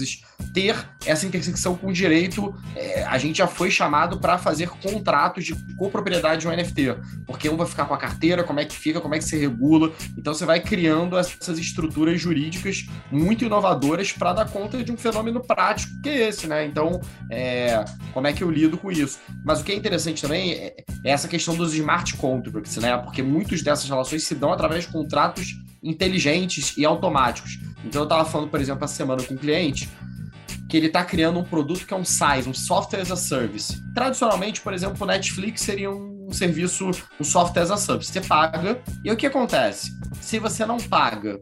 ter 0.55 0.77
essa 1.05 1.27
intersecção 1.27 1.77
com 1.77 1.89
o 1.89 1.93
direito. 1.93 2.55
É, 2.75 3.05
a 3.05 3.19
gente 3.19 3.39
já 3.39 3.47
foi 3.47 3.71
chamado 3.71 4.19
para 4.19 4.39
fazer 4.39 4.69
contratos 4.69 5.45
de 5.45 5.55
copropriedade 5.77 6.43
de 6.43 6.49
um 6.49 6.51
NFT. 6.51 6.97
Porque 7.27 7.49
um 7.49 7.57
vai 7.57 7.67
ficar 7.67 7.85
com 7.85 7.95
a 7.95 7.99
carteira, 7.99 8.45
como 8.45 8.61
é 8.61 8.65
que 8.65 8.75
fica, 8.75 9.01
como 9.01 9.15
é 9.15 9.19
que 9.19 9.25
se 9.25 9.37
regula. 9.37 9.93
Então 10.17 10.33
você 10.33 10.45
vai 10.45 10.61
criando 10.61 11.19
essas 11.19 11.59
estruturas 11.59 12.21
jurídicas 12.21 12.87
muito 13.11 13.45
inovadoras 13.45 14.13
para 14.13 14.33
dar 14.33 14.49
conta 14.49 14.83
de 14.83 14.93
um 14.93 14.97
fenômeno 14.97 15.17
fenômeno 15.17 15.41
prático 15.41 16.01
que 16.03 16.09
é 16.09 16.29
esse, 16.29 16.47
né? 16.47 16.65
Então, 16.65 17.01
é, 17.31 17.85
como 18.13 18.27
é 18.27 18.33
que 18.33 18.43
eu 18.43 18.51
lido 18.51 18.79
com 18.79 18.91
isso? 18.91 19.19
Mas 19.45 19.61
o 19.61 19.65
que 19.65 19.73
é 19.73 19.75
interessante 19.75 20.23
também 20.23 20.53
é, 20.53 20.77
é 21.05 21.11
essa 21.11 21.29
questão 21.29 21.57
dos 21.57 21.75
smart 21.75 22.17
contracts, 22.17 22.77
né? 22.77 22.97
Porque 22.99 23.23
muitas 23.23 23.63
dessas 23.63 23.89
relações 23.89 24.25
se 24.25 24.35
dão 24.35 24.53
através 24.53 24.85
de 24.85 24.93
contratos 24.93 25.55
inteligentes 25.89 26.77
e 26.77 26.85
automáticos. 26.85 27.59
Então, 27.85 28.03
eu 28.03 28.05
estava 28.05 28.25
falando, 28.25 28.51
por 28.51 28.61
exemplo, 28.61 28.85
essa 28.85 28.95
semana 28.95 29.23
com 29.23 29.35
um 29.35 29.39
cliente 29.39 29.89
que 30.69 30.77
ele 30.77 30.87
está 30.87 31.05
criando 31.05 31.39
um 31.39 31.45
produto 31.45 31.87
que 31.87 31.95
é 31.95 31.97
um 31.97 32.05
SaaS, 32.05 32.47
um 32.47 32.55
Software 32.55 33.01
as 33.01 33.11
a 33.13 33.17
Service. 33.17 33.81
Tradicionalmente, 33.95 34.61
por 34.61 34.75
exemplo, 34.75 34.97
o 35.01 35.07
Netflix 35.07 35.61
seria 35.61 35.91
um 35.91 36.33
serviço, 36.33 36.91
um 37.21 37.25
Software 37.25 37.63
as 37.63 37.71
a 37.71 37.77
Service. 37.77 38.13
Você 38.13 38.21
paga, 38.21 38.83
e 39.05 39.11
o 39.11 39.17
que 39.17 39.27
acontece? 39.27 39.97
Se 40.21 40.39
você 40.39 40.67
não 40.67 40.79
paga 40.79 41.39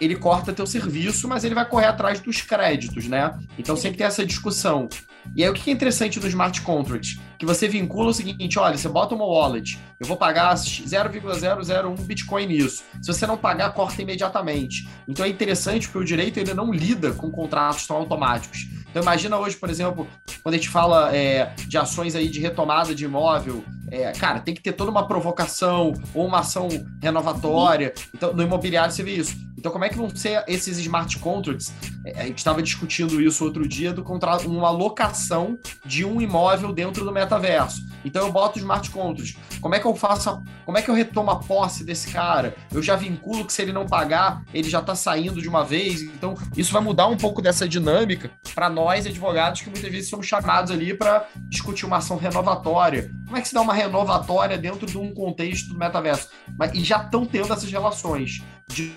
ele 0.00 0.16
corta 0.16 0.52
teu 0.52 0.66
serviço, 0.66 1.28
mas 1.28 1.44
ele 1.44 1.54
vai 1.54 1.68
correr 1.68 1.86
atrás 1.86 2.20
dos 2.20 2.40
créditos, 2.40 3.06
né? 3.06 3.38
Então 3.58 3.76
sempre 3.76 3.98
tem 3.98 4.06
essa 4.06 4.24
discussão. 4.24 4.88
E 5.36 5.44
aí 5.44 5.50
o 5.50 5.54
que 5.54 5.70
é 5.70 5.72
interessante 5.72 6.18
no 6.18 6.26
smart 6.26 6.60
contract? 6.62 7.20
Que 7.38 7.46
você 7.46 7.68
vincula 7.68 8.10
o 8.10 8.14
seguinte, 8.14 8.58
olha, 8.58 8.76
você 8.76 8.88
bota 8.88 9.14
uma 9.14 9.24
wallet, 9.24 9.78
eu 9.98 10.06
vou 10.06 10.16
pagar 10.16 10.54
0,001 10.56 11.94
Bitcoin 12.02 12.46
nisso. 12.46 12.84
Se 13.00 13.12
você 13.12 13.26
não 13.26 13.36
pagar, 13.36 13.72
corta 13.72 14.02
imediatamente. 14.02 14.88
Então 15.08 15.24
é 15.24 15.28
interessante 15.28 15.86
porque 15.86 15.98
o 15.98 16.04
direito 16.04 16.38
ele 16.38 16.52
não 16.52 16.72
lida 16.72 17.12
com 17.12 17.30
contratos 17.30 17.86
tão 17.86 17.96
automáticos. 17.96 18.66
Então 18.90 19.02
imagina 19.02 19.38
hoje, 19.38 19.56
por 19.56 19.70
exemplo, 19.70 20.06
quando 20.42 20.54
a 20.54 20.58
gente 20.58 20.68
fala 20.68 21.14
é, 21.14 21.54
de 21.56 21.78
ações 21.78 22.14
aí 22.14 22.28
de 22.28 22.40
retomada 22.40 22.94
de 22.94 23.04
imóvel, 23.04 23.64
é, 23.90 24.12
cara, 24.12 24.40
tem 24.40 24.54
que 24.54 24.62
ter 24.62 24.72
toda 24.72 24.90
uma 24.90 25.06
provocação 25.06 25.92
ou 26.14 26.26
uma 26.26 26.40
ação 26.40 26.68
renovatória. 27.02 27.92
Então, 28.14 28.32
no 28.32 28.42
imobiliário 28.42 28.92
você 28.92 29.02
vê 29.02 29.12
isso. 29.12 29.36
Então, 29.60 29.70
como 29.70 29.84
é 29.84 29.90
que 29.90 29.96
vão 29.96 30.08
ser 30.08 30.42
esses 30.48 30.78
smart 30.78 31.18
contracts? 31.18 31.70
É, 32.06 32.22
a 32.22 32.26
gente 32.26 32.38
estava 32.38 32.62
discutindo 32.62 33.20
isso 33.20 33.44
outro 33.44 33.68
dia 33.68 33.92
do 33.92 34.02
contrato, 34.02 34.48
uma 34.48 34.70
locação 34.70 35.58
de 35.84 36.02
um 36.02 36.18
imóvel 36.18 36.72
dentro 36.72 37.04
do 37.04 37.12
metaverso. 37.12 37.82
Então, 38.02 38.26
eu 38.26 38.32
boto 38.32 38.58
smart 38.58 38.88
contracts. 38.88 39.36
Como 39.60 39.74
é 39.74 39.78
que 39.78 39.84
eu 39.84 39.94
faço? 39.94 40.30
A, 40.30 40.42
como 40.64 40.78
é 40.78 40.82
que 40.82 40.90
eu 40.90 40.94
retomo 40.94 41.30
a 41.30 41.36
posse 41.36 41.84
desse 41.84 42.10
cara? 42.10 42.56
Eu 42.72 42.82
já 42.82 42.96
vinculo 42.96 43.44
que 43.44 43.52
se 43.52 43.60
ele 43.60 43.70
não 43.70 43.84
pagar, 43.84 44.42
ele 44.54 44.70
já 44.70 44.80
está 44.80 44.94
saindo 44.94 45.42
de 45.42 45.48
uma 45.48 45.62
vez. 45.62 46.00
Então, 46.00 46.34
isso 46.56 46.72
vai 46.72 46.80
mudar 46.80 47.06
um 47.08 47.16
pouco 47.18 47.42
dessa 47.42 47.68
dinâmica 47.68 48.30
para 48.54 48.70
nós, 48.70 49.04
advogados, 49.04 49.60
que 49.60 49.68
muitas 49.68 49.92
vezes 49.92 50.08
somos 50.08 50.26
chamados 50.26 50.70
ali 50.70 50.94
para 50.94 51.26
discutir 51.50 51.84
uma 51.84 51.98
ação 51.98 52.16
renovatória. 52.16 53.10
Como 53.26 53.36
é 53.36 53.42
que 53.42 53.48
se 53.48 53.54
dá 53.54 53.60
uma 53.60 53.74
renovatória 53.74 54.56
dentro 54.56 54.86
de 54.86 54.96
um 54.96 55.12
contexto 55.12 55.68
do 55.68 55.78
metaverso? 55.78 56.30
Mas, 56.58 56.72
e 56.72 56.82
já 56.82 57.02
estão 57.02 57.26
tendo 57.26 57.52
essas 57.52 57.70
relações 57.70 58.42
de 58.70 58.94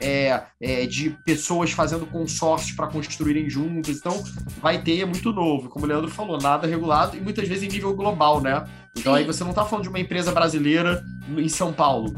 é, 0.00 0.42
é, 0.60 0.86
de 0.86 1.10
pessoas 1.24 1.72
fazendo 1.72 2.06
consórcios 2.06 2.72
para 2.72 2.86
construírem 2.86 3.48
juntas. 3.48 3.98
Então, 3.98 4.22
vai 4.60 4.80
ter 4.80 5.00
é 5.00 5.04
muito 5.04 5.32
novo. 5.32 5.68
Como 5.68 5.84
o 5.84 5.88
Leandro 5.88 6.10
falou, 6.10 6.38
nada 6.40 6.66
regulado 6.66 7.16
e 7.16 7.20
muitas 7.20 7.46
vezes 7.46 7.64
em 7.64 7.68
nível 7.68 7.94
global, 7.94 8.40
né? 8.40 8.64
Então, 8.96 9.14
aí 9.14 9.24
você 9.24 9.42
não 9.42 9.50
está 9.50 9.64
falando 9.64 9.84
de 9.84 9.88
uma 9.88 10.00
empresa 10.00 10.32
brasileira 10.32 11.04
em 11.36 11.48
São 11.48 11.72
Paulo. 11.72 12.14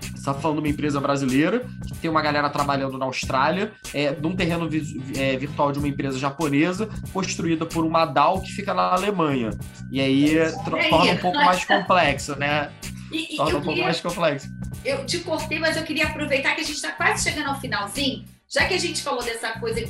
Você 0.00 0.30
está 0.30 0.34
falando 0.34 0.58
de 0.58 0.62
uma 0.62 0.68
empresa 0.68 1.00
brasileira 1.00 1.64
que 1.86 1.98
tem 1.98 2.10
uma 2.10 2.22
galera 2.22 2.48
trabalhando 2.48 2.96
na 2.96 3.06
Austrália, 3.06 3.72
é, 3.92 4.12
num 4.12 4.36
terreno 4.36 4.68
é, 5.16 5.36
virtual 5.36 5.72
de 5.72 5.78
uma 5.78 5.88
empresa 5.88 6.18
japonesa, 6.18 6.88
construída 7.12 7.66
por 7.66 7.84
uma 7.84 8.04
DAO 8.04 8.40
que 8.40 8.52
fica 8.52 8.72
na 8.72 8.92
Alemanha. 8.92 9.50
E 9.90 10.00
aí 10.00 10.36
torna 10.64 11.12
um 11.12 11.18
pouco 11.18 11.38
mais 11.38 11.64
complexo, 11.64 12.36
né? 12.36 12.70
Torna 13.36 13.58
um 13.58 13.62
pouco 13.62 13.80
mais 13.80 14.00
complexo 14.00 14.48
eu 14.84 15.06
te 15.06 15.20
cortei, 15.20 15.58
mas 15.58 15.76
eu 15.76 15.84
queria 15.84 16.06
aproveitar 16.06 16.54
que 16.54 16.60
a 16.60 16.64
gente 16.64 16.76
está 16.76 16.92
quase 16.92 17.22
chegando 17.22 17.48
ao 17.48 17.60
finalzinho, 17.60 18.24
já 18.48 18.66
que 18.66 18.74
a 18.74 18.78
gente 18.78 19.02
falou 19.02 19.22
dessa 19.22 19.58
coisa, 19.58 19.80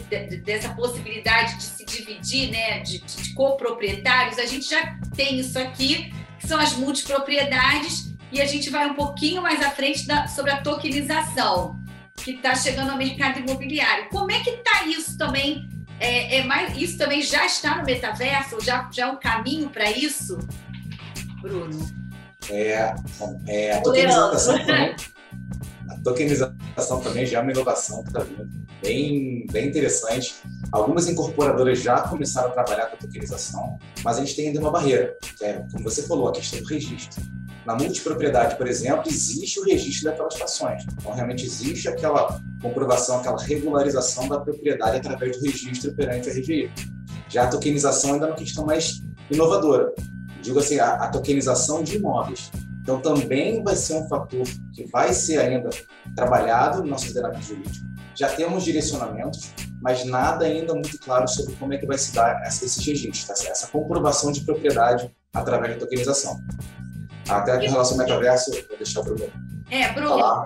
dessa 0.44 0.68
possibilidade 0.70 1.57
de 1.57 1.62
se 1.64 1.85
dividir, 1.85 2.50
né, 2.50 2.81
de, 2.81 2.98
de 2.98 3.35
coproprietários, 3.35 4.38
a 4.38 4.46
gente 4.46 4.68
já 4.68 4.98
tem 5.16 5.38
isso 5.40 5.59
aqui, 5.59 6.12
que 6.38 6.46
são 6.46 6.61
as 6.61 6.74
multipropriedades, 6.74 8.12
e 8.31 8.40
a 8.40 8.46
gente 8.46 8.70
vai 8.70 8.88
um 8.88 8.94
pouquinho 8.94 9.42
mais 9.42 9.61
à 9.61 9.70
frente 9.70 10.07
da, 10.07 10.28
sobre 10.28 10.52
a 10.52 10.62
tokenização, 10.62 11.76
que 12.16 12.33
está 12.33 12.55
chegando 12.55 12.90
ao 12.90 12.96
mercado 12.96 13.40
imobiliário. 13.40 14.09
Como 14.11 14.31
é 14.31 14.40
que 14.40 14.50
está 14.50 14.85
isso 14.87 15.18
também? 15.18 15.68
É, 15.98 16.38
é, 16.38 16.44
mais, 16.44 16.76
isso 16.76 16.96
também 16.96 17.20
já 17.20 17.44
está 17.44 17.76
no 17.76 17.85
metaverso? 17.85 18.61
Já, 18.61 18.88
já 18.92 19.07
é 19.09 19.11
um 19.11 19.16
caminho 19.16 19.68
para 19.70 19.90
isso? 19.90 20.38
Bruno? 21.40 22.01
É, 22.50 22.94
é, 23.46 23.72
a 23.72 23.81
tokenização 23.81 24.59
também, 24.59 24.96
a 25.88 25.96
tokenização 26.02 27.00
também 27.00 27.26
já 27.26 27.38
é 27.38 27.42
uma 27.42 27.52
inovação 27.52 28.02
que 28.02 28.09
está 28.09 28.20
vindo, 28.20 28.48
bem, 28.83 29.46
bem 29.50 29.68
interessante. 29.68 30.35
Algumas 30.70 31.09
incorporadoras 31.09 31.81
já 31.81 32.00
começaram 32.02 32.48
a 32.48 32.52
trabalhar 32.52 32.87
com 32.87 32.96
a 32.96 32.98
tokenização, 32.98 33.78
mas 34.02 34.16
a 34.16 34.20
gente 34.20 34.35
tem 34.35 34.48
ainda 34.48 34.61
uma 34.61 34.70
barreira, 34.70 35.16
que 35.20 35.44
é, 35.44 35.64
como 35.70 35.85
você 35.85 36.02
falou, 36.02 36.28
a 36.28 36.33
questão 36.33 36.61
do 36.61 36.66
registro. 36.66 37.22
Na 37.64 37.76
multipropriedade, 37.76 38.57
por 38.57 38.66
exemplo, 38.66 39.05
existe 39.07 39.61
o 39.61 39.64
registro 39.64 40.11
daquelas 40.11 40.35
estações. 40.35 40.85
Então, 40.98 41.12
realmente 41.12 41.46
existe 41.46 41.87
aquela 41.87 42.40
comprovação, 42.61 43.20
aquela 43.20 43.40
regularização 43.40 44.28
da 44.28 44.40
propriedade 44.40 44.96
através 44.96 45.38
do 45.38 45.44
registro 45.44 45.94
perante 45.94 46.28
o 46.28 46.33
RGI. 46.33 46.70
Já 47.28 47.44
a 47.44 47.46
tokenização 47.48 48.14
ainda 48.14 48.26
é 48.26 48.28
uma 48.31 48.37
questão 48.37 48.66
mais 48.66 49.00
inovadora 49.31 49.92
digo 50.42 50.59
assim, 50.59 50.78
a, 50.78 50.94
a 50.94 51.09
tokenização 51.09 51.83
de 51.83 51.96
imóveis. 51.96 52.50
Então, 52.83 53.00
também 53.00 53.62
vai 53.62 53.76
ser 53.76 53.94
um 53.94 54.09
fator 54.09 54.42
que 54.74 54.85
vai 54.87 55.12
ser 55.12 55.38
ainda 55.38 55.70
trabalhado 56.16 56.83
no 56.83 56.88
nosso 56.88 57.07
ordenamento 57.09 57.44
jurídico. 57.44 57.87
Já 58.14 58.28
temos 58.28 58.64
direcionamentos, 58.64 59.52
mas 59.81 60.05
nada 60.05 60.44
ainda 60.44 60.74
muito 60.74 60.98
claro 60.98 61.26
sobre 61.28 61.55
como 61.55 61.72
é 61.72 61.78
que 61.78 61.87
vai 61.87 61.96
se 61.96 62.12
dar 62.12 62.42
esses 62.46 62.76
registros, 62.85 63.24
tá? 63.24 63.50
essa 63.50 63.68
comprovação 63.68 64.33
de 64.33 64.42
propriedade 64.42 65.11
através 65.33 65.74
da 65.74 65.81
tokenização. 65.81 66.38
Até 67.28 67.57
com 67.57 67.70
relação 67.70 67.92
ao 67.92 67.98
metaverso, 67.98 68.50
vou 68.68 68.76
deixar 68.76 69.00
o 69.00 69.05
Bruno, 69.05 69.24
é, 69.70 69.92
Bruno. 69.92 70.09
falar. 70.09 70.44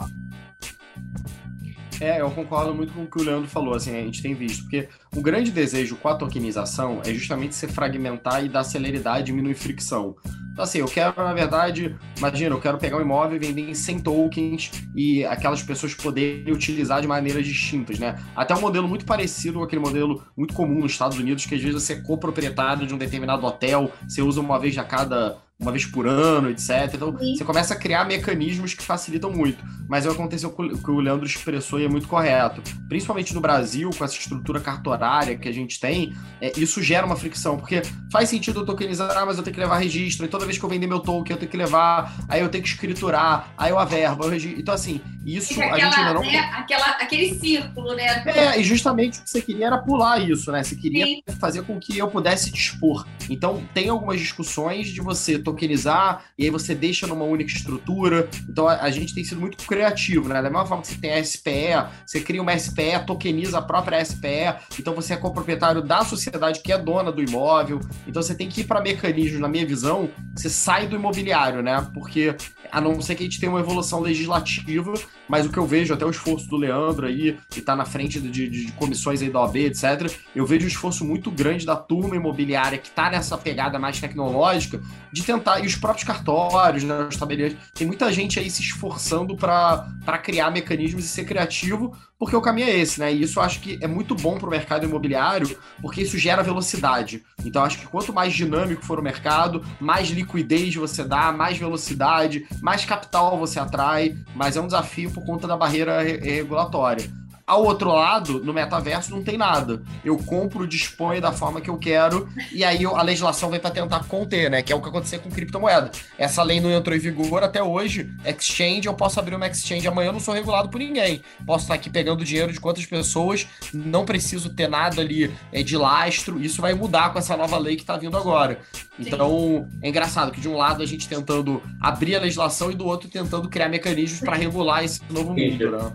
É, 2.01 2.21
eu 2.21 2.31
concordo 2.31 2.75
muito 2.75 2.93
com 2.93 3.05
o 3.05 3.07
que 3.07 3.19
o 3.19 3.25
Leandro 3.25 3.49
falou, 3.49 3.75
assim, 3.75 3.97
a 3.97 4.03
gente 4.03 4.23
tem 4.23 4.35
visto, 4.35 4.63
porque 4.63 4.89
o 5.15 5.23
grande 5.23 5.51
desejo 5.51 5.97
com 5.97 6.09
a 6.09 6.15
tokenização 6.15 7.01
é 7.05 7.13
justamente 7.13 7.55
se 7.55 7.67
fragmentar 7.67 8.45
e 8.45 8.49
dar 8.49 8.65
celeridade, 8.65 9.27
diminuir 9.27 9.55
fricção. 9.55 10.15
Então, 10.53 10.65
assim, 10.65 10.79
eu 10.79 10.87
quero, 10.87 11.15
na 11.17 11.35
verdade, 11.35 11.95
imagina, 12.17 12.55
eu 12.55 12.61
quero 12.61 12.79
pegar 12.79 12.97
um 12.97 13.01
imóvel 13.03 13.37
e 13.37 13.39
vender 13.39 13.69
em 13.69 13.75
100 13.75 13.99
tokens 14.01 14.71
e 14.95 15.23
aquelas 15.27 15.63
pessoas 15.63 15.95
poderem 15.95 16.51
utilizar 16.51 17.03
de 17.03 17.07
maneiras 17.07 17.47
distintas, 17.47 17.99
né? 17.99 18.19
Até 18.35 18.55
um 18.55 18.61
modelo 18.61 18.89
muito 18.89 19.05
parecido 19.05 19.59
com 19.59 19.65
aquele 19.65 19.83
modelo 19.83 20.23
muito 20.35 20.55
comum 20.55 20.81
nos 20.81 20.93
Estados 20.93 21.19
Unidos, 21.19 21.45
que 21.45 21.55
às 21.55 21.61
vezes 21.61 21.83
você 21.83 21.93
é 21.95 22.01
coproprietário 22.01 22.87
de 22.87 22.95
um 22.95 22.99
determinado 22.99 23.45
hotel, 23.47 23.93
você 24.09 24.23
usa 24.23 24.41
uma 24.41 24.59
vez 24.59 24.79
a 24.79 24.85
cada 24.85 25.37
uma 25.59 25.73
vez 25.73 25.87
por 25.87 26.07
ano, 26.07 26.51
etc. 26.51 26.91
Então, 26.93 27.17
Sim. 27.19 27.35
você 27.35 27.45
começa 27.45 27.73
a 27.73 27.77
criar 27.77 28.05
mecanismos 28.05 28.75
que 28.75 28.83
facilitam 28.83 29.31
muito. 29.33 29.65
Mas 29.89 30.05
é 30.05 30.09
o 30.09 30.13
que 30.15 30.21
aconteceu 30.21 30.51
com 30.51 30.65
o 30.65 30.79
que 30.79 30.91
o 30.91 31.01
Leandro 31.01 31.27
expressou 31.27 31.81
e 31.81 31.85
é 31.85 31.89
muito 31.89 32.07
correto. 32.07 32.61
Principalmente 32.89 33.33
no 33.33 33.41
Brasil, 33.41 33.91
com 33.97 34.05
essa 34.05 34.15
estrutura 34.15 34.61
cartorária 34.61 35.37
que 35.37 35.49
a 35.49 35.53
gente 35.53 35.81
tem, 35.81 36.15
é, 36.41 36.53
isso 36.59 36.83
gera 36.83 37.07
uma 37.07 37.17
fricção, 37.17 37.57
porque 37.57 37.83
faz 38.13 38.29
sentido 38.29 38.61
eu 38.61 38.67
tokenizar, 38.67 39.17
ah, 39.17 39.25
mas 39.25 39.39
eu 39.39 39.43
tenho 39.45 39.55
que 39.55 39.61
levar 39.61 39.79
registro, 39.79 40.27
e 40.27 40.29
toda 40.29 40.45
vez 40.45 40.59
que 40.59 40.65
eu 40.65 40.69
vender 40.69 40.87
meu 40.87 41.01
token, 41.01 41.33
eu 41.33 41.39
tenho 41.39 41.51
que 41.51 41.57
levar, 41.57 42.15
aí 42.29 42.41
eu 42.41 42.49
tenho 42.49 42.63
que 42.63 42.71
escriturar, 42.71 43.53
aí 43.57 43.71
eu 43.71 43.79
averbo, 43.79 44.25
eu 44.25 44.31
registro. 44.31 44.61
Então, 44.61 44.75
assim, 44.75 45.01
isso 45.25 45.55
Fica 45.55 45.75
a 45.75 45.79
gente 45.79 45.99
ainda 45.99 46.15
não. 46.15 46.21
né, 46.21 46.39
aquela, 46.55 46.87
aquele 46.91 47.35
círculo, 47.35 47.95
né? 47.95 48.23
É, 48.27 48.61
e 48.61 48.65
justamente 48.65 49.19
o 49.19 49.23
que 49.23 49.31
você 49.31 49.41
queria 49.41 49.67
era 49.67 49.79
pular 49.79 50.19
isso, 50.21 50.53
né? 50.53 50.63
Você 50.63 50.77
queria 50.77 51.07
Sim. 51.07 51.23
fazer 51.41 51.63
com 51.63 51.79
que 51.79 51.97
eu 51.97 52.09
pudesse 52.09 52.51
dispor. 52.51 53.07
Então, 53.31 53.63
tem 53.73 53.89
algumas 53.89 54.21
discussões 54.21 54.89
de 54.89 55.01
você 55.01 55.39
tokenizar 55.47 56.25
e 56.39 56.45
aí 56.45 56.51
você 56.51 56.75
deixa 56.75 57.07
numa 57.07 57.25
única 57.25 57.53
estrutura. 57.53 58.29
Então, 58.49 58.69
a, 58.69 58.83
a 58.83 58.91
gente 58.91 59.15
tem 59.15 59.25
sido 59.25 59.41
muito 59.41 59.57
criativo, 59.67 60.29
né? 60.29 60.43
Da 60.43 60.51
mesma 60.51 60.67
forma 60.67 60.83
que 60.83 60.89
você 60.89 60.99
tem 60.99 61.13
a 61.13 61.25
SPE, 61.25 61.91
você 62.05 62.21
cria 62.21 62.43
uma 62.43 62.57
SPE, 62.59 63.07
tokeniza 63.07 63.59
a 63.59 63.63
própria 63.63 64.05
SPE. 64.05 64.57
Então, 64.79 64.95
você 64.95 65.15
é 65.15 65.17
coproprietário 65.17 65.81
da 65.81 66.05
sociedade 66.05 66.61
que 66.61 66.73
é 66.73 66.79
dona 66.79 67.13
do 67.13 67.23
imóvel. 67.23 67.81
Então, 68.07 68.23
você 68.23 68.35
tem 68.35 68.49
que 68.49 68.63
ir 68.63 68.65
para 68.65 68.81
mecanismos, 68.81 69.41
na 69.41 69.49
minha 69.49 69.67
visão, 69.67 70.11
você 70.35 70.51
sai 70.51 70.87
do 70.87 70.97
imobiliário, 70.97 71.63
né? 71.63 71.87
Porque, 71.95 72.35
a 72.71 72.81
não 72.81 73.01
ser 73.01 73.15
que 73.15 73.23
a 73.23 73.27
gente 73.27 73.41
tenha 73.41 73.51
uma 73.51 73.61
evolução 73.61 74.01
legislativa, 74.01 74.95
mas 75.29 75.47
o 75.47 75.51
que 75.51 75.59
eu 75.59 75.67
vejo, 75.67 75.93
até 75.93 76.05
o 76.05 76.11
esforço 76.11 76.49
do 76.49 76.57
Leandro 76.57 77.07
aí, 77.07 77.39
que 77.51 77.59
está 77.61 77.75
na 77.77 77.85
frente 77.85 78.21
de, 78.21 78.31
de- 78.31 78.49
de 78.67 78.73
comissões 78.73 79.23
aí 79.23 79.31
da 79.31 79.41
OAB, 79.41 79.57
etc., 79.57 80.11
eu 80.35 80.47
vejo 80.47 80.65
um 80.65 80.69
esforço 80.69 81.05
muito 81.05 81.31
grande 81.31 81.65
da 81.67 81.77
turma 81.77 82.17
imobiliária 82.17 82.79
que 82.79 82.89
está 82.89 83.11
nessa 83.11 83.37
pegada 83.37 83.79
mais 83.79 84.01
tecnológica, 84.01 84.81
de 85.13 85.23
tentar, 85.23 85.61
e 85.61 85.67
os 85.67 85.77
próprios 85.77 86.05
cartórios, 86.05 86.85
né, 86.85 87.07
os 87.09 87.17
tabeliões, 87.17 87.57
tem 87.75 87.87
muita 87.87 88.13
gente 88.13 88.39
aí 88.39 88.51
se 88.51 88.63
esforçando 88.63 89.37
para 89.37 90.19
criar 90.23 90.51
mecanismos 90.51 91.05
e 91.05 91.09
ser 91.09 91.25
criativo, 91.25 91.97
porque 92.19 92.35
o 92.35 92.41
caminho 92.41 92.69
é 92.69 92.79
esse, 92.79 92.99
né? 92.99 93.13
E 93.13 93.23
isso 93.23 93.39
eu 93.39 93.43
acho 93.43 93.61
que 93.61 93.79
é 93.83 93.87
muito 93.87 94.15
bom 94.15 94.39
para 94.39 94.47
o 94.47 94.51
mercado 94.51 94.87
imobiliário, 94.87 95.59
porque 95.83 96.01
isso 96.03 96.17
gera 96.17 96.43
velocidade. 96.43 97.23
Então, 97.45 97.63
acho 97.63 97.79
que 97.79 97.87
quanto 97.87 98.11
mais 98.13 98.33
dinâmico 98.33 98.83
for 98.85 98.99
o 98.99 99.03
mercado, 99.03 99.63
mais 99.79 100.09
liquidez 100.09 100.75
você 100.75 101.05
dá, 101.05 101.31
mais 101.31 101.59
velocidade, 101.59 102.47
mais 102.63 102.87
capital 102.87 103.39
você 103.39 103.61
atrai, 103.61 104.17
mas 104.35 104.57
é 104.57 104.61
um 104.63 104.67
desafio 104.67 105.11
por 105.17 105.25
conta 105.25 105.47
da 105.49 105.57
barreira 105.57 106.03
re- 106.03 106.19
regulatória. 106.19 107.11
Ao 107.47 107.63
outro 107.63 107.93
lado, 107.93 108.43
no 108.43 108.53
metaverso 108.53 109.13
não 109.13 109.23
tem 109.23 109.39
nada. 109.39 109.81
Eu 110.05 110.19
compro, 110.19 110.67
disponho 110.67 111.21
da 111.21 111.31
forma 111.31 111.61
que 111.61 111.71
eu 111.71 111.79
quero, 111.79 112.29
e 112.51 112.65
aí 112.65 112.85
a 112.85 113.03
legislação 113.03 113.51
vem 113.51 113.61
para 113.61 113.71
tentar 113.71 114.03
conter, 114.09 114.51
né? 114.51 114.63
Que 114.63 114.73
é 114.73 114.77
o 114.77 114.83
que 114.83 114.89
aconteceu 114.89 115.21
com 115.21 115.31
criptomoeda. 115.31 115.93
Essa 116.19 116.43
lei 116.43 116.61
não 116.61 116.73
entrou 116.73 116.97
em 116.97 116.99
vigor 116.99 117.45
até 117.45 117.63
hoje. 117.63 118.11
Exchange, 118.25 118.89
eu 118.89 118.95
posso 118.95 119.21
abrir 119.21 119.37
uma 119.37 119.47
exchange 119.47 119.87
amanhã, 119.87 120.09
eu 120.09 120.15
não 120.15 120.19
sou 120.19 120.35
regulado 120.35 120.69
por 120.69 120.79
ninguém. 120.79 121.23
Posso 121.47 121.67
estar 121.67 121.75
aqui 121.75 121.89
pegando 121.89 122.25
dinheiro 122.25 122.53
de 122.53 122.59
quantas 122.59 122.85
pessoas, 122.85 123.47
não 123.73 124.05
preciso 124.05 124.53
ter 124.53 124.69
nada 124.69 125.01
ali 125.01 125.33
é, 125.53 125.63
de 125.63 125.77
lastro. 125.77 126.43
Isso 126.43 126.61
vai 126.61 126.75
mudar 126.75 127.13
com 127.13 127.21
essa 127.21 127.37
nova 127.37 127.59
lei 127.59 127.77
que 127.77 127.83
está 127.83 127.97
vindo 127.97 128.17
agora. 128.17 128.59
Então, 128.99 129.69
é 129.83 129.89
engraçado 129.89 130.33
que 130.33 130.41
de 130.41 130.49
um 130.49 130.57
lado 130.57 130.83
a 130.83 130.87
gente 130.87 131.09
tentando 131.09 131.63
abrir 131.81 132.17
a 132.17 132.21
legislação 132.21 132.73
e 132.73 132.75
do 132.75 132.85
outro 132.87 133.09
tentando 133.09 133.49
criar 133.49 133.69
mecanismos 133.69 134.19
para 134.19 134.35
regular 134.35 134.83
esse 134.83 135.01
novo 135.09 135.33
mundo, 135.33 135.71
né? 135.71 135.93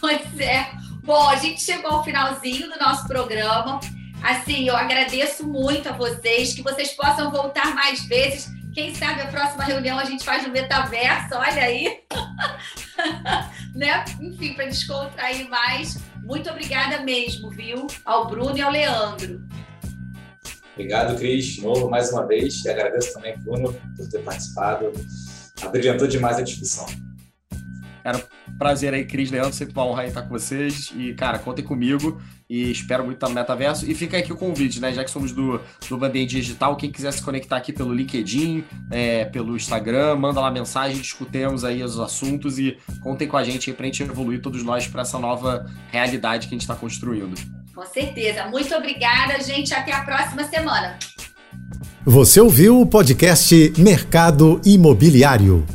Pois 0.00 0.40
é. 0.40 0.83
Bom, 1.04 1.28
a 1.28 1.36
gente 1.36 1.60
chegou 1.60 1.90
ao 1.90 2.02
finalzinho 2.02 2.66
do 2.66 2.78
nosso 2.78 3.06
programa. 3.06 3.78
Assim, 4.22 4.66
eu 4.66 4.74
agradeço 4.74 5.46
muito 5.46 5.86
a 5.86 5.92
vocês, 5.92 6.54
que 6.54 6.62
vocês 6.62 6.92
possam 6.92 7.30
voltar 7.30 7.74
mais 7.74 8.06
vezes. 8.06 8.48
Quem 8.72 8.94
sabe 8.94 9.20
a 9.20 9.26
próxima 9.26 9.64
reunião 9.64 9.98
a 9.98 10.04
gente 10.06 10.24
faz 10.24 10.46
no 10.46 10.50
metaverso, 10.50 11.34
olha 11.34 11.62
aí. 11.62 12.00
né? 13.76 14.02
Enfim, 14.18 14.54
para 14.54 14.64
descontrair 14.64 15.46
mais. 15.50 15.98
Muito 16.22 16.48
obrigada 16.48 17.02
mesmo, 17.02 17.50
viu? 17.50 17.86
Ao 18.02 18.26
Bruno 18.26 18.56
e 18.56 18.62
ao 18.62 18.70
Leandro. 18.70 19.46
Obrigado, 20.72 21.18
Cris, 21.18 21.44
de 21.44 21.60
novo, 21.60 21.90
mais 21.90 22.10
uma 22.10 22.26
vez. 22.26 22.64
E 22.64 22.70
agradeço 22.70 23.12
também, 23.12 23.38
Bruno, 23.40 23.78
por 23.94 24.08
ter 24.08 24.20
participado. 24.20 24.90
Abrilhantou 25.62 26.08
demais 26.08 26.38
a 26.38 26.42
discussão. 26.42 26.86
Prazer 28.58 28.94
aí, 28.94 29.04
Cris, 29.04 29.30
Leandro, 29.30 29.52
sempre 29.52 29.74
uma 29.74 29.84
honra 29.86 30.02
aí 30.02 30.08
estar 30.08 30.22
com 30.22 30.28
vocês. 30.28 30.92
E, 30.96 31.12
cara, 31.14 31.38
contem 31.38 31.64
comigo 31.64 32.20
e 32.48 32.70
espero 32.70 33.04
muito 33.04 33.16
estar 33.16 33.28
no 33.28 33.34
metaverso. 33.34 33.90
E 33.90 33.94
fica 33.94 34.16
aqui 34.16 34.32
o 34.32 34.36
convite, 34.36 34.80
né? 34.80 34.92
Já 34.92 35.04
que 35.04 35.10
somos 35.10 35.32
do, 35.32 35.60
do 35.88 35.96
Band-Aid 35.98 36.26
Digital, 36.26 36.76
quem 36.76 36.90
quiser 36.90 37.12
se 37.12 37.22
conectar 37.22 37.56
aqui 37.56 37.72
pelo 37.72 37.92
LinkedIn, 37.92 38.64
é, 38.90 39.24
pelo 39.24 39.56
Instagram, 39.56 40.16
manda 40.16 40.40
lá 40.40 40.50
mensagem, 40.50 41.00
discutemos 41.00 41.64
aí 41.64 41.82
os 41.82 41.98
assuntos 41.98 42.58
e 42.58 42.76
contem 43.02 43.26
com 43.26 43.36
a 43.36 43.44
gente 43.44 43.70
aí 43.70 43.76
pra 43.76 43.86
gente 43.86 44.02
evoluir 44.02 44.40
todos 44.40 44.62
nós 44.62 44.86
para 44.86 45.02
essa 45.02 45.18
nova 45.18 45.66
realidade 45.90 46.46
que 46.46 46.54
a 46.54 46.56
gente 46.56 46.62
está 46.62 46.76
construindo. 46.76 47.34
Com 47.74 47.84
certeza. 47.86 48.46
Muito 48.46 48.72
obrigada, 48.74 49.40
gente. 49.42 49.74
Até 49.74 49.92
a 49.92 50.02
próxima 50.04 50.44
semana. 50.44 50.96
Você 52.06 52.40
ouviu 52.40 52.80
o 52.80 52.86
podcast 52.86 53.72
Mercado 53.78 54.60
Imobiliário. 54.64 55.66